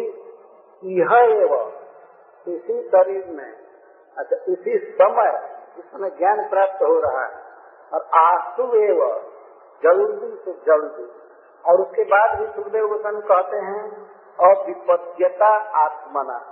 यह 0.84 1.14
एवं 1.18 1.72
इसी 2.48 2.88
शरीर 2.88 3.26
में 3.28 3.54
अच्छा 4.18 4.36
इसी 4.36 4.78
समय 4.78 5.56
इसमें 5.80 6.18
ज्ञान 6.18 6.50
प्राप्त 6.50 6.76
हो 6.76 7.00
रहा 7.00 7.26
है। 7.26 7.46
और 7.94 8.02
आँसू 8.16 8.64
एवं 8.64 9.22
जल्दी 9.84 10.42
से 10.46 10.54
जल्दी। 10.54 11.22
और 11.66 11.82
उसके 11.82 12.04
बाद 12.04 12.40
भी 12.40 12.48
सुखदेव 12.48 12.88
गोस्वामी 12.88 13.22
कहते 13.22 13.58
हैं, 13.58 14.12
अविपद्यता 14.40 15.58
आत्मना। 15.86 16.52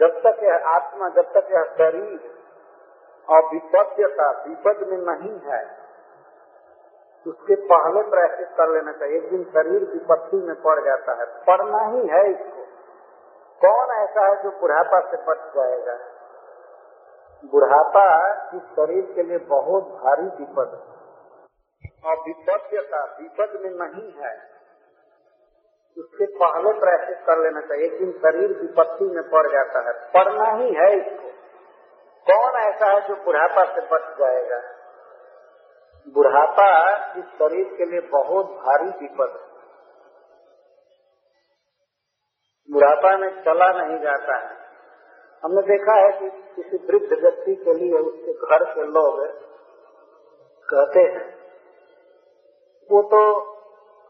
जब 0.00 0.20
तक 0.26 0.42
यह 0.42 0.62
आत्मा, 0.66 1.08
जब 1.08 1.22
तक 1.22 1.48
यह 1.52 1.64
शरीर 1.64 2.36
अविपद्यता, 3.30 4.44
विपद 4.48 4.88
में 4.88 4.98
नहीं 4.98 5.40
है, 5.40 5.86
उसके 7.26 7.54
पहले 7.54 8.10
प्रैक्टिस 8.10 8.48
कर 8.48 8.68
लेना 8.68 8.92
चाहिए। 8.92 9.16
एक 9.16 9.30
दिन 9.30 9.44
शरीर 9.44 9.84
विपत्ति 9.84 10.36
में 10.36 10.62
पड़ 10.62 10.84
जाता 10.84 11.12
है। 11.12 11.26
पड़ना 11.26 11.78
ही 11.78 12.06
है 12.06 12.30
इसको। 12.30 12.55
कौन 13.64 13.96
ऐसा 13.96 14.28
है 14.28 14.42
जो 14.42 14.50
बुढ़ापा 14.50 15.00
से 15.00 15.16
बच 15.16 15.38
जाएगा? 15.56 15.98
बुढ़ापा 17.44 18.32
इस 18.54 18.62
शरीर 18.62 19.12
के 19.14 19.22
लिए 19.22 19.38
बहुत 19.38 19.84
भारी 19.84 20.22
विपद 20.22 20.74
है। 20.74 20.96
और 22.04 22.16
विपद्यता, 22.16 23.16
विपद 23.20 23.60
में 23.60 23.70
नहीं 23.70 24.12
है। 24.12 24.56
उसके 25.98 26.26
पहले 26.26 26.80
प्रैक्टिस 26.80 27.26
कर 27.26 27.38
लेना 27.38 27.60
चाहिए 27.60 27.84
एक 27.84 27.98
दिन 27.98 28.12
शरीर 28.12 28.58
विपत्ति 28.60 29.04
में 29.04 29.30
पड़ 29.30 29.46
जाता 29.46 29.78
है। 29.78 29.92
पड़ना 29.92 30.50
ही 30.50 30.74
है 30.74 30.96
इसको। 30.96 31.28
कौन 32.32 32.60
ऐसा 32.60 32.86
है 32.86 33.08
जो 33.08 33.14
बुढ़ापा 33.14 33.64
से 33.64 33.80
बच 33.80 34.18
जाएगा? 34.18 34.62
बुढ़ापा 36.14 36.96
इस 37.12 37.24
शरीर 37.24 37.74
के 37.78 37.84
लिए 37.84 38.00
बहुत 38.00 38.46
भारी 38.46 38.88
विपद 38.88 39.40
है। 39.42 39.55
बुढ़ापा 42.68 43.16
में 43.16 43.28
चला 43.42 43.68
नहीं 43.72 43.98
जाता 43.98 44.36
है। 44.36 44.54
हमने 45.42 45.62
देखा 45.62 45.94
है 45.96 46.12
कि 46.12 46.30
किसी 46.54 46.78
वृद्ध 46.86 47.18
व्यक्ति 47.22 47.54
के 47.54 47.74
लिए 47.74 47.98
उसके 47.98 48.32
घर 48.46 48.64
के 48.74 48.86
लोग 48.92 49.20
कहते 50.68 51.00
हैं, 51.00 51.26
वो 52.90 53.02
तो 53.02 53.20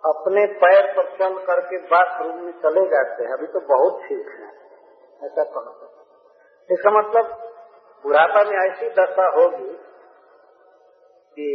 अपने 0.04 0.44
पैर 0.56 0.86
पर 0.96 1.10
चल 1.16 1.38
करके 1.44 1.78
बाथरूम 1.86 2.38
में 2.40 2.52
चले 2.52 2.86
जाते 2.86 3.24
हैं। 3.24 3.32
अभी 3.32 3.46
तो 3.46 3.60
बहुत 3.68 4.00
ठीक 4.02 4.28
है। 4.30 4.48
ऐसा 5.22 5.44
कहते 5.44 5.84
इसका 6.70 6.90
मतलब 6.90 7.34
बुढ़ापा 8.04 8.42
में 8.42 8.56
ऐसी 8.58 8.88
दशा 8.90 9.26
होगी 9.30 9.72
कि 11.36 11.48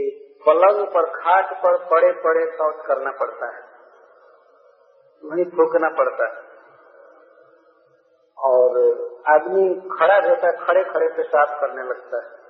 पलंग 0.45 0.85
पर, 0.87 1.05
खाट 1.15 1.53
पर 1.63 1.77
पड़े 1.85 2.11
पड़े 2.21 2.45
शौच 2.51 2.85
करना 2.85 3.11
पड़ता 3.11 3.47
है। 3.47 3.61
वहीं 5.23 5.45
थूकना 5.51 5.89
पड़ता 5.89 6.27
है। 6.27 6.50
और 8.41 8.69
आदमी 9.27 9.89
खड़ा 9.99 10.17
रहता 10.17 10.47
है 10.47 10.67
खड़े 10.67 10.83
खड़े 10.83 11.07
पे 11.07 11.23
साफ़ 11.23 11.61
करने 11.61 11.83
लगता 11.83 12.17
है। 12.17 12.41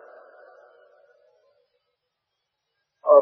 और 3.06 3.22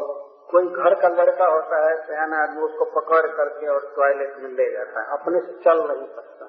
कोई 0.50 0.68
घर 0.68 0.94
का 0.94 1.08
लड़का 1.08 1.46
होता 1.46 1.90
है, 1.90 2.06
सयाना 2.06 2.42
आदमी, 2.42 2.62
उसको 2.62 2.84
पकड़ 2.84 3.26
करके 3.26 3.68
और 3.68 3.92
टॉयलेट 3.96 4.36
में 4.36 4.50
ले 4.50 4.72
जाता 4.72 5.00
है। 5.00 5.06
अपने 5.06 5.40
से 5.40 5.64
चल 5.64 5.78
नहीं 5.78 6.08
सकता। 6.16 6.46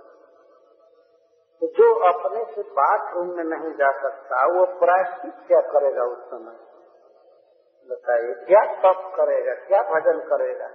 तो 1.62 1.68
जो 1.68 2.00
अपने 2.00 2.56
से 2.56 2.62
बाथरूम 2.62 3.28
में 3.38 3.44
नहीं 3.44 3.74
जा 3.74 3.92
सकता, 4.02 4.60
वो 4.60 4.66
प्रायश्चित 4.66 5.34
क्या 5.48 5.62
करेगा 5.62 6.04
उस 6.04 6.30
समय? 6.30 6.72
बताइए, 7.92 8.34
क्या 8.34 8.66
तप 8.66 9.16
करेगा, 9.16 9.54
क्या 9.54 9.82
भजन 9.82 10.20
करेगा? 10.20 10.70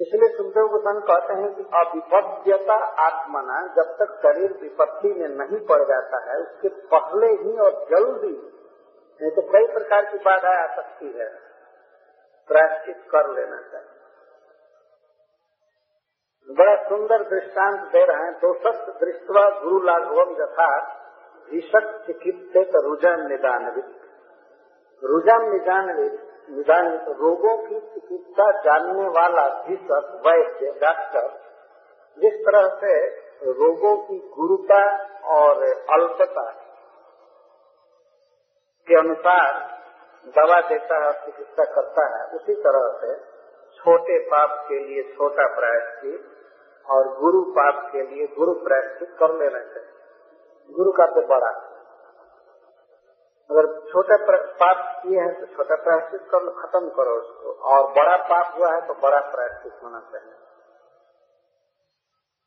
इसलिए 0.00 0.36
सुखदेव 0.36 0.66
गोस्वामी 0.66 1.00
कहते 1.00 1.34
हैं 1.34 1.54
कि 1.54 1.62
अविपद्यता 1.62 2.74
आत्मना, 2.74 3.66
जब 3.66 3.96
तक 3.98 4.20
शरीर 4.22 4.52
विपत्ति 4.52 5.08
में 5.08 5.28
नहीं 5.28 5.66
पड़ 5.66 5.82
जाता 5.82 6.30
है, 6.30 6.40
उसके 6.40 6.68
पहले 6.68 7.26
ही 7.26 7.58
और 7.58 7.70
जल्दी, 7.70 8.50
नहीं 9.22 9.30
तो 9.30 9.42
कई 9.42 9.72
प्रकार 9.72 10.04
की 10.04 10.18
बाधा 10.18 10.62
आ 10.62 10.76
सकती 10.76 11.06
है। 11.06 11.28
प्रायश्चित 12.48 12.96
कर 13.10 13.30
लेना 13.30 13.56
चाहिए। 13.56 13.88
बड़ा 16.50 16.88
सुंदर 16.88 17.22
दृष्टांत 17.22 17.80
दे 17.80 18.04
रहे 18.04 18.16
हैं। 18.16 18.32
दो 18.32 18.54
दोषक 18.54 19.00
दृष्टवा 19.00 19.60
गुरु 19.60 19.80
लाघवम 19.80 20.42
यथा 20.42 20.80
भीषक 21.50 22.04
चिकित्सित 22.06 22.70
रुजन 22.74 23.28
निदान 23.28 23.82
रुजन 25.04 25.52
निदान 25.52 25.90
निदान 26.50 26.86
रोगों 27.18 27.56
की 27.58 27.80
चिकित्सा 27.80 28.50
जानने 28.60 29.08
वाला 29.08 29.48
भीषक 29.48 30.22
वैद्य, 30.26 30.72
डॉक्टर, 30.80 31.28
जिस 32.18 32.34
तरह 32.34 32.68
से 32.68 32.94
रोगों 33.52 33.96
की 33.96 34.18
गुरुता 34.18 34.82
और 35.34 35.62
अल्पता 35.90 36.50
के 38.88 38.98
अनुसार 38.98 39.52
दवा 40.26 40.60
देता 40.60 41.04
है 41.04 41.12
चिकित्सा 41.12 41.64
करता 41.64 42.06
है, 42.06 42.36
उसी 42.36 42.54
तरह 42.54 42.88
से 43.00 43.16
छोटे 43.76 44.18
पाप 44.18 44.64
के 44.68 44.78
लिए 44.78 45.02
छोटा 45.02 45.46
प्रायश्चित 45.54 46.30
और 46.90 47.08
गुरु 47.20 47.42
पाप 47.42 47.90
के 47.92 48.02
लिए 48.02 48.26
गुरु 48.26 48.52
प्रायश्चित 48.52 49.08
कर 49.18 49.34
लेना 49.34 49.58
चाहिए। 49.58 50.74
गुरु 50.76 50.92
का 50.92 51.06
तो 51.06 51.26
बड़ा 51.26 51.73
अगर 53.50 53.92
छोटा 53.92 54.16
पाप 54.42 55.02
किए 55.02 55.20
हैं 55.20 55.40
तो 55.40 55.46
छोटा 55.46 55.74
प्रायश्चित 55.74 56.20
कर 56.30 56.42
लो, 56.42 56.50
खत्म 56.50 56.88
करो 56.88 57.14
उसको। 57.14 57.52
और 57.52 57.90
बड़ा 57.90 58.16
पाप 58.16 58.58
हुआ 58.58 58.74
है 58.74 58.86
तो 58.86 58.94
बड़ा 58.94 59.20
प्रायश्चित 59.20 59.72
होना 59.82 60.00
चाहिए। 60.00 60.32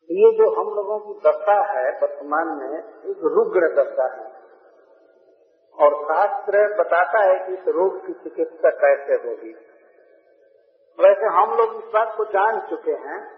ये 0.09 0.37
जो 0.37 0.49
हम 0.51 0.75
लोगों 0.75 0.99
की 0.99 1.29
दशा 1.29 1.59
है, 1.71 1.99
वर्तमान 1.99 2.47
में, 2.47 2.79
एक 3.11 3.17
रुग्र 3.23 3.67
दशा 3.75 4.15
है। 4.15 4.37
और 5.77 6.03
शास्त्र 6.03 6.77
बताता 6.79 7.19
है 7.19 7.47
कि 7.47 7.53
इस 7.53 7.67
रोग 7.67 8.07
की 8.07 8.13
चिकित्सा 8.13 8.69
कैसे 8.69 9.13
होगी। 9.13 9.53
वैसे 10.99 11.25
हम 11.25 11.57
लोग 11.57 11.75
इस 11.75 11.91
बात 11.93 12.13
को 12.17 12.25
जान 12.25 12.59
चुके 12.69 12.91
हैं 12.91 13.37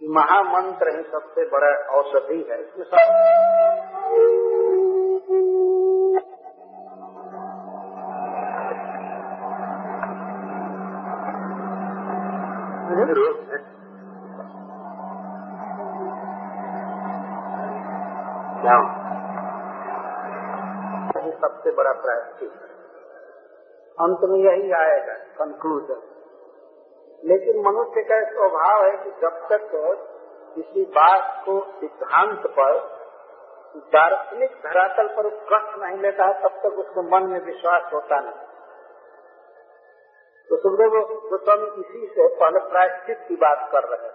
कि 0.00 0.08
महामंत्र 0.08 0.88
ही 0.88 1.02
सबसे 1.02 1.48
बड़ा 1.48 1.90
औषधि 1.90 2.42
है। 2.50 2.62
इसमें 2.62 2.84
सब 2.84 3.91
क्या 18.60 18.76
सबसे 21.40 21.70
बड़ा 21.70 21.92
प्रायश्चित 21.92 22.50
अंत 24.00 24.18
में 24.22 24.38
यही 24.38 24.72
आएगा 24.72 25.14
कंक्लूजन 25.14 26.00
लेकिन 27.24 27.60
मनुष्य 27.60 28.02
का 28.02 28.30
स्वभाव 28.30 28.84
है 28.84 28.96
कि 29.04 29.10
जब 29.10 29.48
तक 29.52 29.70
किसी 30.54 30.84
बात 30.84 31.42
को 31.44 31.64
सिद्धांत 31.80 32.46
पर, 32.46 32.78
दार्शनिक 33.76 34.50
धरातल 34.50 35.08
पर 35.08 35.28
कष्ट 35.28 35.82
नहीं 35.82 35.98
लेता 35.98 36.24
है, 36.24 36.42
तब 36.42 36.48
तक 36.48 36.78
उसके 36.78 37.00
मन 37.00 37.22
में 37.22 37.40
विश्वास 37.44 37.82
होता 37.94 38.20
नहीं। 38.20 38.51
तो 40.50 40.56
सुखदेव 40.56 40.94
गोस्वामी 41.30 41.66
इसी 41.80 42.06
से 42.14 42.28
पहले 42.40 42.60
प्रायश्चित 42.60 43.24
की 43.28 43.36
बात 43.36 43.68
कर 43.72 43.84
रहे 43.84 44.06
हैं। 44.06 44.14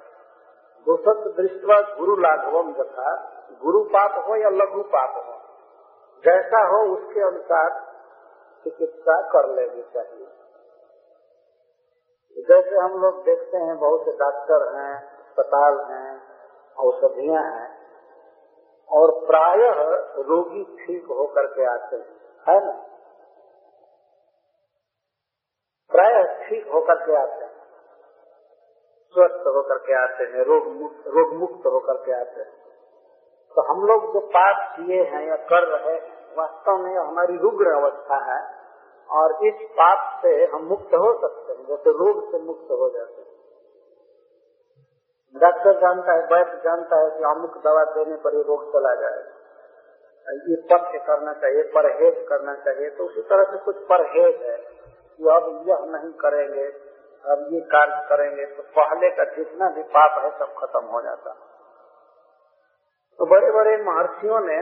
दोषक 0.88 1.24
दृष्टवा 1.38 1.78
गुरु 1.98 2.16
लाघवम 2.16 2.74
तथा 2.74 3.14
गुरु 3.64 3.84
पाप 3.84 4.18
हो 4.28 4.36
या 4.36 4.50
लघु 4.50 4.82
पाप 4.84 5.16
हो, 5.18 5.34
जैसा 6.24 6.60
हो 6.68 6.82
उसके 6.94 7.22
अनुसार 7.22 7.70
चिकित्सा 8.64 9.22
कर 9.30 9.50
लेनी 9.50 9.84
चाहिए। 9.94 10.28
जैसे 12.48 12.76
हम 12.76 13.02
लोग 13.02 13.24
देखते 13.24 13.58
हैं, 13.58 13.78
बहुत 13.78 14.06
से 14.06 14.12
डॉक्टर 14.12 14.66
हैं, 14.76 14.96
अस्पताल 15.18 15.80
हैं, 15.92 16.22
औषधियाँ 16.78 17.44
हैं, 17.44 17.70
और 18.90 19.12
प्रायः 19.26 19.82
रोगी 20.24 20.64
ठीक 20.76 21.06
होकर 21.06 21.48
के 21.48 21.66
आते 21.66 21.96
हैं, 21.96 22.20
है 22.50 22.66
ना? 22.66 22.76
प्राय 25.92 26.24
ठीक 26.42 26.68
होकर 26.68 26.96
के 27.06 27.16
आते 27.16 27.44
हैं। 27.46 27.56
स्वस्थ 29.16 29.48
होकर 29.48 29.78
के 29.78 29.94
आते 29.94 30.24
हैं, 30.24 30.44
रोग 30.44 30.68
मुक्त 30.68 31.08
रोग 31.08 31.34
मुक्त 31.34 31.66
होकर 31.66 31.98
के 32.06 32.14
आते 32.14 32.42
हैं। 32.42 32.54
तो 33.56 33.62
हम 33.62 33.86
लोग 33.86 34.14
जो 34.14 34.20
पाप 34.28 34.76
किए 34.76 35.04
हैं 35.04 35.22
या 35.28 35.36
कर 35.36 35.68
रहे 35.68 35.94
हैं, 35.94 36.36
वास्तव 36.38 36.78
में 36.78 36.98
हमारी 36.98 37.38
रुग्ण 37.38 37.72
अवस्था 37.72 38.18
है 38.24 38.40
और 39.10 39.46
इस 39.46 39.64
पाप 39.72 40.20
से 40.22 40.34
हम 40.46 40.68
मुक्त 40.68 40.94
हो 40.96 41.14
सकते 41.22 41.54
हैं, 41.54 41.66
जैसे 41.68 41.90
रोग 41.90 42.32
से 42.32 42.38
मुक्त 42.40 42.72
हो 42.72 42.90
जाते 42.90 43.22
हैं। 43.22 43.36
डॉक्टर 45.36 45.80
जानता 45.80 46.14
है, 46.14 46.22
वैद्य 46.26 46.62
जानता 46.64 47.00
है 47.02 47.10
कि 47.10 47.24
अमुक 47.24 47.58
दवा 47.64 47.84
देने 47.96 48.16
पर 48.18 48.36
ये 48.36 48.44
रोग 48.44 48.72
चला 48.74 48.94
जाएगा 48.96 49.36
ये 50.28 50.56
पथ्य 50.72 51.00
करना 51.00 51.34
चाहिए, 51.34 51.64
परहेज 51.64 52.16
करना 52.30 52.54
चाहिए 52.56 52.90
तो 52.90 53.06
उसी 53.06 53.22
तरह 53.22 53.44
से 53.44 53.58
कुछ 53.58 53.76
परहेज 53.76 54.42
है। 54.42 54.58
कि 55.20 55.28
अब 55.28 55.66
यह 55.68 55.86
नहीं 55.92 56.12
करेंगे, 56.14 56.66
अब 57.24 57.48
ये 57.54 57.62
कार्य 57.62 58.06
करेंगे 58.10 58.46
तो 58.46 58.64
पहले 58.64 59.10
का 59.10 59.24
जितना 59.24 59.70
भी 59.70 59.84
पाप 59.84 60.24
है 60.24 60.30
सब 60.40 60.54
खत्म 60.58 60.86
हो 60.86 61.02
जाता। 61.02 61.32
तो 63.20 63.26
बड़े 63.26 63.52
बड़े 63.52 63.78
महर्षियों 63.84 64.40
ने, 64.40 64.58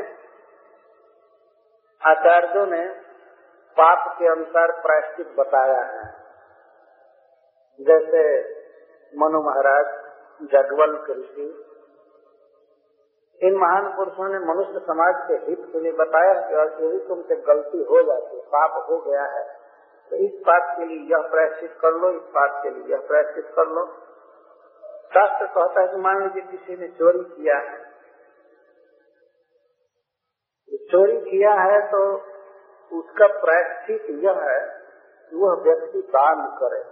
आचार्यों 2.02 2.66
ने 2.66 2.88
पाप 3.78 4.16
के 4.20 4.28
अनुसार 4.28 4.72
प्रायश्चित 4.72 5.36
बताया 5.40 5.84
है। 5.84 6.04
जैसे 7.80 8.22
मनु 9.14 9.42
महाराज, 9.42 9.86
जगवल 10.52 10.96
ऋषि, 11.12 11.48
इन 13.42 13.56
महान 13.56 13.88
पुरुषों 13.98 14.28
ने 14.30 14.40
मनुष्य 14.40 14.80
समाज 14.80 15.16
के 15.28 15.34
हित 15.34 15.66
के 15.72 15.80
लिए 15.80 15.92
बताया 15.92 16.34
कि 16.34 16.56
यदि 16.56 17.00
तुमसे 17.08 17.36
गलती 17.36 17.84
हो 17.84 18.04
जाती, 18.04 18.42
पाप 18.42 18.86
हो 18.90 18.98
गया 18.98 19.24
है 19.24 19.44
तो 20.10 20.16
इस 20.16 20.44
बात 20.48 20.76
के 20.78 20.86
लिए 20.86 21.12
यह 21.12 21.18
प्रायश्चित 21.18 21.78
कर 21.82 21.92
लो 21.92 22.12
इस 22.12 22.22
बात 22.22 22.64
के 22.64 22.70
लिए 22.70 22.96
यह 22.96 23.08
प्रायश्चित 23.08 23.46
कर 23.46 23.68
लो। 23.68 23.86
शास्त्र 25.14 25.46
कहता 25.48 25.82
है 25.82 25.88
कि 25.88 25.98
मान 25.98 26.24
लीजिए 26.24 26.42
किसी 26.42 26.82
ने 26.82 26.88
चोरी 26.88 27.24
किया 27.24 27.58
है। 27.58 27.96
चोरी 30.92 31.18
किया 31.22 31.54
है 31.54 31.92
तो 31.92 32.18
उसका 32.98 33.28
प्रायश्चित 33.28 34.06
यह 34.10 34.32
है 34.32 34.60
कि 35.30 35.36
वह 35.36 35.64
व्यक्ति 35.64 36.02
दान 36.02 36.58
करे। 36.58 36.84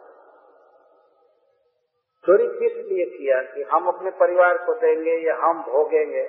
चोरी 2.25 2.47
किस 2.47 2.91
लिए 2.91 3.05
किया? 3.05 3.41
कि 3.41 3.63
हम 3.63 3.87
अपने 3.87 4.11
परिवार 4.11 4.57
को 4.57 4.73
देंगे 4.73 5.27
या 5.27 5.35
हम 5.35 5.63
भोगेंगे? 5.63 6.23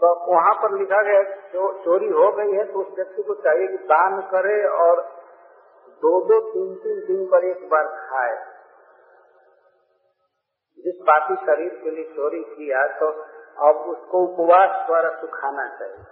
तो 0.00 0.34
वहाँ 0.34 0.54
पर 0.54 0.78
लिखा 0.78 1.02
गया 1.02 1.22
चो, 1.22 1.84
चोरी 1.84 2.08
हो 2.08 2.32
गई 2.32 2.52
है 2.52 2.72
तो 2.72 2.80
उस 2.80 2.96
व्यक्ति 2.96 3.22
को 3.22 3.34
चाहिए 3.34 3.66
कि 3.68 3.76
दान 3.76 4.20
करे 4.20 4.64
और 4.64 5.19
दो 6.00 6.24
दो 6.24 6.50
तीन 6.50 6.74
तीन 6.74 7.06
दिन 7.06 7.26
पर 7.26 7.44
एक 7.44 7.68
बार 7.68 7.84
खाए। 7.84 8.60
जिस 10.78 10.94
पापी 11.02 11.36
शरीर 11.36 11.80
के 11.84 11.90
लिए 11.90 12.04
चोरी 12.04 12.44
किया 12.44 12.86
तो 12.86 13.06
अब 13.68 13.76
उसको 13.76 14.18
उपवास 14.18 14.86
द्वारा 14.86 15.20
सुखाना 15.20 15.78
चाहिए। 15.78 16.04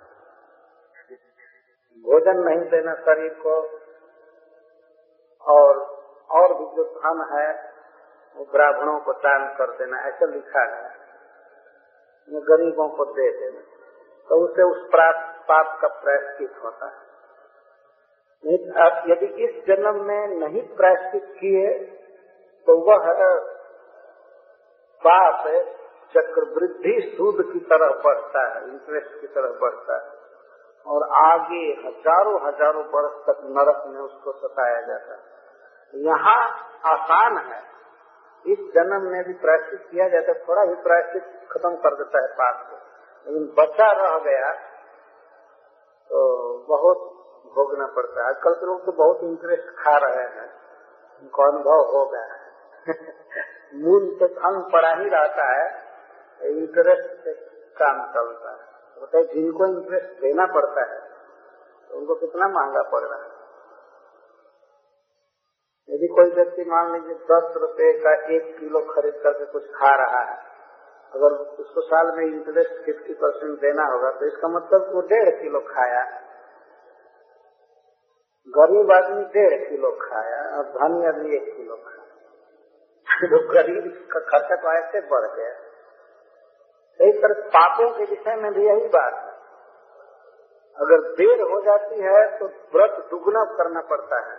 भोजन 1.99 2.39
नहीं 2.39 2.70
देना 2.70 2.95
शरीर 2.95 3.34
को। 3.47 3.78
और 5.43 5.99
और 6.30 6.55
भी 6.55 6.76
जो 6.76 6.84
धन 6.84 7.28
है, 7.32 7.72
वो 8.36 8.45
ब्राह्मणों 8.45 9.01
को 9.01 9.12
दान 9.12 9.55
कर 9.57 9.70
देना, 9.70 10.01
ऐसा 10.01 10.26
लिखा 10.26 10.76
है। 10.76 10.99
गरीबों 12.30 12.89
को 12.89 13.05
दे 13.05 13.30
देना। 13.41 13.61
तो 14.28 14.45
उसे 14.45 14.62
उस 14.62 14.91
पाप 15.51 15.78
का 15.80 15.89
प्रायश्चित 15.89 16.64
होता 16.64 16.86
है। 16.86 17.08
यदि 18.45 19.26
इस 19.45 19.55
जन्म 19.66 19.97
में 20.05 20.22
नहीं 20.39 20.62
प्रायश्चित 20.76 21.24
किए 21.39 21.68
तो 22.66 22.76
वह 22.82 23.07
पाप 25.03 25.47
चक्रवृद्धि 26.14 26.95
सूद 27.09 27.43
की 27.53 27.61
तरह 27.66 27.91
बढ़ता 28.05 28.43
है 28.47 28.62
इंटरेस्ट 28.64 29.20
की 29.20 29.26
तरह 29.28 29.59
बढ़ता 29.61 29.97
है। 29.97 30.07
और 30.86 31.03
आगे 31.18 31.64
हज़ारों 31.80 32.36
हज़ारों 32.43 32.84
वर्ष 32.93 33.16
तक 33.26 33.41
नरक 33.51 33.82
में 33.86 34.01
उसको 34.01 34.32
सताया 34.34 34.80
जाता 34.82 35.14
है। 35.14 36.05
यहाँ 36.05 36.41
आसान 36.86 37.36
है, 37.39 37.61
इस 38.45 38.59
जन्म 38.74 39.03
में 39.05 39.22
भी 39.24 39.34
प्रायश्चित 39.36 39.82
किया 39.91 40.09
जाता 40.09 40.32
है, 40.32 40.39
थोड़ा 40.49 40.64
भी 40.64 40.74
प्रायश्चित 40.82 41.24
खत्म 41.51 41.74
कर 41.76 41.97
देता 41.97 42.22
है 42.22 42.28
पाप 42.34 42.64
को। 42.70 42.76
लेकिन 43.26 43.47
बचा 43.57 43.91
रह 43.95 44.18
गया 44.24 44.51
तो 46.11 46.18
बहुत 46.68 47.08
भोगना 47.55 47.86
पड़ता 47.86 48.22
है। 48.22 48.28
आजकल 48.28 48.55
के 48.55 48.66
लोग 48.66 48.86
तो 48.86 48.92
बहुत 48.92 49.20
इंटरेस्ट 49.22 49.64
खा 49.64 49.99
रहे 49.99 50.24
हैं। 50.24 50.51
उनको 51.22 51.42
अनुभव 51.42 51.99
हो 51.99 52.07
गया 52.07 52.24
है। 52.24 52.49
मूल 53.74 54.16
तो 54.20 54.26
धन 54.26 54.70
पड़ा 54.72 54.94
ही 54.94 55.09
रहता 55.09 55.46
है। 55.53 55.88
इंटरेस्ट 56.51 57.24
से 57.24 57.32
काम 57.78 58.12
चलता 58.14 58.51
है। 58.51 58.68
बताए 59.03 59.22
जिनको 59.22 59.66
इंटरेस्ट 59.66 60.20
देना 60.20 60.46
पड़ता 60.46 60.94
है। 60.94 61.01
तो 61.88 61.99
उनको 61.99 62.14
कितना 62.14 62.49
महँगा 62.49 62.82
पड़ 62.82 63.01
रहा 63.01 63.22
है। 63.22 63.38
यदि 65.90 66.07
कोई 66.07 66.30
व्यक्ति 66.30 66.64
मान 66.64 66.92
लीजिए 66.92 67.14
दस 67.14 67.55
रुपए 67.57 67.99
का 67.99 68.12
एक 68.12 68.59
किलो 68.59 68.80
खरीद 68.80 69.14
करके 69.22 69.44
कुछ 69.44 69.62
खा 69.66 69.94
रहा 69.94 70.32
है, 70.32 70.49
अगर 71.14 71.32
उसको 71.32 71.80
साल 71.80 72.07
में 72.07 72.24
इंटरेस्ट 72.24 72.84
फिफ्टी 72.84 73.14
परसेंट 73.14 73.61
देना 73.61 73.84
होगा 73.84 74.11
तो 74.11 74.26
इसका 74.26 74.49
मतलब 74.49 74.94
वो 74.94 75.01
डेढ़ 75.01 75.42
किलो 75.42 75.61
खाया 75.61 76.28
गरीब 78.49 78.92
आदमी 78.92 79.24
डेढ़ 79.24 79.70
किलो 79.70 79.90
खाया 79.90 80.57
और 80.57 80.64
धनी 80.64 81.07
आदमी 81.07 81.36
एक 81.36 81.57
किलो 81.57 81.76
खाया। 81.76 82.05
तो 83.07 83.53
गरीब 83.53 84.09
का 84.12 84.20
खर्चा 84.20 84.57
तो 84.57 84.72
ऐसे 84.72 85.01
बढ़ 85.01 85.26
गया। 85.36 85.51
एक 87.01 87.18
तरह 87.22 87.49
पापों 87.49 87.90
के 87.90 88.05
विषय 88.05 88.36
में 88.36 88.53
भी 88.53 88.66
यही 88.66 88.88
बात 88.88 89.14
है। 89.14 89.38
अगर 90.76 91.01
देर 91.12 91.42
हो 91.42 91.61
जाती 91.61 92.01
है 92.01 92.38
तो 92.38 92.46
व्रत 92.46 93.07
दुगना 93.11 93.44
करना 93.44 93.80
पड़ता 93.80 94.20
है। 94.30 94.38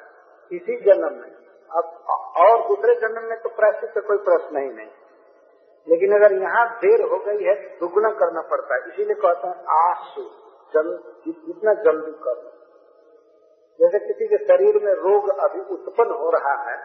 इसी 0.52 0.82
जन्म 0.82 1.14
में। 1.22 1.32
अब 1.72 2.04
और 2.38 2.68
दूसरे 2.68 2.96
जन्म 2.96 3.30
में 3.30 3.40
तो 3.42 3.50
प्रायश्चित 3.50 3.90
का 3.90 4.02
कोई 4.02 4.18
प्रश्न 4.18 4.58
ही 4.58 4.70
नहीं। 4.70 4.92
लेकिन 5.88 6.16
अगर 6.16 6.34
यहाँ 6.34 6.78
देर 6.78 7.02
हो 7.02 7.18
गई 7.18 7.44
है 7.44 7.56
तो 7.56 7.88
दुगना 7.88 8.10
करना 8.10 8.42
पड़ता 8.42 8.76
है। 8.76 8.82
इसीलिए 8.88 9.16
कहते 9.16 9.48
हैं 9.48 9.90
आशु 9.90 10.22
जल, 10.74 10.90
जितना 11.28 11.74
जल्दी 11.74 12.12
कर। 12.12 12.59
जैसे 13.80 14.00
किसी 14.00 14.28
के 14.28 14.38
शरीर 14.38 14.84
में 14.84 14.94
रोग 14.94 15.30
अभी 15.40 15.60
उत्पन्न 15.60 16.12
हो 16.12 16.30
रहा 16.30 16.72
है 16.72 16.78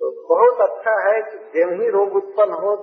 तो 0.00 0.10
बहुत 0.28 0.70
अच्छा 0.70 0.94
है 1.08 1.22
कि 1.22 1.38
जब 1.38 1.80
ही 1.80 1.88
रोग 1.88 2.16
उत्पन्न 2.16 2.52
हो, 2.52 2.76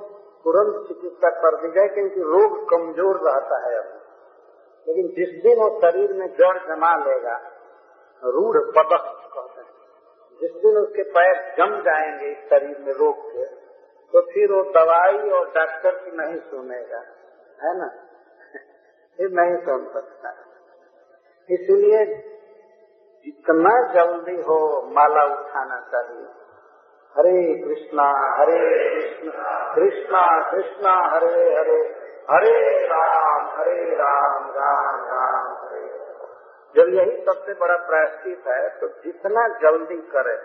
तुरंत 0.44 0.88
चिकित्सा 0.88 1.30
कर 1.30 1.56
दी 1.56 1.72
जाए, 1.72 1.88
क्योंकि 1.88 2.22
रोग 2.22 2.70
कमज़ोर 2.70 3.18
रहता 3.18 3.58
है 3.68 3.78
अभी 3.78 4.00
लेकिन 4.88 5.08
जिस 5.08 5.44
दिन 5.44 5.60
वो 5.60 5.80
शरीर 5.82 6.14
में 6.14 6.28
जड़ 6.28 6.58
जमा 6.68 6.96
लेगा, 6.96 7.42
रूढ़ 8.24 8.58
पदक 8.58 9.32
कहते 9.34 9.62
हैं। 9.62 9.68
जिस 10.42 10.52
दिन 10.52 10.78
उसके 10.78 11.04
पैर 11.04 11.56
जम 11.58 11.82
जाएँगे 11.82 12.26
इस 12.26 12.50
शरीर 12.50 12.78
में 12.80 12.94
रोग 12.94 13.32
के 13.32 13.46
तो 14.14 14.22
फिर 14.22 14.52
वो 14.52 14.64
दवाई 14.64 15.30
और 15.30 15.46
डॉक्टर 15.46 15.96
की 15.96 16.12
नहीं 16.12 16.40
सुनेगा, 16.40 17.00
है 17.64 17.78
ना? 17.78 17.88
फिर 19.18 19.30
नहीं 19.32 19.66
सुन 19.66 19.94
सकता। 19.94 20.49
इसलिए 21.50 22.06
जितना 23.26 23.72
जल्दी 23.93 24.36
हो 24.41 24.60
माला 24.89 25.24
उठाना 25.26 25.80
चाहिए। 25.91 26.28
हरे 27.16 27.39
कृष्णा 27.60 28.04
हरे 28.36 28.58
कृष्णा 29.14 29.54
कृष्णा 29.76 30.22
कृष्णा, 30.52 30.91
हरे 31.10 31.39
हरे 31.56 31.80
हरे 32.32 32.60
राम 32.86 33.47
हरे 33.58 33.95
राम 33.95 34.50
राम 34.52 35.00
राम, 35.06 35.47
हरे 35.56 35.88
जब 36.76 36.93
यही 36.93 37.16
सबसे 37.26 37.54
बड़ा 37.54 37.76
प्रायश्चित 37.86 38.47
है 38.47 38.70
तो 38.80 38.88
जितना 39.04 39.47
जल्दी 39.62 39.97
करे। 40.12 40.38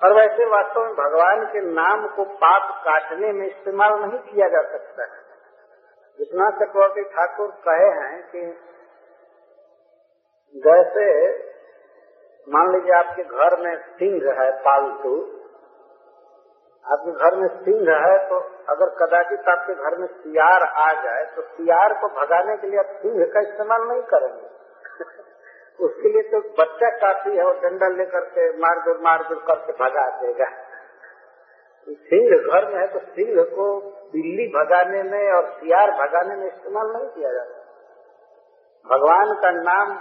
और 0.00 0.12
वैसे 0.12 0.46
वास्तव 0.46 0.84
में 0.84 0.94
भगवान 0.94 1.44
के 1.46 1.60
नाम 1.72 2.06
को 2.08 2.24
पाप 2.36 2.70
काटने 2.84 3.32
में 3.32 3.46
इस्तेमाल 3.46 3.92
नहीं 4.00 4.18
किया 4.20 4.48
जा 4.48 4.62
सकता। 4.70 5.02
है 5.04 5.22
विश्वनाथ 6.18 6.58
चक्रवर्ती 6.60 7.02
ठाकुर 7.10 7.50
कहे 7.64 7.90
हैं 8.00 8.16
कि 8.28 8.40
जैसे 10.54 11.06
मान 12.46 12.72
लीजिए 12.72 12.92
आपके 12.94 13.22
घर 13.22 13.56
में 13.60 13.76
सिंह 13.76 14.26
है 14.40 14.50
पालतू, 14.58 15.14
आपके 16.84 17.12
घर 17.12 17.36
में 17.36 17.48
सिंह 17.48 17.90
है 18.06 18.16
तो 18.28 18.38
अगर 18.68 18.90
कदाचित 18.94 19.48
आपके 19.48 19.74
घर 19.74 19.96
में 19.98 20.06
सियार 20.06 20.62
आ 20.62 20.92
जाए 21.02 21.24
तो 21.36 21.42
सियार 21.42 21.94
को 21.94 22.08
भगाने 22.08 22.56
के 22.56 22.66
लिए 22.66 22.78
आप 22.78 22.92
सिंह 23.02 23.24
का 23.24 23.40
इस्तेमाल 23.40 23.88
नहीं 23.88 24.02
करेंगे। 24.02 24.52
उसके 25.84 26.08
लिए 26.08 26.22
तो 26.22 26.40
बच्चा 26.58 26.90
काफ़ी 26.98 27.36
है, 27.36 27.44
वो 27.44 27.52
डंडा 27.52 27.88
लेकर 27.88 28.20
के 28.20 28.48
मार 28.58 28.84
दूर 28.84 29.00
मार 29.00 29.22
दूर 29.28 29.42
करके 29.46 29.72
भगा 29.72 30.06
देगा। 30.20 30.50
सिंह 32.06 32.36
घर 32.38 32.72
में 32.72 32.80
है 32.80 32.86
तो 32.86 32.98
सिंह 32.98 33.42
को 33.42 33.80
बिल्ली 34.12 34.48
भगाने 34.48 35.02
में 35.02 35.32
और 35.32 35.50
सियार 35.50 35.90
भगाने 35.90 36.36
में 36.36 36.46
इस्तेमाल 36.46 36.92
नहीं 36.92 37.08
किया 37.08 37.32
जाता। 37.32 37.62
भगवान 38.86 39.34
का 39.42 39.50
नाम 39.50 39.96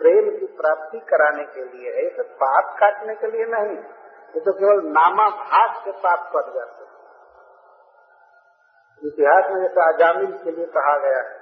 प्रेम 0.00 0.30
की 0.30 0.46
प्राप्ति 0.56 0.98
कराने 1.08 1.44
के 1.44 1.64
लिए 1.64 1.94
है 1.96 2.08
तो 2.16 2.24
पाप 2.40 2.76
काटने 2.80 3.14
के 3.14 3.30
लिए 3.30 3.46
नहीं। 3.46 3.76
ये 4.34 4.40
तो 4.40 4.52
केवल 4.52 4.80
नामाभास 4.88 5.82
के 5.84 5.92
पाप 5.98 6.30
कट 6.36 6.54
जाते 6.54 6.86
इतिहास 9.02 9.50
में 9.50 9.60
जैसे 9.62 9.82
अजामिल 9.84 10.32
के 10.44 10.50
लिए 10.50 10.66
कहा 10.66 10.96
गया 10.98 11.18
है 11.18 11.36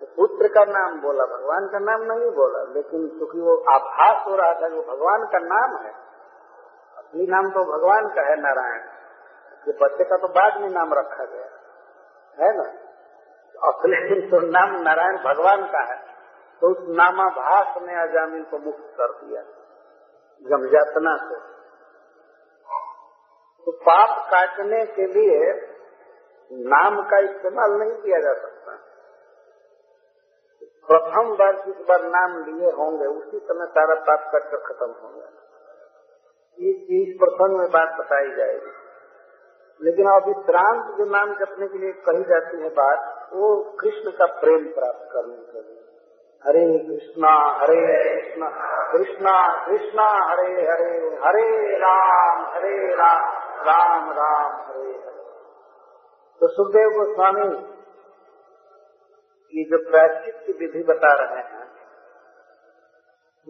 तो 0.00 0.06
पुत्र 0.16 0.48
का 0.48 0.64
नाम 0.64 1.00
बोला, 1.00 1.24
भगवान 1.24 1.68
का 1.68 1.78
नाम 1.78 2.02
नहीं 2.02 2.30
बोला, 2.30 2.62
लेकिन 2.74 3.06
क्योंकि 3.08 3.40
वो 3.40 3.56
आभास 3.70 4.26
हो 4.26 4.34
रहा 4.36 4.52
था, 4.54 4.68
वो 4.74 4.82
भगवान 4.82 5.24
का 5.26 5.38
नाम 5.38 5.76
है 5.76 5.92
असली 6.98 7.26
नाम 7.26 7.50
तो 7.50 7.64
भगवान 7.64 8.08
का 8.08 8.22
है 8.22 8.36
नारायण। 8.40 8.82
ये 9.68 9.74
बच्चे 9.82 10.04
का 10.04 10.16
तो 10.16 10.28
बाद 10.28 10.60
में 10.60 10.68
नाम 10.68 10.94
रखा 10.94 11.24
गया। 11.24 11.48
है 12.38 12.50
ना? 12.56 12.66
असली 13.68 14.20
तो 14.30 14.40
नाम 14.48 14.74
नारायण 14.82 15.16
भगवान 15.24 15.66
का 15.66 15.82
है। 15.84 16.07
तो 16.60 16.70
उस 16.70 16.96
नामाभास 16.96 17.82
ने 17.82 18.02
अजामिल 18.02 18.42
को 18.44 18.58
मुक्त 18.58 18.94
कर 19.00 19.12
दिया। 19.12 19.42
गमजातना 20.42 21.16
से। 21.16 21.58
तो 23.64 23.72
पाप 23.72 24.26
काटने 24.26 24.86
के 24.86 25.06
लिए 25.06 25.68
नाम 26.52 27.02
का 27.02 27.18
इस्तेमाल 27.18 27.70
नहीं 27.70 27.92
किया 27.92 28.20
जा 28.20 28.32
सकता। 28.34 28.58
प्रथम 30.62 31.36
बार 31.36 31.56
जिस 31.66 31.74
बार 31.74 32.02
नाम 32.02 32.44
लिए 32.44 32.70
होंगे, 32.70 33.04
उसी 33.04 33.38
समय 33.38 33.66
सारा 33.66 33.94
पाप 33.94 34.32
कट 34.34 34.50
कर 34.50 34.56
खत्म 34.56 35.06
होगा। 35.06 35.26
इस 36.58 37.18
प्रसंग 37.20 37.58
में 37.58 37.70
बात 37.70 38.00
बताई 38.00 38.30
जाएगी। 38.36 38.72
लेकिन 39.82 40.06
अब 40.06 40.26
विश्रांत 40.26 40.96
जो 40.96 41.04
नाम 41.04 41.34
जपने 41.34 41.68
के 41.68 41.78
लिए 41.78 41.92
कही 41.92 42.24
जाती 42.24 42.62
है 42.62 42.68
बात, 42.68 43.28
वो 43.32 43.76
कृष्ण 43.80 44.10
का 44.10 44.26
प्रेम 44.26 44.72
प्राप्त 44.74 45.08
करने 45.12 45.36
के 45.36 45.60
लिए। 45.60 45.77
हरे 46.46 46.78
कृष्णा 46.78 47.56
हरे 47.56 48.20
कृष्णा 48.20 48.48
कृष्णा 48.92 49.66
कृष्णा, 49.66 50.32
हरे 50.32 50.52
हरे 50.52 51.06
हरे 51.24 51.76
राम 51.76 52.46
हरे 52.54 52.94
राम 52.94 53.34
राम 53.68 54.10
राम, 54.10 54.70
हरे 54.70 54.90
हरे। 54.90 55.22
तो 56.40 56.48
सुखदेव 56.48 56.88
गोस्वामी 56.88 57.62
की 59.50 59.64
जो 59.64 59.90
प्रायश्चित 59.90 60.34
की 60.46 60.52
विधि 60.52 60.82
बता 60.82 61.24
रहे 61.24 61.42
हैं, 61.42 61.68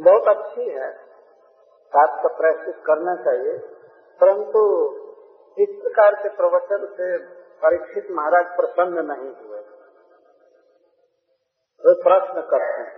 बहुत 0.00 0.36
अच्छी 0.36 0.68
है। 0.68 0.92
सात 1.88 2.22
का 2.22 2.36
प्रायश्चित 2.36 2.74
करना 2.86 3.16
चाहिए। 3.16 3.58
परंतु 4.20 4.92
इस 5.58 5.68
प्रकार 5.70 6.14
के 6.14 6.28
प्रवचन 6.28 6.86
से 6.86 7.18
परीक्षित 7.34 8.08
महाराज 8.10 8.46
प्रसन्न 8.56 9.06
नहीं 9.06 9.48
हुए। 9.48 9.57
वे 11.84 11.92
प्रश्न 12.02 12.42
करते 12.42 12.82
हैं। 12.82 12.92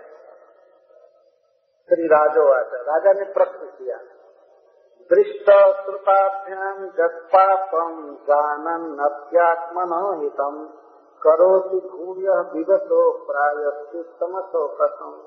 श्री 1.89 2.07
राजो 2.07 2.45
आज 2.53 2.75
राजा 2.87 3.13
ने 3.13 3.25
प्रश्न 3.33 3.67
किया 3.69 3.97
दृष्ट 5.11 5.51
श्रुताभ्याम 5.77 6.79
जत्पापम 6.99 7.97
जानन 8.29 8.85
अत्यात्मन 9.05 9.93
हितम 10.23 10.57
करोति 11.23 11.81
भूय 11.89 12.31
विगतो 12.53 13.01
प्रायश्चितमसो 13.27 14.63
कथम 14.77 15.19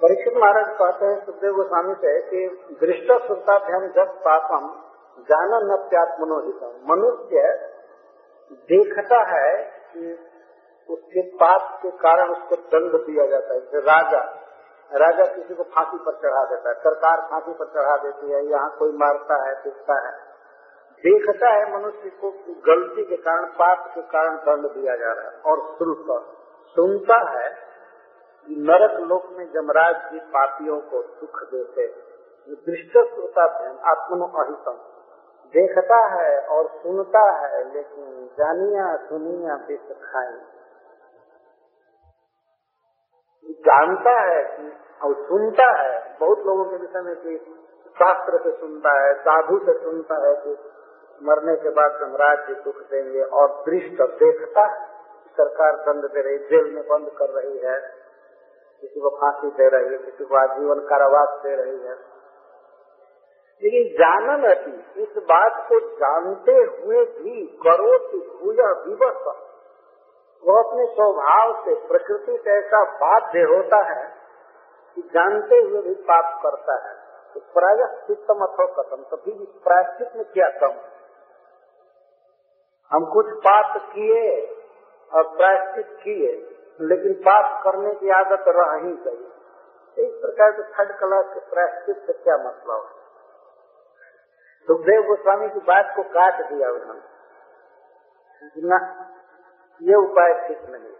परीक्षित 0.00 0.36
महाराज 0.36 0.72
कहते 0.78 1.06
हैं, 1.06 1.18
सुखदेव 1.26 1.52
गोस्वामी 1.52 1.94
से 1.96 2.14
कि 2.22 2.40
दृष्ट 2.80 3.12
श्रुताभ्याम 3.26 3.86
जब 3.92 4.16
पापम 4.24 4.66
जानन 5.28 5.70
अत्यात्मनोहितम 5.76 6.74
मनुष्य 6.90 7.46
देखता 8.70 9.20
है 9.30 9.46
कि 9.94 10.18
उसके 10.88 11.22
पाप 11.36 11.78
के 11.82 11.90
कारण 11.90 12.30
उसको 12.30 12.56
दंड 12.56 13.06
दिया 13.06 13.26
जाता 13.26 13.54
है, 13.54 13.60
जैसे 13.60 13.80
राजा। 13.80 14.22
राजा 14.90 15.24
किसी 15.34 15.54
को 15.54 15.62
फांसी 15.62 15.98
पर 15.98 16.12
चढ़ा 16.12 16.44
देता 16.44 16.68
है, 16.68 16.74
सरकार 16.74 17.20
फांसी 17.30 17.52
पर 17.52 17.66
चढ़ा 17.66 17.96
देती 17.96 18.32
है, 18.32 18.44
यहाँ 18.46 18.76
कोई 18.78 18.92
मारता 18.92 19.48
है, 19.48 19.54
पीटता 19.64 19.96
है। 20.06 20.12
देखता 21.04 21.48
है 21.48 21.78
मनुष्य 21.78 22.10
को 22.10 22.30
गलती 22.66 23.04
के 23.04 23.16
कारण, 23.16 23.46
पाप 23.46 23.90
के 23.94 24.02
कारण 24.02 24.36
दंड 24.36 24.70
दिया 24.70 24.96
जा 24.96 25.12
रहा 25.12 25.30
है, 25.30 25.40
और 25.40 25.74
श्रुत 25.78 26.06
सुनता 26.76 27.18
है 27.30 27.48
नरक 28.48 29.00
लोक 29.00 29.28
में 29.30 29.44
जमराज 29.52 29.96
जी 30.12 30.18
पापियों 30.18 30.80
को 30.80 31.02
सुख 31.02 31.42
देते 31.42 31.86
दृष्ट 32.48 32.92
श्रोता 32.92 33.44
आत्मनो 33.90 34.26
अहितम। 34.42 34.93
देखता 35.54 35.98
है 36.06 36.46
और 36.46 36.68
सुनता 36.68 37.24
है, 37.40 37.74
लेकिन 37.74 38.28
जानिया 38.38 38.96
सुनिया 38.96 39.54
विष 39.68 39.92
खाई 40.02 40.38
जानता 43.66 44.20
है 44.20 44.42
कि, 44.44 44.72
और 45.02 45.14
सुनता 45.14 45.66
है, 45.82 46.16
बहुत 46.20 46.38
लोगों 46.38 46.64
के 46.64 46.76
विषय 46.76 47.00
में 47.00 47.16
कि 47.16 47.36
शास्त्र 47.96 48.38
से 48.38 48.50
सुनता 48.60 49.06
है, 49.06 49.14
साधु 49.14 49.58
से 49.58 49.72
सुनता 49.72 50.28
है 50.28 50.34
कि 50.36 50.56
मरने 51.22 51.56
के 51.56 51.70
बाद 51.70 51.92
सम्राट 51.92 52.46
जी 52.46 52.54
दुख 52.54 52.76
देंगे 52.90 53.22
और 53.22 53.62
दृष्ट 53.66 54.02
देखता 54.02 54.62
है 54.62 54.94
सरकार 55.36 55.76
दंड 55.76 56.04
दे 56.04 56.20
रही, 56.20 56.38
जेल 56.38 56.74
में 56.74 56.82
बंद 56.88 57.10
कर 57.18 57.30
रही 57.30 57.58
है, 57.58 57.78
किसी 58.80 59.00
को 59.00 59.10
फांसी 59.10 59.50
दे 59.50 59.68
रही 59.68 59.92
है, 59.92 59.98
किसी 59.98 60.24
को 60.24 60.36
आजीवन 60.36 60.80
कारावास 60.80 61.40
दे 61.42 61.56
रही 61.56 61.78
है। 61.78 62.13
लेकिन 63.62 63.94
जानन 63.94 64.54
अति, 64.54 65.02
इस 65.02 65.16
बात 65.16 65.66
को 65.68 65.80
जानते 65.80 66.52
हुए 66.52 67.04
भी 67.04 67.46
करो 67.46 67.98
भूया 68.38 68.70
विवश। 68.86 69.44
वो 70.42 70.56
अपने 70.62 70.86
स्वभाव 70.86 71.64
से 71.64 71.74
प्रकृति 71.88 72.38
से 72.44 72.50
ऐसा 72.50 72.84
बाध्य 72.84 73.40
होता 73.40 73.76
है 73.76 74.14
कि 74.94 75.02
जानते 75.02 75.54
हुए 75.54 75.82
भी 75.82 75.94
पाप 75.94 76.40
करता 76.42 76.88
है। 76.88 76.94
तो 77.34 77.40
प्रायश्चितम 77.40 78.34
अथो 78.34 78.66
कथम, 78.66 79.16
तभी 79.16 79.32
भी 79.32 79.44
प्रायश्चित 79.44 80.08
में 80.16 80.24
क्या 80.24 80.48
कम? 80.48 80.74
हम 82.92 83.12
कुछ 83.12 83.26
पाप 83.26 83.90
किए 83.92 84.46
और 85.14 85.36
प्रायश्चित 85.36 85.98
किए, 86.02 86.32
लेकिन 86.80 87.12
पाप 87.12 87.64
करने 87.64 87.94
की 87.94 88.10
आदत 88.10 88.44
रह 88.48 88.74
ही 88.74 88.92
गई। 88.92 89.30
इस 90.02 90.20
प्रकार 90.20 90.52
के 90.52 90.62
थर्ड 90.62 90.98
क्लास 90.98 91.24
के 91.34 91.40
प्रायश्चित 91.40 91.96
से 92.06 92.12
क्या 92.12 92.36
मतलब 92.36 92.84
है? 92.84 93.03
सुखदेव 94.68 95.02
गोस्वामी 95.02 95.48
की 95.48 95.60
बात 95.66 95.92
को 95.96 96.02
काट 96.10 96.36
दिया 96.48 96.68
उन्होंने 96.70 97.12
ये 99.80 99.96
उपाय 99.98 100.32
ठीक 100.40 100.60
नहीं 100.70 100.92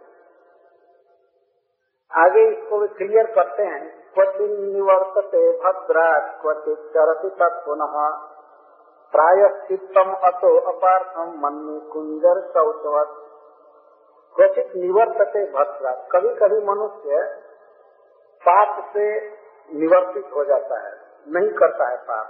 आगे 2.11 2.41
इसको 2.47 2.77
भी 2.79 2.87
क्लियर 2.97 3.27
करते 3.31 3.63
हैं। 3.63 3.83
क्वचिन 4.13 4.51
निवर्तते 4.73 5.39
भद्रा 5.59 6.03
क्वचित 6.41 6.83
चरति 6.93 7.29
पुनः 7.39 7.95
प्रायश्चितम 9.13 10.13
अतो 10.27 10.51
अपार्थम 10.69 11.33
मन 11.39 11.57
में 11.63 11.79
कुंजर 11.89 12.39
शौचवत 12.53 13.11
क्वचित 14.35 14.69
निवर्तते 14.75 15.43
भद्रा 15.51 15.91
कभी 16.13 16.31
कभी 16.35 16.61
मनुष्य 16.67 17.19
पाप 18.43 18.79
से 18.93 19.05
निवर्तित 19.69 20.27
हो 20.35 20.43
जाता 20.45 20.79
है, 20.79 20.93
नहीं 21.27 21.51
करता 21.53 21.89
है 21.89 21.97
पाप। 22.07 22.27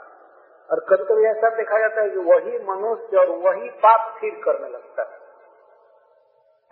और 0.72 0.80
कभी 0.80 1.06
कभी 1.06 1.24
ऐसा 1.24 1.50
देखा 1.50 1.80
जाता 1.80 2.02
है 2.02 2.10
कि 2.10 2.18
वही 2.18 2.66
मनुष्य 2.66 3.18
और 3.18 3.30
वही 3.30 3.70
पाप 3.70 4.18
फिर 4.20 4.42
करने 4.46 4.70
लगता 4.70 5.04
है। 5.04 5.26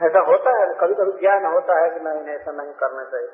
ऐसा 0.09 0.19
होता 0.19 0.59
है 0.59 0.73
कभी 0.73 0.93
कभी 0.93 1.19
ज्ञान 1.19 1.45
होता 1.45 1.79
है 1.79 1.89
कि 1.89 1.99
नहीं 1.99 2.35
ऐसा 2.35 2.51
नहीं 2.51 2.73
करना 2.73 3.03
चाहिए। 3.03 3.29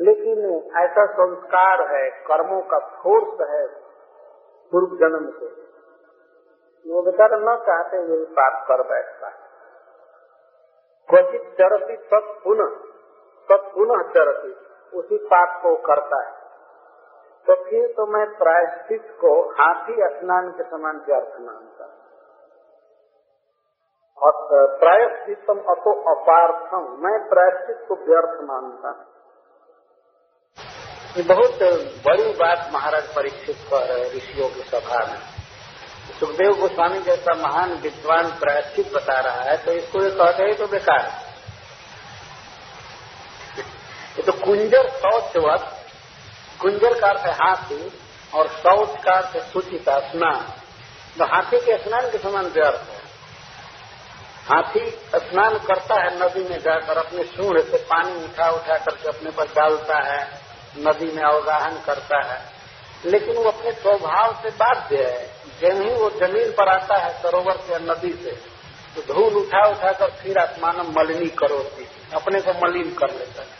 लेकिन 0.00 0.54
ऐसा 0.76 1.06
संस्कार 1.06 1.96
है, 1.96 2.10
कर्मों 2.10 2.62
का 2.62 2.78
फोर्स 2.78 3.50
है 3.50 3.66
पूर्व 4.72 4.96
जन्म 4.96 5.30
से। 5.30 5.70
वो 6.90 7.02
बेचारा 7.02 7.36
न 7.36 7.56
चाहते 7.56 7.96
हुए 7.96 8.24
पाप 8.24 8.68
कर 8.68 8.82
बैठता 8.82 9.28
है। 9.28 9.50
क्वचित 11.10 11.56
चरती 11.58 11.96
सब 11.96 12.40
पुनः 12.44 12.90
सब 13.48 14.12
चरती, 14.14 14.56
उसी 14.96 15.16
पाप 15.18 15.62
को 15.62 15.76
करता 15.76 16.22
है। 16.22 16.39
तो 17.46 17.54
फिर 17.64 17.86
तो 17.96 18.06
मैं 18.06 18.26
प्रायश्चित 18.38 19.06
को 19.20 19.30
हाथी 19.52 19.94
स्नान 20.14 20.50
के 20.50 20.64
समान 20.64 20.98
व्यर्थ 21.06 21.40
मानता 21.40 21.86
और 24.18 24.32
प्रायश्चितम 24.80 25.60
अतो 25.72 25.92
अपार्थम, 26.12 26.82
मैं 27.04 27.18
प्रायश्चित 27.28 27.84
को 27.88 27.94
व्यर्थ 28.04 28.42
मानता 28.44 28.92
ये 31.16 31.22
बहुत 31.24 31.62
बड़ी 32.06 32.32
बात 32.34 32.68
महाराज 32.72 33.14
परीक्षित 33.14 33.72
रहे 33.72 34.04
ऋषियों 34.10 34.48
की 34.48 34.68
सभा 34.68 34.98
में। 35.06 35.18
सुखदेव 36.20 36.52
गोस्वामी 36.60 37.00
जैसा 37.00 37.34
महान 37.38 37.72
विद्वान 37.82 38.30
प्रायश्चित 38.40 38.92
बता 38.94 39.18
रहा 39.20 39.42
है 39.42 39.56
तो 39.64 39.72
इसको 39.72 40.02
ये 40.04 40.10
कहते 40.18 40.44
ही 40.44 40.54
तो 40.54 40.66
बेकार। 40.66 41.10
ये 44.16 44.22
तो 44.22 44.32
कुंजर 44.44 44.88
शौचवत 44.98 45.76
कुंजर 46.60 47.00
का 47.00 47.06
अर्थ 47.08 47.26
हाथी 47.42 48.00
और 48.34 48.48
शौच 48.48 49.04
का 49.04 49.12
अर्थ 49.12 49.52
सुचिता 49.52 49.98
स्नान। 49.98 50.40
तो 51.18 51.24
हाथी 51.24 51.58
के 51.58 51.78
स्नान 51.78 52.10
के 52.10 52.18
समान 52.18 52.46
व्यर्थ 52.46 52.88
है। 52.90 53.00
हाथी 54.48 54.90
स्नान 55.30 55.58
करता 55.58 55.94
है 55.94 56.22
नदी 56.22 56.48
में 56.48 56.58
जाकर, 56.58 56.98
अपने 56.98 57.24
सूढ़ 57.24 57.60
से 57.60 57.76
पानी 57.76 58.24
उठा 58.24 58.50
उठा 58.50 58.76
करके 58.76 59.08
अपने 59.08 59.30
पर 59.30 59.44
डालता 59.44 59.98
है, 59.98 60.40
नदी 60.78 61.12
में 61.12 61.22
अवगाहन 61.22 61.80
करता 61.86 62.32
है। 62.32 62.52
लेकिन 63.04 63.36
वो 63.36 63.50
अपने 63.50 63.72
स्वभाव 63.72 64.34
से 64.42 64.50
बाध्य 64.50 64.96
है। 64.96 65.40
जब 65.60 65.82
ही 65.82 65.94
वो 65.94 66.10
ज़मीन 66.10 66.52
पर 66.52 66.68
आता 66.68 66.96
है, 66.96 67.22
सरोवर 67.22 67.56
से 67.56 67.78
नदी 67.78 68.12
से 68.24 68.30
तो 68.96 69.14
धूल 69.14 69.34
उठा 69.34 69.68
उठा 69.68 69.92
कर 69.92 70.10
फिर 70.10 70.38
आत्मान 70.38 70.94
मलिनी 70.98 71.26
करोती 71.26 71.88
अपने 72.14 72.40
को 72.40 72.50
मलिन 72.50 72.94
कर 72.94 73.10
लेता 73.10 73.42
है। 73.42 73.59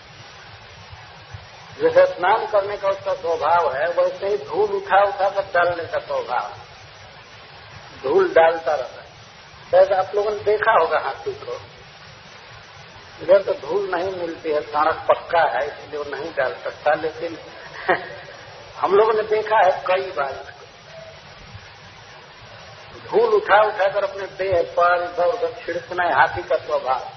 जैसे 1.80 2.06
स्नान 2.06 2.46
करने 2.46 2.76
का 2.76 2.88
उसका 2.88 3.14
स्वभाव 3.14 3.74
है, 3.74 3.88
वैसे 3.88 4.28
ही 4.28 4.36
धूल 4.36 4.70
उठा 4.70 5.02
उठा 5.04 5.28
कर 5.28 5.42
डालने 5.42 5.84
का 5.84 5.98
स्वभाव 5.98 6.52
धूल 8.02 8.28
डालता 8.28 8.74
रहता 8.74 9.02
है। 9.02 9.08
शायद 9.70 9.92
आप 9.92 10.14
लोगों 10.14 10.30
ने 10.30 10.38
देखा 10.38 10.72
होगा 10.72 10.98
हाथी 10.98 11.32
को। 11.32 11.60
इधर 13.22 13.42
तो 13.42 13.52
धूल 13.52 13.90
नहीं 13.94 14.12
मिलती 14.12 14.50
है, 14.50 14.60
सड़क 14.60 15.06
पक्का 15.08 15.40
है, 15.40 15.66
इसलिए 15.66 15.98
वो 15.98 16.16
नहीं 16.16 16.32
डाल 16.32 16.54
सकता, 16.54 16.94
लेकिन 16.94 17.38
हम 18.76 18.94
लोगों 18.94 19.12
ने 19.12 19.22
देखा 19.22 19.56
है 19.56 19.84
कई 19.86 20.10
बार 20.10 20.32
धूल 23.10 23.34
उठा 23.34 23.62
उठाकर 23.62 24.04
अपने 24.04 24.26
देह 24.26 24.62
पर 24.62 25.02
इधर 25.02 25.26
उधर 25.26 25.62
छिड़कना 25.66 26.04
है 26.04 26.12
हाथी 26.12 26.42
का 26.42 26.56
स्वभाव। 26.56 27.08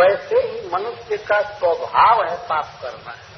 वैसे 0.00 0.36
ही 0.36 0.68
मनुष्य 0.68 1.16
का 1.16 1.40
स्वभाव 1.40 2.24
है 2.24 2.36
पाप 2.36 2.78
करना। 2.82 3.10
है 3.10 3.29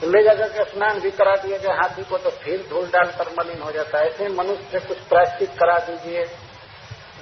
तो 0.00 0.10
ले 0.10 0.22
जाकर 0.24 0.48
के 0.48 0.64
स्नान 0.70 1.00
भी 1.00 1.10
करा 1.12 1.34
दिए 1.36 1.58
गए 1.58 1.72
हाथी 1.72 2.02
को 2.02 2.18
तो 2.18 2.30
फिर 2.38 2.66
धूल 2.68 2.86
डालकर 2.88 3.28
मलिन 3.38 3.60
हो 3.62 3.70
जाता 3.72 3.98
है। 3.98 4.06
ऐसे 4.06 4.28
मनुष्य 4.30 4.80
कुछ 4.80 4.98
प्रायश्चित 5.08 5.50
करा 5.58 5.78
दीजिए, 5.80 6.22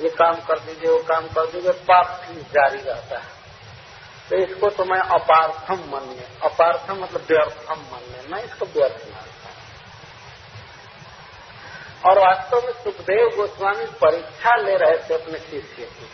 ये 0.03 0.09
काम 0.13 0.41
कर 0.47 0.59
दीजिए, 0.59 0.91
वो 0.91 0.99
काम 1.05 1.27
कर 1.29 1.47
दीजिए, 1.47 1.73
पाप 1.73 2.07
फिर 2.23 2.43
जारी 2.55 2.81
रहता 2.81 3.19
है। 3.19 3.41
तो 4.31 4.37
इसको 4.39 4.69
तो 4.71 4.85
मैं 4.85 5.01
अपार्थम 5.11 5.79
मानने 5.91 6.27
अपार्थम 6.45 7.03
मतलब 7.03 7.27
व्यर्थम 7.29 7.81
मानने 7.93 8.29
मैं 8.29 8.43
इसको 8.45 8.67
व्यर्थ 8.69 9.07
मानता 9.07 9.31
और 12.03 12.19
वास्तव 12.19 12.67
में 12.67 12.73
सुखदेव 12.75 13.29
गोस्वामी 13.37 13.87
परीक्षा 14.01 14.55
ले 14.57 14.77
रहे 14.77 14.97
थे 15.01 15.15
अपने 15.15 15.39
शिष्य 15.41 15.85
की। 15.85 16.07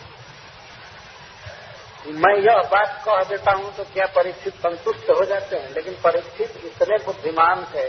मैं 2.06 2.34
यह 2.36 2.62
बात 2.62 3.02
कह 3.04 3.22
देता 3.24 3.52
हूँ 3.52 3.76
तो 3.76 3.84
क्या 3.84 4.06
परीक्षित 4.06 4.54
संतुष्ट 4.54 5.10
हो 5.10 5.24
जाते 5.24 5.56
हैं? 5.56 5.74
लेकिन 5.74 5.94
परीक्षित 5.94 6.64
इतने 6.64 6.96
बुद्धिमान 6.96 7.64
थे 7.64 7.84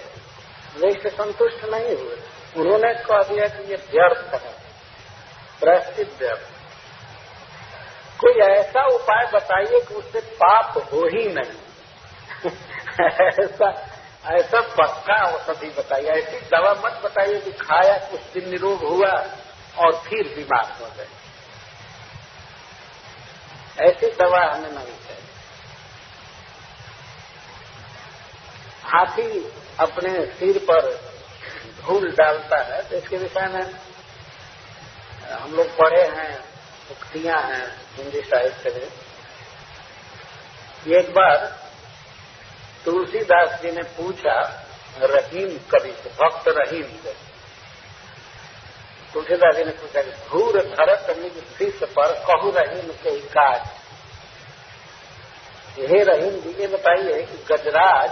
वे 0.78 0.88
इससे 0.88 1.10
संतुष्ट 1.10 1.66
नहीं 1.66 1.96
हुए। 1.96 2.18
उन्होंने 2.58 2.94
कह 2.94 3.24
दिया 3.24 3.48
कि 3.48 3.72
ये 3.72 3.76
व्यर्थ 3.76 4.34
है 4.34 4.54
प्रश्चित 5.60 6.14
व्यर्थ। 6.20 6.48
कोई 8.20 8.34
ऐसा 8.34 8.86
उपाय 8.86 9.26
बताइए 9.34 9.80
कि 9.80 9.94
उससे 9.94 10.20
पाप 10.20 10.78
हो 10.94 11.06
ही 11.06 11.28
नहीं। 11.34 11.70
ऐसा 13.30 13.86
ऐसा 14.26 14.62
पक्का 14.62 15.24
औषधि 15.24 15.70
बताइए, 15.70 16.08
ऐसी 16.08 16.40
दवा 16.40 16.72
मत 16.72 17.02
बताइए 17.06 17.40
कि 17.40 17.52
खाया, 17.52 17.98
कुछ 17.98 18.20
दिन 18.34 18.50
निरोग 18.50 18.80
हुआ 18.84 19.12
और 19.78 19.92
फिर 19.92 20.36
बीमार 20.36 20.78
हो 20.82 20.90
गए। 20.98 21.08
ऐसी 23.80 24.08
दवा 24.14 24.44
हमें 24.46 24.72
नहीं 24.72 24.96
चाहिए। 24.98 25.28
हाथी 28.86 29.30
अपने 29.80 30.12
सिर 30.36 30.58
पर 30.70 30.90
धूल 31.80 32.10
डालता 32.12 32.58
है 32.66 32.82
तो 32.90 32.96
इसके 32.96 33.18
विषय 33.18 33.48
में 33.48 33.66
हम 35.32 35.54
लोग 35.56 35.68
पढ़े 35.78 36.04
हैं 36.10 36.34
उक्तियाँ 36.92 37.42
हैं 37.44 37.66
हिंदी 37.96 38.22
साहित्य 38.22 38.70
में। 38.70 38.88
एक 40.98 41.12
बार 41.12 41.38
तुलसीदास 42.86 43.50
जी 43.62 43.72
ने 43.72 43.84
पूछा, 43.96 44.36
रहीम 45.04 45.58
कवि 45.72 45.92
से 45.94 46.10
भक्त 46.20 46.48
रहीम 46.50 46.88
से 47.04 47.14
तुलसीदास 49.14 49.56
जी 49.56 49.64
ने 49.64 49.72
पूछा 49.72 50.02
कि 50.02 50.12
धूर 50.12 50.62
धरत 50.62 51.18
निज 51.18 51.34
शीश 51.34 51.80
पर 51.84 52.12
कहू 52.12 52.52
रहीम 52.52 52.92
के 52.92 53.20
काज। 53.20 53.62
हे 55.80 56.04
रहीम 56.04 56.42
जी 56.42 56.62
ये 56.62 56.68
बताइए 56.68 57.24
कि 57.24 57.46
गजराज 57.54 58.12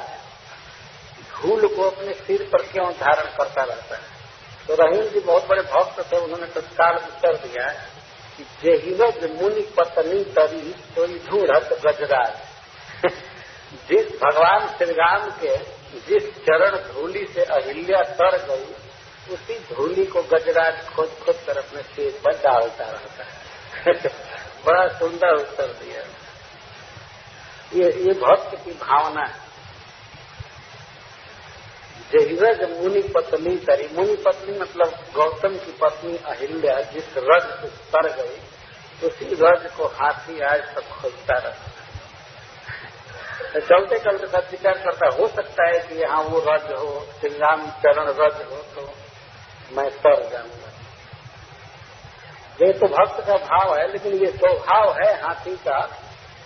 धूल 1.32 1.76
को 1.76 1.82
अपने 1.84 2.14
सिर 2.14 2.50
पर 2.54 2.62
क्यों 2.62 2.94
धारण 2.94 3.38
करता 3.38 3.64
रहता 3.64 3.96
है? 3.96 4.02
तो 4.68 4.76
रहीम 4.76 5.10
जी 5.10 5.20
बहुत 5.20 5.48
बड़े 5.48 5.62
भक्त 5.62 6.14
थे, 6.14 6.18
उन्होंने 6.18 6.46
तत्काल 6.46 6.96
उत्तर 6.96 7.36
दिया 7.36 7.68
कि 8.38 8.44
जेहिवज 8.44 9.42
मुनि 9.42 9.62
पत्नी 9.62 10.24
तरी 10.24 10.76
तो 10.96 11.08
धूढ़त 11.08 11.70
गजराज। 11.88 12.38
जिस 13.90 14.20
भगवान 14.24 14.68
श्री 14.68 14.92
राम 14.92 15.30
के, 15.30 15.58
जिस 16.00 16.38
चरण 16.38 16.94
धूली 16.94 17.28
से 17.28 17.44
अहिल्या 17.44 18.02
तर 18.02 18.48
गई 18.48 18.87
उसी 19.32 19.60
धूली 19.60 20.06
को 20.06 20.22
गजराज 20.22 20.88
खोज 20.88 21.10
खोज 21.10 21.36
कर 21.48 21.58
अपने 21.58 21.82
सिर 21.82 22.12
पर 22.26 22.32
डालता 22.32 22.86
रहता 22.86 23.24
है। 23.24 23.94
बड़ा 24.66 24.88
सुंदर 24.88 25.36
उत्तर 25.36 25.68
दिया। 25.68 26.02
ये 27.74 27.92
ये 27.92 28.14
भक्त 28.14 28.56
की 28.66 28.72
भावना 28.72 29.26
है। 29.26 29.46
जहिरज 32.12 32.62
मुनि 32.72 33.02
पत्नी 33.02 33.56
करी 33.58 33.88
मुनि 33.94 34.16
पत्नी 34.16 34.60
मतलब 34.60 35.00
गौतम 35.16 35.58
की 35.58 35.72
पत्नी 35.72 36.18
अहिल्या, 36.18 36.82
जिस 36.82 37.18
रज 37.18 37.50
से 37.62 37.68
तर 37.68 38.12
गई, 38.16 38.40
उसी 39.08 39.26
रज 39.26 39.72
को 39.72 39.86
हाथी 39.86 40.40
आज 40.42 40.62
तक 40.76 40.90
खोजता 40.92 41.38
रहता 41.38 41.78
चलते 43.60 43.98
चलते 44.00 44.28
सब 44.28 44.48
विचार 44.52 44.78
करता 44.78 45.08
हो 45.08 45.28
सकता 45.28 45.68
है 45.68 45.80
कि 45.80 45.96
यहाँ 45.96 46.22
वो 46.24 46.40
रज 46.40 46.72
हो 46.72 47.08
श्री 47.20 47.30
राम 47.30 47.70
चरण 47.70 48.10
रज 48.10 48.42
हो 48.42 48.58
तो 48.76 48.94
मैं 49.72 49.90
तर 49.92 50.30
जाऊँगा। 50.30 50.72
ये 52.62 52.72
तो 52.74 52.88
भक्त 52.88 53.28
का 53.28 53.38
भाव 53.38 53.76
है, 53.76 53.92
लेकिन 53.92 54.14
ये 54.14 54.32
स्वभाव 54.32 54.92
है 54.94 55.14
हाथी 55.22 55.56
का 55.56 55.80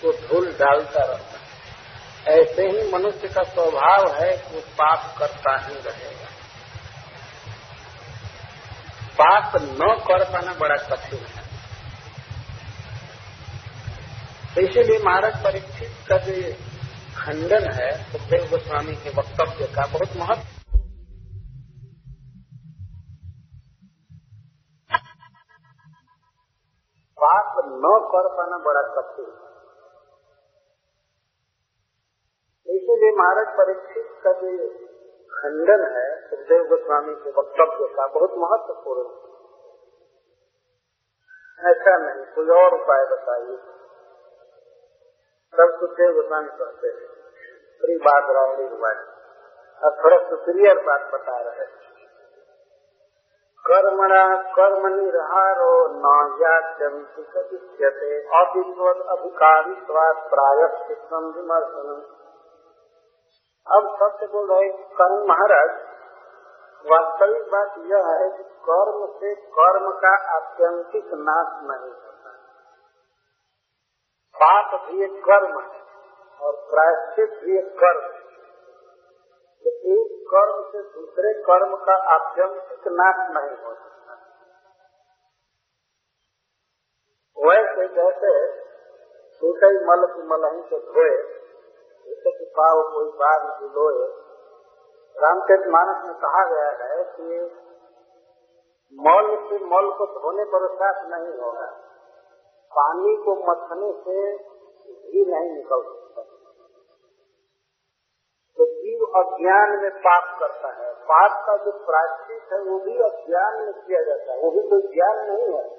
तो 0.01 0.11
धूल 0.11 0.51
डालता 0.51 1.03
रहता 1.03 1.37
है। 1.37 2.39
ऐसे 2.39 2.61
ही 2.61 2.91
मनुष्य 2.91 3.27
का 3.27 3.43
स्वभाव 3.43 4.07
है 4.15 4.31
कि 4.37 4.55
वो 4.55 4.61
पाप 4.61 5.15
करता 5.17 5.57
ही 5.57 5.73
रहेगा। 5.75 6.27
पाप 9.17 9.55
न 9.55 9.95
कर 10.07 10.23
पाना 10.23 10.53
बड़ा 10.53 10.75
कठिन 10.75 11.25
है। 11.25 11.43
तो 14.55 14.61
इसीलिए 14.61 14.99
महाराज 14.99 15.43
परीक्षित 15.43 15.91
का 16.07 16.17
जो 16.17 16.33
खंडन 17.17 17.71
है 17.73 17.91
सुखदेव 18.11 18.49
गोस्वामी 18.49 18.95
के 18.95 19.09
वक्तव्य 19.09 19.67
का 19.67 19.85
बहुत 19.85 20.17
महत्व 20.17 20.60
पाप 27.23 27.57
न 27.65 27.93
कर 28.11 28.27
पाना 28.37 28.57
बड़ा 28.57 28.81
कठिन 28.95 29.31
इसीलिए 32.67 33.11
महाराज 33.15 33.49
परीक्षित 33.57 34.07
का 34.23 34.31
जो 34.33 34.51
खंडन 35.31 35.83
है, 35.97 36.07
सुखदेव 36.29 36.63
गोस्वामी 36.63 37.15
के 37.15 37.29
वक्तव्य 37.29 37.87
का 37.95 38.07
बहुत 38.07 38.33
महत्वपूर्ण 38.37 39.05
है। 39.05 39.31
ऐसा 41.71 41.95
नहीं, 41.97 42.25
कोई 42.35 42.49
और 42.63 42.73
उपाय 42.73 43.05
बताइए। 43.05 43.57
सब 45.53 45.79
सुखदेव 45.79 46.13
गोस्वामी 46.13 46.49
कहते 46.49 46.87
हैं 46.87 47.97
बात 47.97 48.29
रावड़ी 48.29 48.67
हुआ 48.67 48.89
अब 49.81 49.97
थोड़ा 50.03 50.17
सुपीरियर 50.29 50.79
बात 50.85 51.13
बता 51.13 51.37
रहे 51.41 51.65
हैं। 51.65 51.90
कर्मणा 53.65 54.23
कर्मनिर्हारो 54.51 55.73
न 55.91 56.37
जात्यंति 56.39 57.23
कथिष्यते 57.23 58.19
अधिकारी 59.07 59.75
स्वाद 59.75 60.15
विमर्शन 61.35 62.01
अब 63.67 63.87
सत्य 63.95 64.27
बोल 64.27 64.51
रहे 64.51 64.69
कर्म 64.69 65.27
महाराज, 65.27 65.69
वास्तविक 66.85 67.43
बात 67.51 67.73
यह 67.77 68.07
है 68.07 68.29
कि 68.37 68.43
कर्म 68.43 69.05
से 69.19 69.35
कर्म 69.35 69.91
का 69.91 70.13
आत्यंतिक 70.35 71.05
नाश 71.13 71.51
नहीं 71.63 71.91
होता। 71.91 72.31
पाप 74.35 74.87
भी 74.87 75.03
एक 75.03 75.23
कर्म 75.23 75.59
है, 75.59 75.81
और 76.41 76.55
प्रायश्चित 76.55 77.43
भी 77.43 77.57
एक 77.57 77.79
कर्म 77.79 78.01
है। 78.01 78.20
तो 79.65 79.71
एक 79.93 80.13
कर्म 80.29 80.61
से 80.71 80.81
दूसरे 80.91 81.33
कर्म 81.43 81.75
का 81.85 81.95
आत्यंतिक 82.13 82.87
नाश 82.93 83.19
नहीं 83.31 83.57
हो 83.65 83.73
सकता। 83.73 84.17
वैसे 87.37 87.87
जैसे 87.95 88.33
टूटे 89.41 89.69
मल 89.85 90.05
की 90.07 90.23
मलही 90.27 90.61
से 90.69 90.79
धोए, 90.87 91.13
जैसे 92.07 92.31
कि 92.31 92.45
पाव 92.57 92.81
कोई 92.93 93.07
बाग 93.19 93.45
भिलोए 93.59 94.07
रामचरित 95.15 95.67
मानस 95.67 96.03
में 96.05 96.15
कहा 96.19 96.43
गया 96.49 96.67
है 96.81 97.03
कि 97.13 97.39
मल 98.93 99.27
से 99.47 99.57
मल 99.65 99.89
को 99.97 100.05
धोने 100.13 100.45
पर 100.51 100.67
साफ़ 100.75 101.01
नहीं 101.07 101.33
होगा। 101.39 101.65
पानी 102.71 103.15
को 103.25 103.35
मथने 103.47 103.89
से 104.03 104.17
भी 105.05 105.23
नहीं 105.25 105.49
निकल 105.51 105.81
सकता 105.83 106.21
तो 108.57 108.65
जीव 108.75 109.00
अज्ञान 109.15 109.79
में 109.81 109.91
पाप 109.91 110.39
करता 110.39 110.67
है। 110.67 110.93
पाप 110.93 111.47
का 111.47 111.65
जो 111.65 111.71
प्रायश्चित 111.71 112.53
है, 112.53 112.59
वो 112.59 112.79
भी 112.79 112.97
अज्ञान 112.97 113.63
में 113.63 113.73
किया 113.73 114.03
जाता 114.03 114.33
है। 114.33 114.41
वो 114.41 114.51
भी 114.51 114.61
कोई 114.61 114.81
ज्ञान 114.81 115.31
नहीं 115.31 115.57
है। 115.57 115.69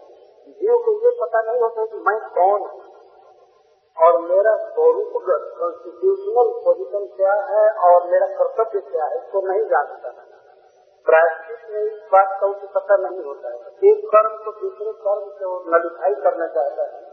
जीव 0.49 0.79
को 0.79 0.93
ये 0.93 1.19
पता 1.21 1.43
नहीं 1.43 1.61
होता 1.61 1.85
कि 1.87 1.95
मैं 1.95 2.19
कौन 2.21 2.61
हूँ। 2.61 2.93
और 3.99 4.21
मेरा 4.21 4.57
स्वरूप 4.57 5.13
कॉन्स्टिट्यूशनल 5.61 6.61
पोजिशन 6.65 7.17
क्या 7.17 7.33
है 7.33 7.75
और 7.75 8.11
मेरा 8.11 8.27
कर्तव्य 8.27 8.81
क्या 8.81 9.05
है, 9.05 9.17
इसको 9.17 9.41
नहीं 9.41 9.65
जानता 9.65 10.09
है। 10.09 10.33
प्रायश्चित 11.07 11.71
में 11.71 11.81
इस 11.81 12.03
बात 12.13 12.39
का 12.41 12.47
उसे 12.47 12.67
पता 12.67 12.97
नहीं 12.97 13.25
होता 13.25 13.49
है। 13.49 13.55
एक 13.85 14.07
कर्म 14.15 14.45
को 14.45 14.61
दूसरे 14.61 14.93
कर्म 14.93 15.39
से 15.39 15.45
वो 15.45 15.65
नलिफाई 15.67 16.15
करना 16.15 16.47
चाहता 16.47 16.83
है। 16.83 17.12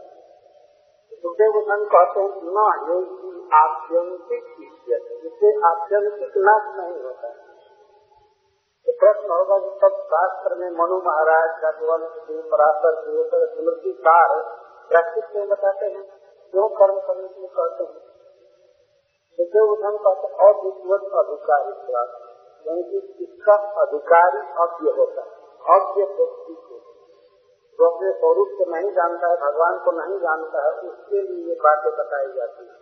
सुखदेव 1.12 1.52
गोस्वामी 1.52 1.86
कहते 1.86 2.20
हैं 2.20 2.56
न 2.56 2.66
योगी 2.88 3.30
आत्यंतिक 3.56 4.50
जिससे 5.22 5.48
आत्यंतिक 5.68 6.36
नाश 6.40 6.68
नहीं 6.76 7.00
होता 7.02 7.28
है 7.28 7.48
तो 8.86 8.92
प्रश्न 9.00 9.30
होगा 9.30 9.58
कि 9.58 9.72
तब 9.80 9.96
शास्त्र 10.06 10.54
में 10.54 10.70
मनु 10.76 10.98
महाराज 11.06 11.50
का 11.62 11.72
वंश 11.82 12.14
पराशर 12.52 13.00
स्मृति 13.48 13.92
सार 13.98 14.36
प्रैक्टिस 14.90 15.34
में 15.36 15.48
बताते 15.48 15.86
हैं 15.88 16.04
क्यों 16.54 16.68
कर्म 16.76 17.00
करने 17.00 17.28
के 17.28 17.40
लिए 17.40 17.50
कहते 17.56 17.84
हैं 17.84 18.08
सुखदेव 19.38 19.66
गोस्वामी 19.66 19.98
कहते 19.98 20.26
हैं 20.28 20.48
अद्वितीय 20.48 20.96
अधिकारी 21.18 21.72
क्योंकि 22.66 23.02
इसका 23.24 23.54
अधिकारी 23.82 24.40
अज्ञ 24.60 24.96
होता 24.96 25.22
है 25.22 25.76
अज्ञ 25.76 26.02
व्यक्ति 26.12 26.54
को 26.62 26.80
जो 27.80 27.86
अपने 27.86 28.12
स्वरूप 28.12 28.48
को 28.58 28.64
नहीं 28.70 28.90
जानता 28.92 29.28
है, 29.28 29.36
भगवान 29.36 29.78
को 29.84 29.92
नहीं 29.92 30.18
जानता 30.18 30.64
है, 30.64 30.72
उसके 30.90 31.20
लिए 31.20 31.48
ये 31.48 31.54
बातें 31.54 31.92
बताई 31.92 32.32
जाती 32.32 32.64
है। 32.64 32.74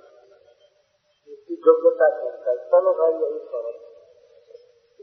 इसकी 1.33 1.55
योग्यता 1.67 2.07
है। 2.07 2.57
चलो 2.57 2.93
भाई, 2.93 3.13
यही 3.13 3.39
करो। 3.39 3.75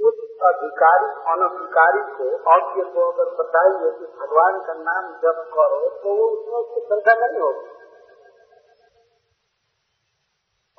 उस 0.07 0.17
अधिकारी, 0.43 1.05
अनधिकारी 1.05 2.01
को 2.01 2.25
अज्ञ 2.51 2.81
को 2.93 3.11
अगर 3.11 3.29
बताइए 3.35 3.91
कि 3.91 4.05
भगवान 4.05 4.59
का 4.59 4.73
नाम 4.73 5.13
जब 5.13 5.41
करो 5.53 5.89
तो 5.89 6.15
वो 6.15 6.27
उसमें 6.29 6.59
उसकी 6.59 6.81
संख्या 6.81 7.27
नहीं 7.27 7.41
होगी। 7.41 7.67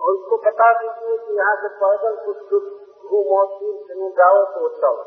और 0.00 0.14
उसको 0.14 0.36
बता 0.36 0.72
दीजिए 0.80 1.18
कि 1.18 1.36
यहाँ 1.36 1.56
से 1.56 1.68
पैदल 1.68 2.24
कुछ 2.24 2.36
घूमो 3.06 3.44
तीर्थ 3.44 4.16
जाओ 4.16 4.44
तो 4.44 4.68
चलो 4.68 5.04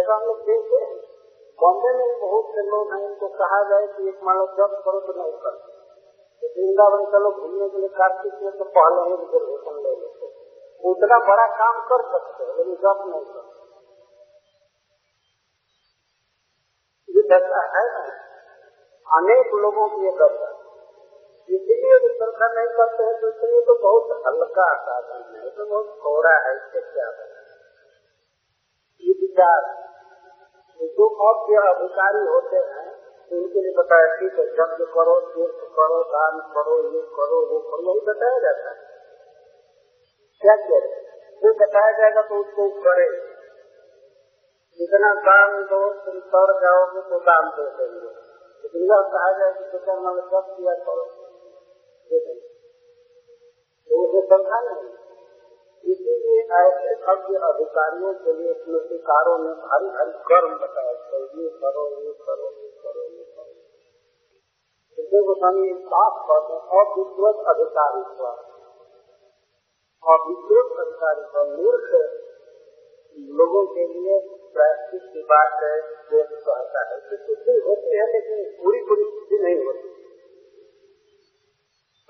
ऐसा 0.00 0.14
हम 0.14 0.22
लोग 0.22 0.40
देखे 0.40 1.13
बॉम्बे 1.58 1.90
में 1.98 2.20
बहुत 2.20 2.46
से 2.54 2.62
लोग 2.68 2.92
हैं, 2.92 3.00
उनको 3.06 3.28
कहा 3.36 3.58
जाए 3.68 3.86
कि 3.88 4.08
एक 4.08 4.22
मान 4.24 4.36
लो 4.36 4.46
जब 4.56 4.72
करो 4.84 5.00
तो 5.00 5.12
नहीं 5.18 5.36
कर। 5.42 5.58
तो 6.42 6.48
वृंदावन 6.54 7.04
चलो 7.12 7.30
घूमने 7.32 7.68
के 7.68 7.78
लिए 7.78 7.92
कार्तिक 7.98 8.40
में 8.42 8.56
तो 8.58 8.64
पहले 8.78 9.04
ही 9.04 9.16
रिजर्वेशन 9.16 9.76
ले 9.84 9.92
लेते 9.92 10.32
उतना 10.84 11.18
बड़ा 11.28 11.46
काम 11.58 11.76
कर 11.88 12.02
सकते 12.08 12.44
हैं, 12.44 12.56
लेकिन 12.56 12.74
जब 12.82 13.04
नहीं 13.06 13.24
कर। 13.24 13.44
ये 17.08 17.22
दशा 17.28 17.62
है 17.76 17.84
ना, 17.88 18.02
अनेक 19.06 19.54
लोगों 19.62 19.88
की 19.88 20.04
ये 20.04 20.12
दशा। 20.18 20.50
इसलिए 21.48 21.98
भी 21.98 22.10
श्रद्धा 22.18 22.46
नहीं 22.48 22.68
करते 22.76 23.04
हैं 23.04 23.14
तो 23.20 23.28
इसलिए 23.28 23.60
तो 23.64 23.74
बहुत 23.80 24.12
हल्का 24.26 24.68
साधन 24.84 25.24
है 25.36 25.50
तो 25.50 25.64
बहुत 25.64 25.96
थोड़ा 26.04 26.34
है 26.44 26.54
इससे 26.56 26.80
क्या 26.92 27.08
है? 27.08 27.26
ये 29.02 29.12
विचार। 29.20 29.60
जो 30.82 31.08
अज्ञ 31.08 31.54
अधिकारी 31.54 32.26
होते 32.26 32.56
हैं, 32.56 33.04
उनके 33.32 33.60
लिए 33.62 33.74
बताया, 33.74 34.16
ठीक 34.16 34.32
है 34.32 34.44
यज्ञ 34.44 34.84
करो, 34.84 35.20
तीर्थ 35.20 35.54
करो, 35.54 36.02
दान 36.02 36.40
करो, 36.54 36.90
ये 36.90 37.00
करो, 37.00 37.46
वो 37.46 37.58
करो, 37.58 37.90
यही 37.90 38.00
बताया 38.00 38.38
जाता 38.38 38.70
है। 38.70 38.94
क्या 40.40 40.56
क्या 40.56 41.04
वो 41.34 41.54
बताया 41.54 41.98
जाएगा 41.98 42.22
तो 42.22 42.34
उसको 42.34 42.80
करे। 42.80 43.34
जितना 44.78 45.14
दान 45.14 45.62
दो, 45.62 45.92
तुम 45.92 46.20
तर 46.20 46.60
जाओगे 46.60 47.10
तो 47.10 47.18
दान 47.18 47.48
दे 47.48 47.70
देंगे। 47.70 48.08
लेकिन 48.64 48.82
यह 48.82 49.00
कहा 49.00 49.38
जाए 49.38 49.52
कि 49.52 49.78
सब 50.20 50.56
किया, 50.56 50.74
करो। 50.74 51.04
तो 53.88 54.06
उसे 54.06 54.26
समझा 54.26 54.60
नहीं 54.60 55.03
इसीलिए 55.84 56.42
ऐसे 56.58 56.94
भव्य 57.00 57.38
अधिकारियों 57.46 58.12
के 58.14 58.32
लिए 58.32 58.52
स्मृतिकारों 58.54 59.38
ने 59.38 59.50
भारी 59.62 59.88
भारी 59.88 60.12
कर्म 60.28 60.54
बताया 60.58 60.92
तो 61.10 61.18
ये 61.40 61.48
करो 61.62 61.82
ये 62.04 62.12
करो 62.26 62.46
ये 62.50 62.70
करो 62.84 63.02
ये 63.02 63.24
करो। 63.24 63.52
तो 64.98 65.22
गोस्वामी 65.26 65.74
साफ़ 65.84 66.20
कहते 66.28 66.52
हैं, 66.52 66.60
अविद्वत 66.80 67.42
अधिकारी 67.46 68.02
हुआ। 68.10 68.30
अविद्वत 70.04 70.78
अधिकारी 70.78 71.26
हुआ 71.32 71.44
मूर्ख 71.56 71.90
लोगों 73.40 73.66
के 73.66 73.84
लिए 73.86 74.14
प्रायश्चित 74.54 75.02
की 75.12 75.22
बात 75.22 75.62
है 75.62 75.74
देश 76.12 76.30
कहता 76.46 76.80
है 76.88 77.00
सिद्धि 77.00 77.60
होती 77.66 77.96
है, 77.96 78.06
लेकिन 78.12 78.40
पूरी 78.62 78.80
पूरी 78.80 79.04
सिद्धि 79.04 79.38
नहीं 79.42 79.66
होती। 79.66 79.88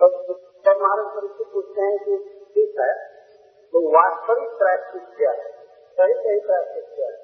तब 0.00 0.80
महाराज 0.82 1.10
परिस्थिति 1.16 1.50
पूछते 1.52 1.80
हैं 1.80 1.98
कि 1.98 2.16
ठीक 2.54 2.80
है 2.80 3.13
तो 3.74 3.80
वास्तविक 3.92 4.50
प्रायश्चित 4.58 5.06
क्या 5.16 5.30
है। 5.30 5.46
सही 5.96 6.12
सही 6.16 6.40
प्रायश्चित 6.40 6.84
क्या 6.94 7.06
है। 7.06 7.22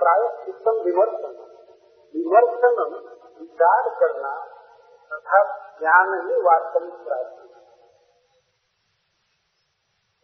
प्रायश्चितम 0.00 0.80
विमर्शन 0.84 1.36
विमर्शन 2.14 2.80
विचार 3.40 3.88
करना 4.00 4.32
तथा 5.10 5.40
ज्ञान 5.78 6.12
ही 6.26 6.40
वास्तविक 6.42 6.98
प्रायश्चित 7.04 7.48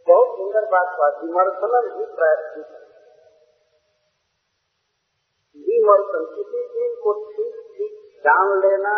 बहुत 0.07 0.37
सुंदर 0.37 0.67
बात 0.67 0.93
हुआ 0.99 1.09
विमर्शन 1.23 1.89
ही 1.95 2.05
प्रायश्चित 2.15 2.75
विमर्शन, 5.67 6.29
किसी 6.35 6.61
चीज़ 6.69 6.99
को 7.01 7.15
ठीक 7.25 7.57
ठीक 7.73 7.95
जान 8.25 8.53
लेना 8.59 8.95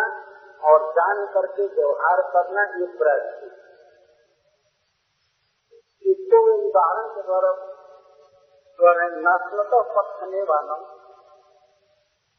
और 0.63 0.85
जान 0.91 1.25
करके 1.33 1.67
व्यवहार 1.75 2.21
करना 2.29 2.67
ये 2.79 2.87
प्रायश्चित 2.97 3.58
इसको 6.29 6.55
उदाहरण 6.55 7.05
के 7.09 7.21
द्वारा 7.21 9.05
नस्ल 9.17 9.63
तो 9.63 9.77
पक्षने 9.93 10.41
वाला 10.41 10.75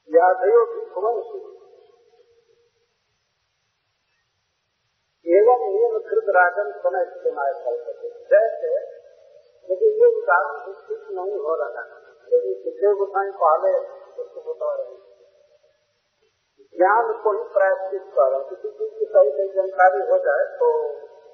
यादयो 0.08 0.60
भी 0.66 0.82
भुवंशी 0.90 1.40
एवं 5.26 5.64
नियम 5.64 5.96
कृत 6.04 6.30
राजन 6.36 6.70
समय 6.84 7.02
इस्तेमाल 7.02 7.56
कर 7.64 7.78
सके 7.80 8.10
जैसे 8.30 8.70
यदि 9.68 9.90
ये 10.02 10.10
उदाहरण 10.20 10.60
विस्तृत 10.66 11.10
नहीं 11.10 11.40
हो 11.46 11.56
रहा 11.62 11.84
यदि 12.28 12.54
पिछले 12.64 12.92
गोसाई 12.94 13.32
पहले 13.40 13.72
उसको 14.18 14.44
बता 14.44 14.72
रहे 14.74 14.98
ज्ञान 16.74 17.12
को 17.22 17.32
ही 17.32 17.42
प्रायश्चित 17.52 18.06
कर। 18.14 18.38
किसी 18.50 18.70
चीज़ 18.70 18.94
की 18.98 19.06
सही 19.06 19.30
सही 19.30 19.48
जानकारी 19.54 20.00
हो 20.10 20.18
जाए 20.18 20.44
तो 20.58 20.70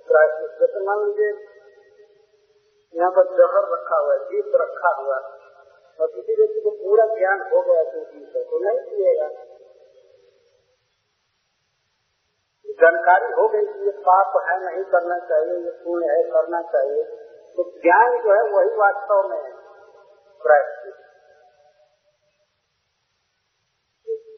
प्रायश्चित 0.08 0.58
जैसे 0.60 0.84
मान 0.86 1.04
लीजिए 1.04 1.55
यहाँ 2.96 3.10
पर 3.10 3.34
जहर 3.36 3.66
रखा 3.72 3.98
हुआ 3.98 4.12
है, 4.12 4.20
जीत 4.24 4.54
रखा 4.54 4.94
हुआ 5.02 5.18
और 6.00 6.06
किसी 6.06 6.34
व्यक्ति 6.34 6.60
को 6.60 6.70
पूरा 6.70 7.04
ज्ञान 7.14 7.42
हो 7.52 7.62
गया 7.62 7.82
कि 7.82 8.00
जीत 8.04 8.36
है 8.36 8.44
तो 8.44 8.58
नहीं 8.58 8.80
पिएगा 8.86 9.28
जानकारी 12.78 13.32
हो 13.32 13.48
गई 13.48 13.66
कि 13.66 13.84
ये 13.84 13.90
पाप 14.06 14.34
है, 14.48 14.54
नहीं 14.64 14.84
करना 14.84 15.18
चाहिए, 15.18 15.54
ये 15.64 15.70
पुण्य 15.84 16.06
है, 16.06 16.22
करना 16.30 16.60
चाहिए। 16.72 17.04
तो 17.56 17.64
ज्ञान 17.82 18.16
जो 18.22 18.34
है 18.34 18.42
वही 18.50 18.74
वास्तव 18.76 19.28
में 19.28 19.44
प्रायश्चित। 20.40 20.94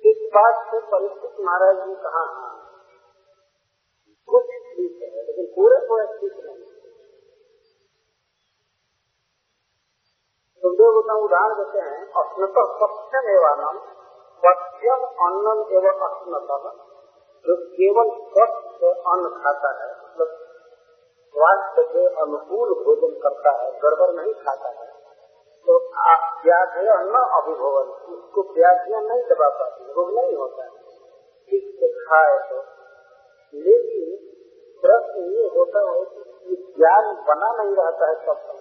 इस 0.06 0.20
बात 0.34 0.60
से 0.70 0.80
परिचित 0.86 1.40
महाराज 1.40 1.76
जी 1.76 1.94
कहा 1.94 2.22
हाँ? 2.24 2.52
कुछ 4.28 4.44
ठीक 4.44 5.02
है, 5.02 5.26
लेकिन 5.26 5.46
पूरे 5.56 5.78
पूरे 5.88 6.06
ठीक 6.06 6.38
नहीं 6.44 6.67
गोस्वामी 10.64 11.22
उदाहरण 11.22 11.54
देते 11.54 11.78
हैं 11.78 12.12
अस्नत 12.12 12.54
सत्यम 12.58 13.30
एवं 13.30 13.78
सत्यम 14.42 15.04
अन्नम 15.26 15.64
एवं 15.72 16.06
अस्नत 16.08 16.84
जो 17.46 17.56
केवल 17.56 18.10
स्वच्छ 18.10 18.96
अन्न 19.06 19.28
खाता 19.28 19.84
है 19.84 19.90
मतलब 19.92 20.28
स्वास्थ्य 21.34 21.82
के 21.82 22.06
अनुकूल 22.06 22.84
भोजन 22.84 23.20
करता 23.20 23.50
है, 23.50 23.80
गड़बड़ 23.80 24.22
नहीं 24.22 24.34
खाता 24.34 24.68
है। 24.68 24.86
तो 25.66 25.78
व्याधि 26.44 26.80
न 26.80 27.42
अभिभवन 27.42 28.14
उसको 28.14 28.40
व्याधियाँ 28.42 29.02
नहीं 29.02 29.22
दबा 29.22 29.48
पाती, 29.48 29.92
रोग 29.92 30.14
नहीं 30.14 30.36
होता 30.36 30.62
है। 30.62 30.70
ठीक 31.48 31.76
से 31.80 32.04
खाए 32.06 32.38
तो। 32.38 32.56
लेकिन 33.54 34.16
प्रश्न 34.82 35.20
ये 35.20 35.46
होता 35.46 35.90
है 35.90 36.04
कि 36.04 36.74
ज्ञान 36.78 37.14
बना 37.14 37.62
नहीं 37.62 37.76
रहता 37.76 38.08
है 38.08 38.26
सब 38.26 38.57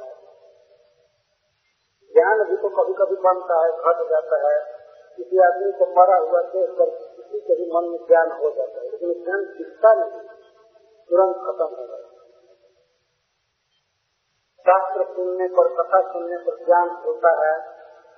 ज्ञान 2.18 2.44
भी 2.44 2.58
तो 2.58 2.70
कभी 2.70 2.94
कभी 2.94 3.16
बनता 3.16 3.56
है, 3.64 3.72
घट 3.72 4.10
जाता 4.10 4.38
है। 4.48 4.60
किसी 5.18 5.40
आदमी 5.40 5.72
को 5.72 5.86
मरा 5.86 6.18
हुआ 6.18 6.42
देख 6.42 6.70
कर 6.78 6.90
किसी 6.90 7.40
के 7.40 7.56
भी 7.56 7.72
मन 7.76 7.92
में 7.92 8.08
ज्ञान 8.08 8.32
हो 8.32 8.50
जाता 8.50 8.80
है, 8.80 8.90
लेकिन 8.90 9.24
ज्ञान 9.24 9.44
दिखता 9.58 9.94
नहीं। 9.94 10.22
तुरंत 11.10 11.36
खत्म 11.36 11.66
हो 11.66 11.88
जाता 11.88 12.08
शास्त्र 14.66 15.04
सुनने 15.16 15.48
पर, 15.48 15.68
कथा 15.74 16.02
सुनने 16.12 16.38
पर 16.38 16.66
ज्ञान 16.66 16.90
होता 17.06 17.30
है, 17.46 17.54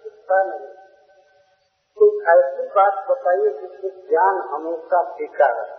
दिखता 0.04 0.44
नहीं। 0.44 0.68
तो 1.98 2.08
ऐसी 2.34 2.68
बात 2.68 3.06
बताइए 3.12 3.50
जिससे 3.50 3.90
ज्ञान 4.10 4.42
हमेशा 4.54 5.04
टीका 5.18 5.46
है 5.46 5.79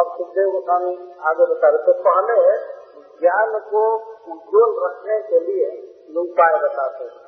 अब 0.00 0.12
सुखदेव 0.16 0.50
गोस्वामी 0.50 0.92
आगे 1.28 1.46
बता 1.46 1.68
रहे 1.68 1.86
तो 1.86 1.94
पहले 2.02 2.36
ज्ञान 3.20 3.58
को 3.70 3.82
उज्ज्वल 4.32 4.76
रखने 4.84 5.18
के 5.22 5.40
लिए 5.40 5.70
उपाय 6.20 6.58
बताते 6.58 7.04
हैं। 7.04 7.18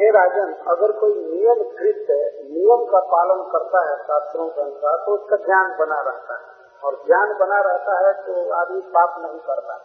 हे 0.00 0.08
राजन, 0.10 0.50
अगर 0.68 0.92
कोई 0.92 1.12
नियम 1.14 1.62
कृत 1.76 2.10
नियम 2.48 2.84
का 2.84 3.00
पालन 3.12 3.42
करता 3.52 3.80
है 3.84 3.96
शास्त्रों 4.02 4.48
के 4.48 4.60
अनुसार 4.60 4.96
तो 5.06 5.14
उसका 5.14 5.36
ज्ञान 5.36 5.70
बना 5.78 6.00
रहता 6.00 6.36
है। 6.36 6.46
और 6.84 6.96
ज्ञान 7.06 7.32
बना 7.38 7.60
रहता 7.60 7.94
है 7.98 8.12
तो 8.22 8.34
आदमी 8.54 8.80
पाप 8.96 9.14
नहीं 9.18 9.40
करता 9.46 9.76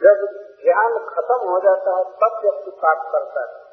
जब 0.00 0.22
ज्ञान 0.62 0.98
खत्म 1.08 1.38
हो 1.48 1.58
जाता 1.60 1.96
है, 1.96 2.04
तब 2.20 2.40
व्यक्ति 2.42 2.70
पाप 2.82 3.00
करता 3.12 3.40
है। 3.40 3.67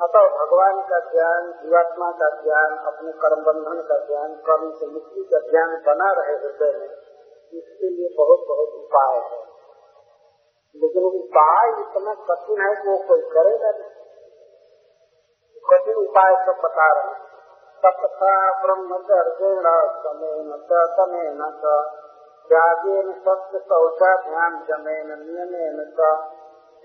अतः 0.00 0.20
भगवान 0.20 0.82
का 0.82 0.98
ज्ञान, 0.98 1.52
जीवात्मा 1.52 2.10
का 2.10 2.42
ज्ञान, 2.42 2.78
अपने 2.78 3.12
कर्म 3.12 3.44
बंधन 3.44 3.82
का 3.82 3.98
ज्ञान, 3.98 4.34
कर्म 4.34 4.70
से 4.70 4.86
मुक्ति 4.86 5.28
का 5.32 5.38
ज्ञान 5.38 5.82
बना 5.86 6.12
रहे 6.12 6.32
हृदय 6.32 6.78
में, 6.78 6.88
इसके 7.52 7.88
लिए 7.88 8.08
बहुत 8.18 8.48
बहुत 8.48 8.68
उपाय 8.68 9.16
है। 9.16 9.44
लेकिन 10.76 11.04
उपाय 11.04 11.68
इतना 11.68 12.14
कठिन 12.14 12.60
है 12.66 12.82
कि 12.82 12.88
वो 12.88 12.98
कोई 13.08 13.20
करेगा 13.20 13.70
नहीं। 13.70 13.90
कठिन 15.70 15.94
उपाय 15.94 16.46
सब 16.46 16.60
बता 16.64 16.92
रहे 16.92 17.14
हैं। 17.14 17.24
तपसा 17.86 18.62
ब्रह्मचर्येण 18.62 19.62
समेन 19.90 20.66
समेन 20.70 21.44
सत्य 23.12 23.58
शौचाभ्याम 23.58 24.64
जमेन 24.64 25.06
नियमेन 25.06 25.94
च। 26.00 26.28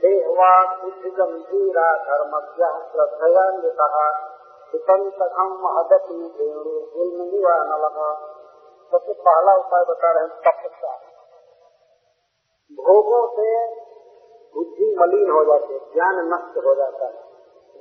देहवा 0.06 0.82
बुद्धि 0.84 1.10
गंभीरा 1.10 1.93
धर्म 1.93 2.39
श्रद्धयान्विता 2.91 4.08
हितंतखम 4.74 5.60
महदती 5.64 6.16
वेणु 6.16 6.64
गुल्म 6.64 7.36
निवारण 7.36 7.68
लगा 7.68 8.36
सबसे 8.91 9.14
पहला 9.14 9.56
उपाय 9.56 9.84
बता 9.89 10.12
रहे 10.12 10.24
हैं, 10.24 10.39
तपस्या। 10.39 10.91
भोगों 12.74 13.28
से 13.28 13.76
बुद्धि 14.56 14.95
मलिन 15.00 15.32
हो 15.32 15.45
जाती 15.45 15.74
है, 15.74 15.80
ज्ञान 15.80 16.34
नष्ट 16.34 16.58
हो 16.66 16.76
जाता 16.76 17.06
है। 17.06 17.24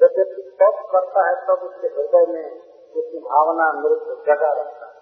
जब 0.00 0.14
व्यक्ति 0.16 0.42
तप 0.42 0.88
करता 0.92 1.28
है, 1.28 1.46
तब 1.46 1.62
उसके 1.62 1.86
हृदय 1.86 2.32
में 2.32 2.60
उसकी 2.96 3.18
भावना 3.18 3.72
मृत 3.72 4.02
जगा 4.26 4.52
रहता 4.52 4.86
है, 4.86 4.94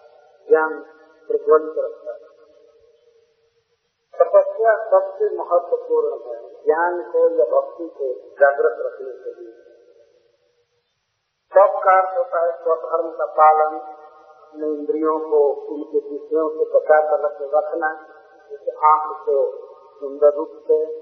ज्ञान 0.49 0.81
प्रज्वलित 1.29 1.75
रखता 1.79 2.13
है। 2.13 2.37
तपस्या 4.21 4.91
सबसे 4.91 5.37
महत्वपूर्ण 5.37 6.35
है। 6.35 6.46
ज्ञान 6.67 7.13
को 7.13 7.19
या 7.19 7.61
भक्ति 7.61 7.89
को 7.89 8.13
जागृत 8.15 8.77
रखने 8.81 9.13
के 9.13 9.41
लिए। 9.41 9.53
सब 11.55 11.81
का 11.85 12.01
अर्थ 12.01 12.19
होता 12.19 12.47
है 12.47 12.53
स्वधर्म 12.53 13.11
का 13.11 13.27
पालन 13.27 13.81
अपने 14.47 14.67
इंद्रियों 14.67 15.19
को, 15.19 15.53
उनके 15.53 15.99
विषयों 15.99 16.49
से 16.51 16.79
बचा 16.79 17.01
कर 17.01 17.25
रखे, 17.25 17.45
रखना, 17.45 18.07
जैसे 18.51 18.71
आँख 18.87 19.27
को 19.27 19.67
सुंदर 20.01 20.35
रूप 20.35 20.51
से, 20.55 21.01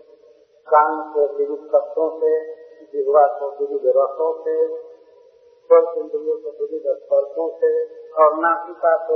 कान 0.63 1.15
को 1.15 1.21
विविध 1.21 1.59
शब्दों 1.59 2.21
से, 2.21 2.55
जिहवा 2.85 3.27
को 3.27 3.51
विविध 3.51 3.83
रसों 3.87 4.43
से, 4.43 4.77
स्पर्श 5.59 5.99
इंद्रियों 5.99 6.37
को 6.37 6.51
विविध 6.51 6.83
स्पर्शों 6.83 7.51
से, 7.57 7.85
और 8.13 8.35
नासिका 8.35 8.97
को 8.97 9.15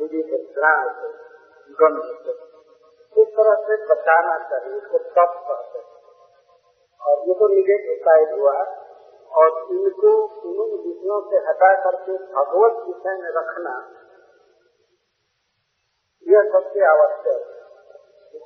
विविध 0.00 0.54
घ्राण 0.58 0.88
से, 0.88 1.08
गंध 1.70 2.02
से। 2.02 2.56
इस 3.22 3.28
तरह 3.28 3.54
से 3.54 3.86
बचाना 3.86 4.48
चाहिए, 4.50 4.78
इसको 4.78 4.98
तप 4.98 5.44
कहते 5.48 5.78
हैं। 5.78 5.85
और 7.06 7.28
ये 7.28 7.34
तो 7.34 7.48
निगेटिव 7.48 7.98
साइड 8.04 8.32
हुआ 8.40 8.54
और 9.32 9.50
इनको 9.72 10.12
उन 10.54 10.70
विषयों 10.84 11.20
से 11.30 11.42
हटा 11.48 11.72
करके 11.82 12.16
भगवत 12.32 12.78
विषय 12.86 13.18
में 13.22 13.30
रखना, 13.30 13.74
यह 16.26 16.50
सबसे 16.52 16.84
आवश्यक 16.86 17.52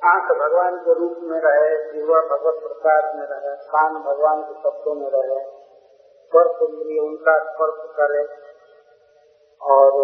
आँख 0.05 0.31
भगवान 0.39 0.77
के 0.77 0.93
रूप 0.93 1.17
में 1.21 1.39
रहे 1.39 1.71
जीवा 1.93 2.19
भगवत 2.27 2.59
प्रसाद 2.63 3.07
में 3.15 3.25
रहे, 3.25 3.55
कान 3.71 3.97
भगवान 4.03 4.41
के 4.41 4.53
शब्दों 4.61 4.93
में 4.95 5.09
रहे 5.09 5.39
स्पर्श 5.39 6.61
इंद्रिय 6.61 6.99
उनका 6.99 7.33
स्पर्श 7.43 7.81
करे, 7.97 8.23
और 9.61 9.97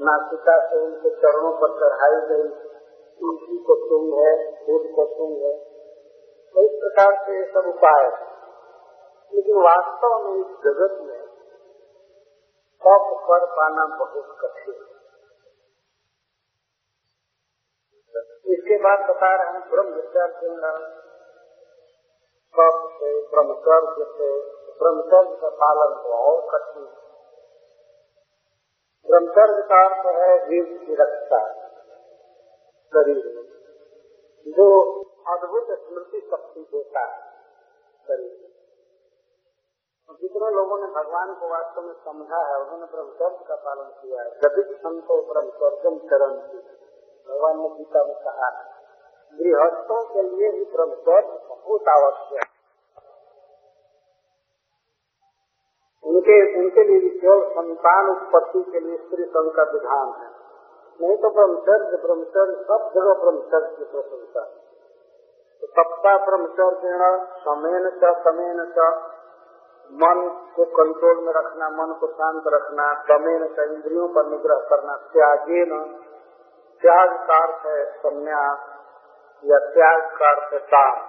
नासिका 0.00 0.56
से 0.68 0.78
उनके 0.78 1.10
चरणों 1.16 1.52
पर 1.60 1.76
चढ़ाई 1.80 2.18
गई 2.28 2.48
तुलसी 3.20 3.58
को 3.58 3.74
तुंग 3.84 4.14
है 4.18 4.34
फूल 4.60 4.86
को 4.96 5.04
तुंग 5.14 5.42
है। 5.42 5.54
तो 6.54 6.62
इस 6.62 6.72
प्रकार 6.80 7.12
से 7.26 7.34
ये 7.34 7.44
सब 7.52 7.68
उपाय 7.68 8.06
लेकिन 9.32 9.60
वास्तव 9.64 10.16
में 10.24 10.34
इस 10.40 10.56
जगत 10.64 10.96
में 11.02 11.20
तप 12.82 13.12
कर 13.26 13.44
पाना 13.52 13.84
बहुत 13.96 14.32
कठिन 14.40 14.74
है। 14.74 14.90
इसके 18.54 18.78
बाद 18.82 19.04
बता 19.10 19.30
रहे 19.34 19.52
हैं 19.52 19.62
ब्रह्मचर्य 19.70 20.50
तप 22.54 22.82
से 22.96 23.12
ब्रह्मचर्य 23.30 24.06
से 24.16 24.30
ब्रह्मचर्य 24.80 25.36
का 25.42 25.50
पालन 25.62 25.94
हो 26.00 26.18
और 26.24 26.40
कठिन 26.50 26.84
ब्रह्मचर्य 29.06 29.62
का 29.70 29.78
अर्थ 29.84 30.04
है 30.16 30.34
जीव 30.48 30.66
की 30.80 30.94
रक्षा। 30.94 31.40
शरीर 32.92 33.24
जो 34.46 34.68
अद्भुत 35.28 35.66
स्मृति 35.70 36.28
शक्ति 36.30 36.60
देता 36.60 37.00
है 37.00 37.32
शरीर। 38.08 38.52
में 40.08 40.16
जितने 40.20 40.50
लोगों 40.50 40.78
ने 40.78 40.86
भगवान 40.86 41.34
को 41.34 41.48
वास्तव 41.48 41.80
में 41.80 41.94
समझा 41.94 42.46
है, 42.46 42.60
उन्होंने 42.60 42.86
ब्रह्मचर्य 42.86 43.44
का 43.48 43.54
पालन 43.54 43.90
किया 44.02 44.22
है। 44.22 44.30
गदित 44.30 44.76
संतो 44.76 45.32
ब्रह्मचर्य 45.32 46.08
चरण 46.08 46.34
की 46.34 46.58
भगवान 47.28 47.58
ने 47.58 47.68
गीता 47.68 48.04
में 48.04 48.14
कहा 48.14 48.68
गृहस्थों 49.38 50.04
के 50.04 50.22
लिए 50.22 50.50
भी 50.50 50.64
ब्रह्मचर्य 50.64 51.46
बहुत 51.48 51.88
आवश्यक 51.88 52.48
उनके 56.04 56.60
उनके 56.60 56.84
लिए 56.84 57.18
केवल 57.18 57.50
संतान 57.50 58.10
उत्पत्ति 58.10 58.72
के 58.72 58.80
लिए 58.80 58.96
स्त्री 58.96 59.24
संघ 59.24 59.52
का 59.56 59.62
विधान 59.62 60.08
है। 60.08 60.42
नहीं 61.00 61.16
तो 61.16 61.30
ब्रह्मचर्य 61.30 61.96
ब्रह्मचर्य, 61.96 62.64
सब 62.64 62.90
जगह 62.94 63.14
ब्रह्मचर्य 63.14 63.76
की 63.76 63.84
प्रशंसा। 63.84 64.44
तो 64.44 64.61
सप्ताह 65.64 66.16
ब्रह्मचर्य 66.16 67.26
समेन 67.38 67.90
च 67.90 68.18
समेन 68.18 68.72
च। 68.78 68.78
मन 69.92 70.46
को 70.56 70.64
कंट्रोल 70.64 71.24
में 71.24 71.32
रखना, 71.32 71.68
मन 71.68 71.92
को 72.00 72.06
शांत 72.06 72.42
रखना, 72.46 73.02
समेन 73.02 73.46
च 73.46 73.58
इंद्रियों 73.58 74.08
पर 74.08 74.26
निग्रह 74.26 74.56
करना 74.56 74.96
त्यागे 74.96 75.64
न 75.66 76.04
त्याग 76.82 77.26
का 77.28 77.42
अर्थ 77.42 77.66
है 77.66 77.98
संन्यास 77.98 78.58
या 79.44 79.58
त्याग 79.58 80.10
का 80.18 80.28
अर्थ 80.28 80.52
है 80.52 80.58
दान। 80.58 81.00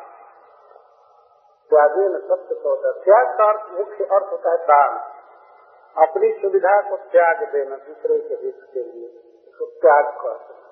त्यागे 1.70 2.10
न 2.10 2.20
सत्य 2.20 2.62
होता 2.66 2.88
है। 2.88 2.94
त्याग 2.94 3.38
का 3.38 3.44
अर्थ 3.44 3.72
मुख्य 3.72 4.06
अर्थ 4.06 4.32
होता 4.32 4.52
है 4.52 4.58
दान। 4.58 5.00
अपनी 6.08 6.40
सुविधा 6.42 6.90
को 6.90 6.98
त्याग 6.98 7.50
देना, 7.52 7.76
दूसरे 7.76 8.20
के 8.20 8.34
हित 8.34 8.60
के 8.74 8.84
लिए 8.84 9.08
उसको 9.48 9.66
त्याग 9.66 10.06
कर 10.06 10.63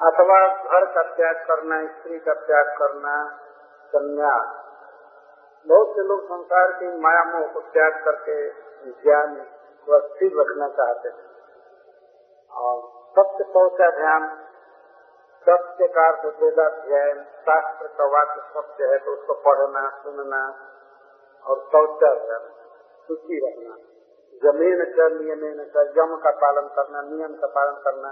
अथवा 0.00 0.36
घर 0.46 0.84
का 0.94 1.02
त्याग 1.16 1.40
करना, 1.48 1.78
स्त्री 1.86 2.18
का 2.18 2.34
त्याग 2.34 2.68
करना 2.78 3.14
संन्यास 3.92 4.58
बहुत 5.66 5.90
से 5.96 6.02
लोग 6.02 6.22
संसार 6.24 6.72
की 6.72 6.86
माया 7.00 7.24
मोह 7.24 7.46
को 7.46 7.60
त्याग 7.72 7.98
करके 8.04 8.36
ज्ञान 9.02 9.34
को 9.86 9.98
स्थिर 10.06 10.38
रखना 10.40 10.68
चाहते 10.68 11.08
हैं। 11.08 11.28
और 12.52 12.78
सत्य 13.16 13.44
पहुँचा 13.54 13.90
ध्यान, 13.90 14.24
सत्य 15.46 15.88
का 15.88 16.08
वेदाध्ययन 16.40 17.22
शास्त्र 17.40 17.86
का 17.98 18.06
वाक्य 18.06 18.40
सत्य 18.54 18.84
है 18.84 18.98
तो 18.98 19.12
उसको 19.12 19.34
पढ़ना, 19.42 19.84
सुनना 20.02 20.42
और 21.44 21.60
शौचालय 21.72 22.38
सूची 23.06 23.38
रखना 23.46 23.76
ज़मीन 24.42 24.84
का 24.96 25.06
नियम 25.08 25.64
का 25.68 25.82
यम 25.96 26.16
का 26.16 26.30
पालन 26.42 26.68
करना, 26.74 27.00
नियम 27.02 27.34
का 27.34 27.46
पालन 27.46 27.80
करना। 27.84 28.10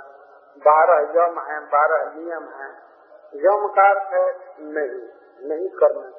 बारह 0.59 1.01
यम 1.01 1.41
है, 1.41 1.61
बारह 1.61 2.13
नियम 2.17 2.45
है। 2.45 2.89
यम 3.35 3.69
का 3.69 3.91
अर्थ 3.91 4.15
है 4.15 4.57
नहीं 4.61 5.09
नहीं 5.49 5.69
करना। 5.69 6.13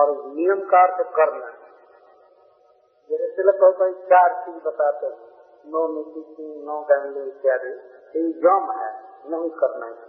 और 0.00 0.10
नियम 0.10 0.60
का 0.60 0.82
अर्थ 0.82 1.06
करना। 1.16 1.46
जैसे 3.10 3.72
कोई 3.72 3.92
चार 3.92 4.44
चीज़ 4.46 4.64
बताते 4.64 5.06
हैं। 5.06 5.28
नो 5.66 5.88
मिटिंग 5.88 6.64
नो 6.64 6.80
गैंगली 6.80 7.28
इत्यादि। 7.28 7.68
ये 8.18 8.30
यम 8.30 8.72
है, 8.72 9.02
नहीं 9.30 9.50
करना 9.50 9.86
है। 9.86 10.08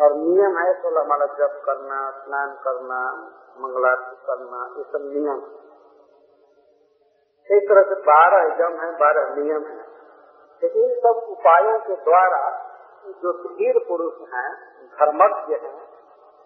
और 0.00 0.14
नियम 0.14 0.58
है, 0.58 0.82
सोलह 0.82 1.04
माला 1.04 1.26
जप 1.26 1.62
करना, 1.64 2.10
स्नान 2.10 2.56
करना, 2.64 3.12
मंगलारती 3.58 4.16
करना, 4.16 4.74
ये 4.78 4.82
सब 4.82 4.98
नियम। 5.02 5.38
एक 7.56 7.68
तरह 7.68 7.82
से 7.82 7.94
बारह 7.94 8.64
यम 8.64 8.80
है, 8.80 8.92
बारह 8.92 9.34
नियम 9.34 9.64
है। 9.64 9.83
लेकिन 10.64 10.82
इन 10.82 11.00
सब 11.00 11.26
उपायों 11.28 11.78
के 11.78 11.96
द्वारा 11.96 12.70
जो 13.22 13.32
सुधीर 13.32 13.78
पुरुष 13.88 14.34
हैं, 14.34 14.50
धर्मज्ञ 14.98 15.54
हैं 15.54 15.88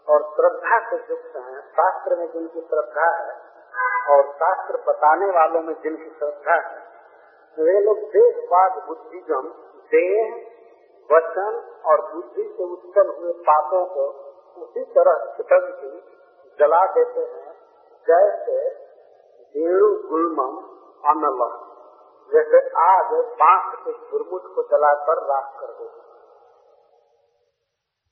और 0.08 0.22
श्रद्धा 0.36 0.78
से 0.90 0.96
युक्त 0.96 1.36
हैं, 1.36 1.60
शास्त्र 1.60 2.16
में 2.16 2.32
जिनकी 2.32 2.60
श्रद्धा 2.60 3.10
है 3.16 3.36
और 4.08 4.22
शास्त्र 4.32 4.76
बताने 4.76 5.26
वालों 5.26 5.62
में 5.62 5.74
जिनकी 5.82 6.10
श्रद्धा 6.10 6.54
है, 6.54 6.82
वे 7.58 7.80
लोग 7.80 7.98
देशवाद, 7.98 8.82
बुद्धिज्म, 8.88 9.42
देह, 9.92 10.34
वचन 11.10 11.62
और 11.84 12.14
बुद्धि 12.14 12.54
से 12.58 12.64
उत्पन्न 12.64 13.14
हुए 13.18 13.32
पापों 13.32 13.86
को 13.86 14.08
उसी 14.62 14.84
तरह 14.84 15.32
चितंती 15.36 16.12
जला 16.58 16.86
देते 16.86 17.20
हैं, 17.20 17.52
जैसे 18.06 18.58
वेणु 19.54 19.94
गुलमम 20.08 20.56
अनल 21.04 21.67
जैसे 22.32 22.58
आग 22.80 23.12
बाँस 23.42 23.78
के 23.84 23.92
झुरमुट 23.92 24.54
को 24.54 24.62
जलाकर 24.62 25.22
राख 25.26 25.60
कर 25.60 25.66
देते 25.66 26.06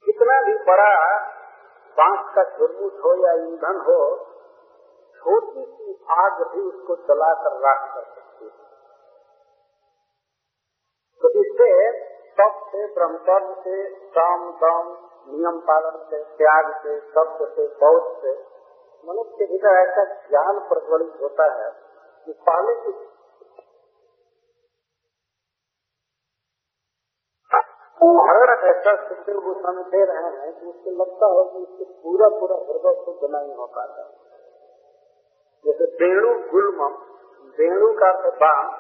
कितना 0.07 0.43
भी 0.43 0.55
बड़ा 0.59 0.93
बाँस 1.97 2.35
का 2.35 2.45
झुरमुट 2.45 2.93
हो 3.05 3.15
या 3.27 3.33
ईंधन 3.33 3.81
हो, 3.87 4.01
छोटी 5.17 5.65
सी 5.65 6.05
आग 6.11 6.43
भी 6.43 6.61
उसको 6.61 6.97
जलाकर 6.97 7.57
राख 7.59 7.95
कर 7.95 8.03
सकती 8.03 8.45
है। 8.45 8.51
तो 11.23 11.31
इससे 11.41 11.71
तप 12.41 12.61
से 12.69 12.87
ब्रह्मचर्य 12.95 13.55
से, 13.65 13.95
काम, 14.11 14.51
दम, 14.51 14.91
नियम 15.29 15.59
पालन 15.59 16.05
से, 16.11 16.25
त्याग 16.25 16.73
से 16.83 17.01
शब्द 17.01 17.49
से, 17.57 17.67
बौद्ध 17.67 18.17
से, 18.23 18.33
मनुष्य 19.05 19.31
के 19.31 19.45
भीतर 19.45 19.69
ऐसा 19.69 20.05
ज्ञान 20.29 20.59
प्रज्वलित 20.59 21.23
होता 21.23 21.65
है 21.65 21.71
कि 22.27 22.33
पहले 22.33 22.75
की 22.75 23.16
उदाहरण 28.01 28.65
ऐसा 28.69 28.95
सुखदेव 29.09 29.41
गोस्वामी 29.41 29.83
दे 29.83 30.05
रहे 30.05 30.31
हैं 30.31 30.53
कि 30.61 30.67
उसको 30.67 30.91
लगता 30.91 31.27
हो 31.27 31.45
कि 31.45 31.59
उससे 31.59 31.85
पूरा 31.85 32.29
पूरा 32.29 32.57
हृदय 32.57 32.95
शुद्ध 33.05 33.31
नहीं 33.35 33.55
हो 33.55 33.67
पाता 33.67 34.03
जैसे 35.65 35.85
वेणु 36.01 36.35
गुलम 36.51 36.83
वेणु 37.59 37.93
का 37.93 38.13
बाम 38.41 38.75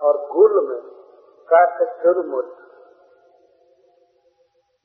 और 0.00 0.18
गुल 0.26 0.56
में 0.68 0.80
का 1.48 1.84
झुरमुट 1.84 2.56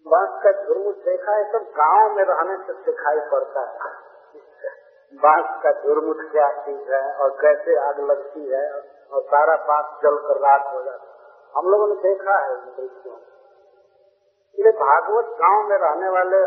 बाँस 0.05 0.33
का 0.43 0.51
झुरमुट 0.51 0.95
देखा 0.95 1.35
है, 1.35 1.43
सब 1.51 1.63
गाँव 1.77 2.15
में 2.15 2.23
रहने 2.23 2.55
से 2.57 2.73
दिखाई 2.73 3.19
पड़ता 3.31 3.61
है। 3.61 3.93
बाँस 5.13 5.63
का 5.63 5.71
झुरमुट 5.71 6.31
क्या 6.31 6.49
चीज़ 6.61 6.91
है 6.93 7.15
और 7.15 7.29
कैसे 7.29 7.77
आग 7.87 7.99
लगती 7.99 8.49
है 8.49 8.71
और 9.11 9.21
सारा 9.21 9.55
बाँस 9.55 10.01
जल 10.03 10.17
कर 10.17 10.39
राख 10.39 10.73
हो 10.73 10.83
जाता 10.83 11.09
है। 11.09 11.14
हम 11.55 11.67
लोगों 11.69 11.87
ने 11.87 11.95
देखा 12.03 12.37
है 12.37 12.53
ये 14.55 14.71
भागवत 14.71 15.25
गाँव 15.39 15.67
में 15.69 15.77
रहने 15.77 16.09
वाले 16.09 16.37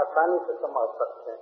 आसानी 0.00 0.38
से 0.38 0.54
समझ 0.54 0.88
सकते 0.98 1.30
हैं। 1.30 1.38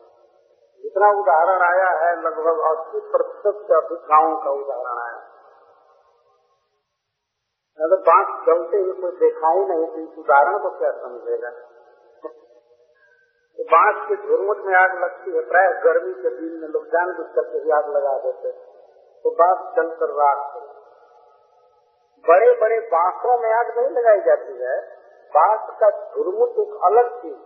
जितना 0.84 1.08
उदाहरण 1.10 1.62
आया 1.62 1.88
है, 2.02 2.10
लगभग 2.22 2.60
अस्सी 2.70 3.00
प्रतिशत 3.10 3.60
से 3.68 3.74
अधिक 3.74 4.02
गाँव 4.12 4.34
का 4.44 4.50
उदाहरण 4.50 5.00
आया 5.02 5.20
अगर 7.78 8.00
बाँस 8.08 8.32
जलते 8.46 8.76
ही 8.76 8.92
कोई 8.92 9.16
देखा 9.16 9.50
ही 9.50 9.64
नहीं 9.66 9.86
तो 9.86 9.98
इस 9.98 10.18
उदाहरण 10.18 10.58
को 10.58 10.70
क्या 10.78 10.90
समझेगा? 10.90 11.50
तो 13.58 13.64
बाँस 13.72 14.08
के 14.08 14.16
झुरमुट 14.16 14.58
में 14.66 14.74
आग 14.74 14.98
लगती 15.04 15.30
है, 15.30 15.40
प्राय 15.48 15.72
गर्मी 15.84 16.14
के 16.14 16.30
दिन 16.30 16.60
में 16.60 16.68
लोग 16.68 16.86
जान 16.86 17.12
बुझ 17.12 17.26
करके 17.34 17.72
आग 17.72 17.88
लगा 17.96 18.18
देते 18.18 18.52
तो 19.24 19.30
बाँस 19.30 19.74
जलकर 19.76 20.14
राख 20.22 20.54
हो 20.54 20.71
बड़े 22.24 22.50
बड़े 22.60 22.80
बांसों 22.80 23.38
में 23.38 23.52
आग 23.52 23.78
नहीं 23.78 23.88
लगाई 23.90 24.20
जाती 24.20 24.52
है। 24.62 24.76
बाँस 25.32 25.70
का 25.80 25.90
झुरमुट 25.90 26.58
एक 26.58 26.74
अलग 26.84 27.22
चीज़ 27.22 27.40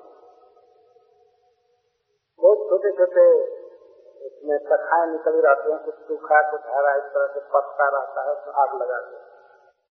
बहुत 2.40 2.66
छोटे 2.70 2.90
छोटे 2.92 3.26
उसमें 4.26 4.58
कथाएँ 4.58 5.06
निकल 5.12 5.40
रहती 5.40 5.72
हैं, 5.72 5.84
कुछ 5.84 5.94
सूखा 5.94 6.40
कुछ 6.50 6.60
हरा 6.66 6.94
इस 6.96 7.02
तरह 7.02 7.26
से 7.26 7.40
पत्ता 7.40 7.88
रहता 7.88 8.22
है, 8.22 8.32
उसमें 8.32 8.54
आग 8.54 8.82
लगा 8.82 8.98
दो। 9.00 9.25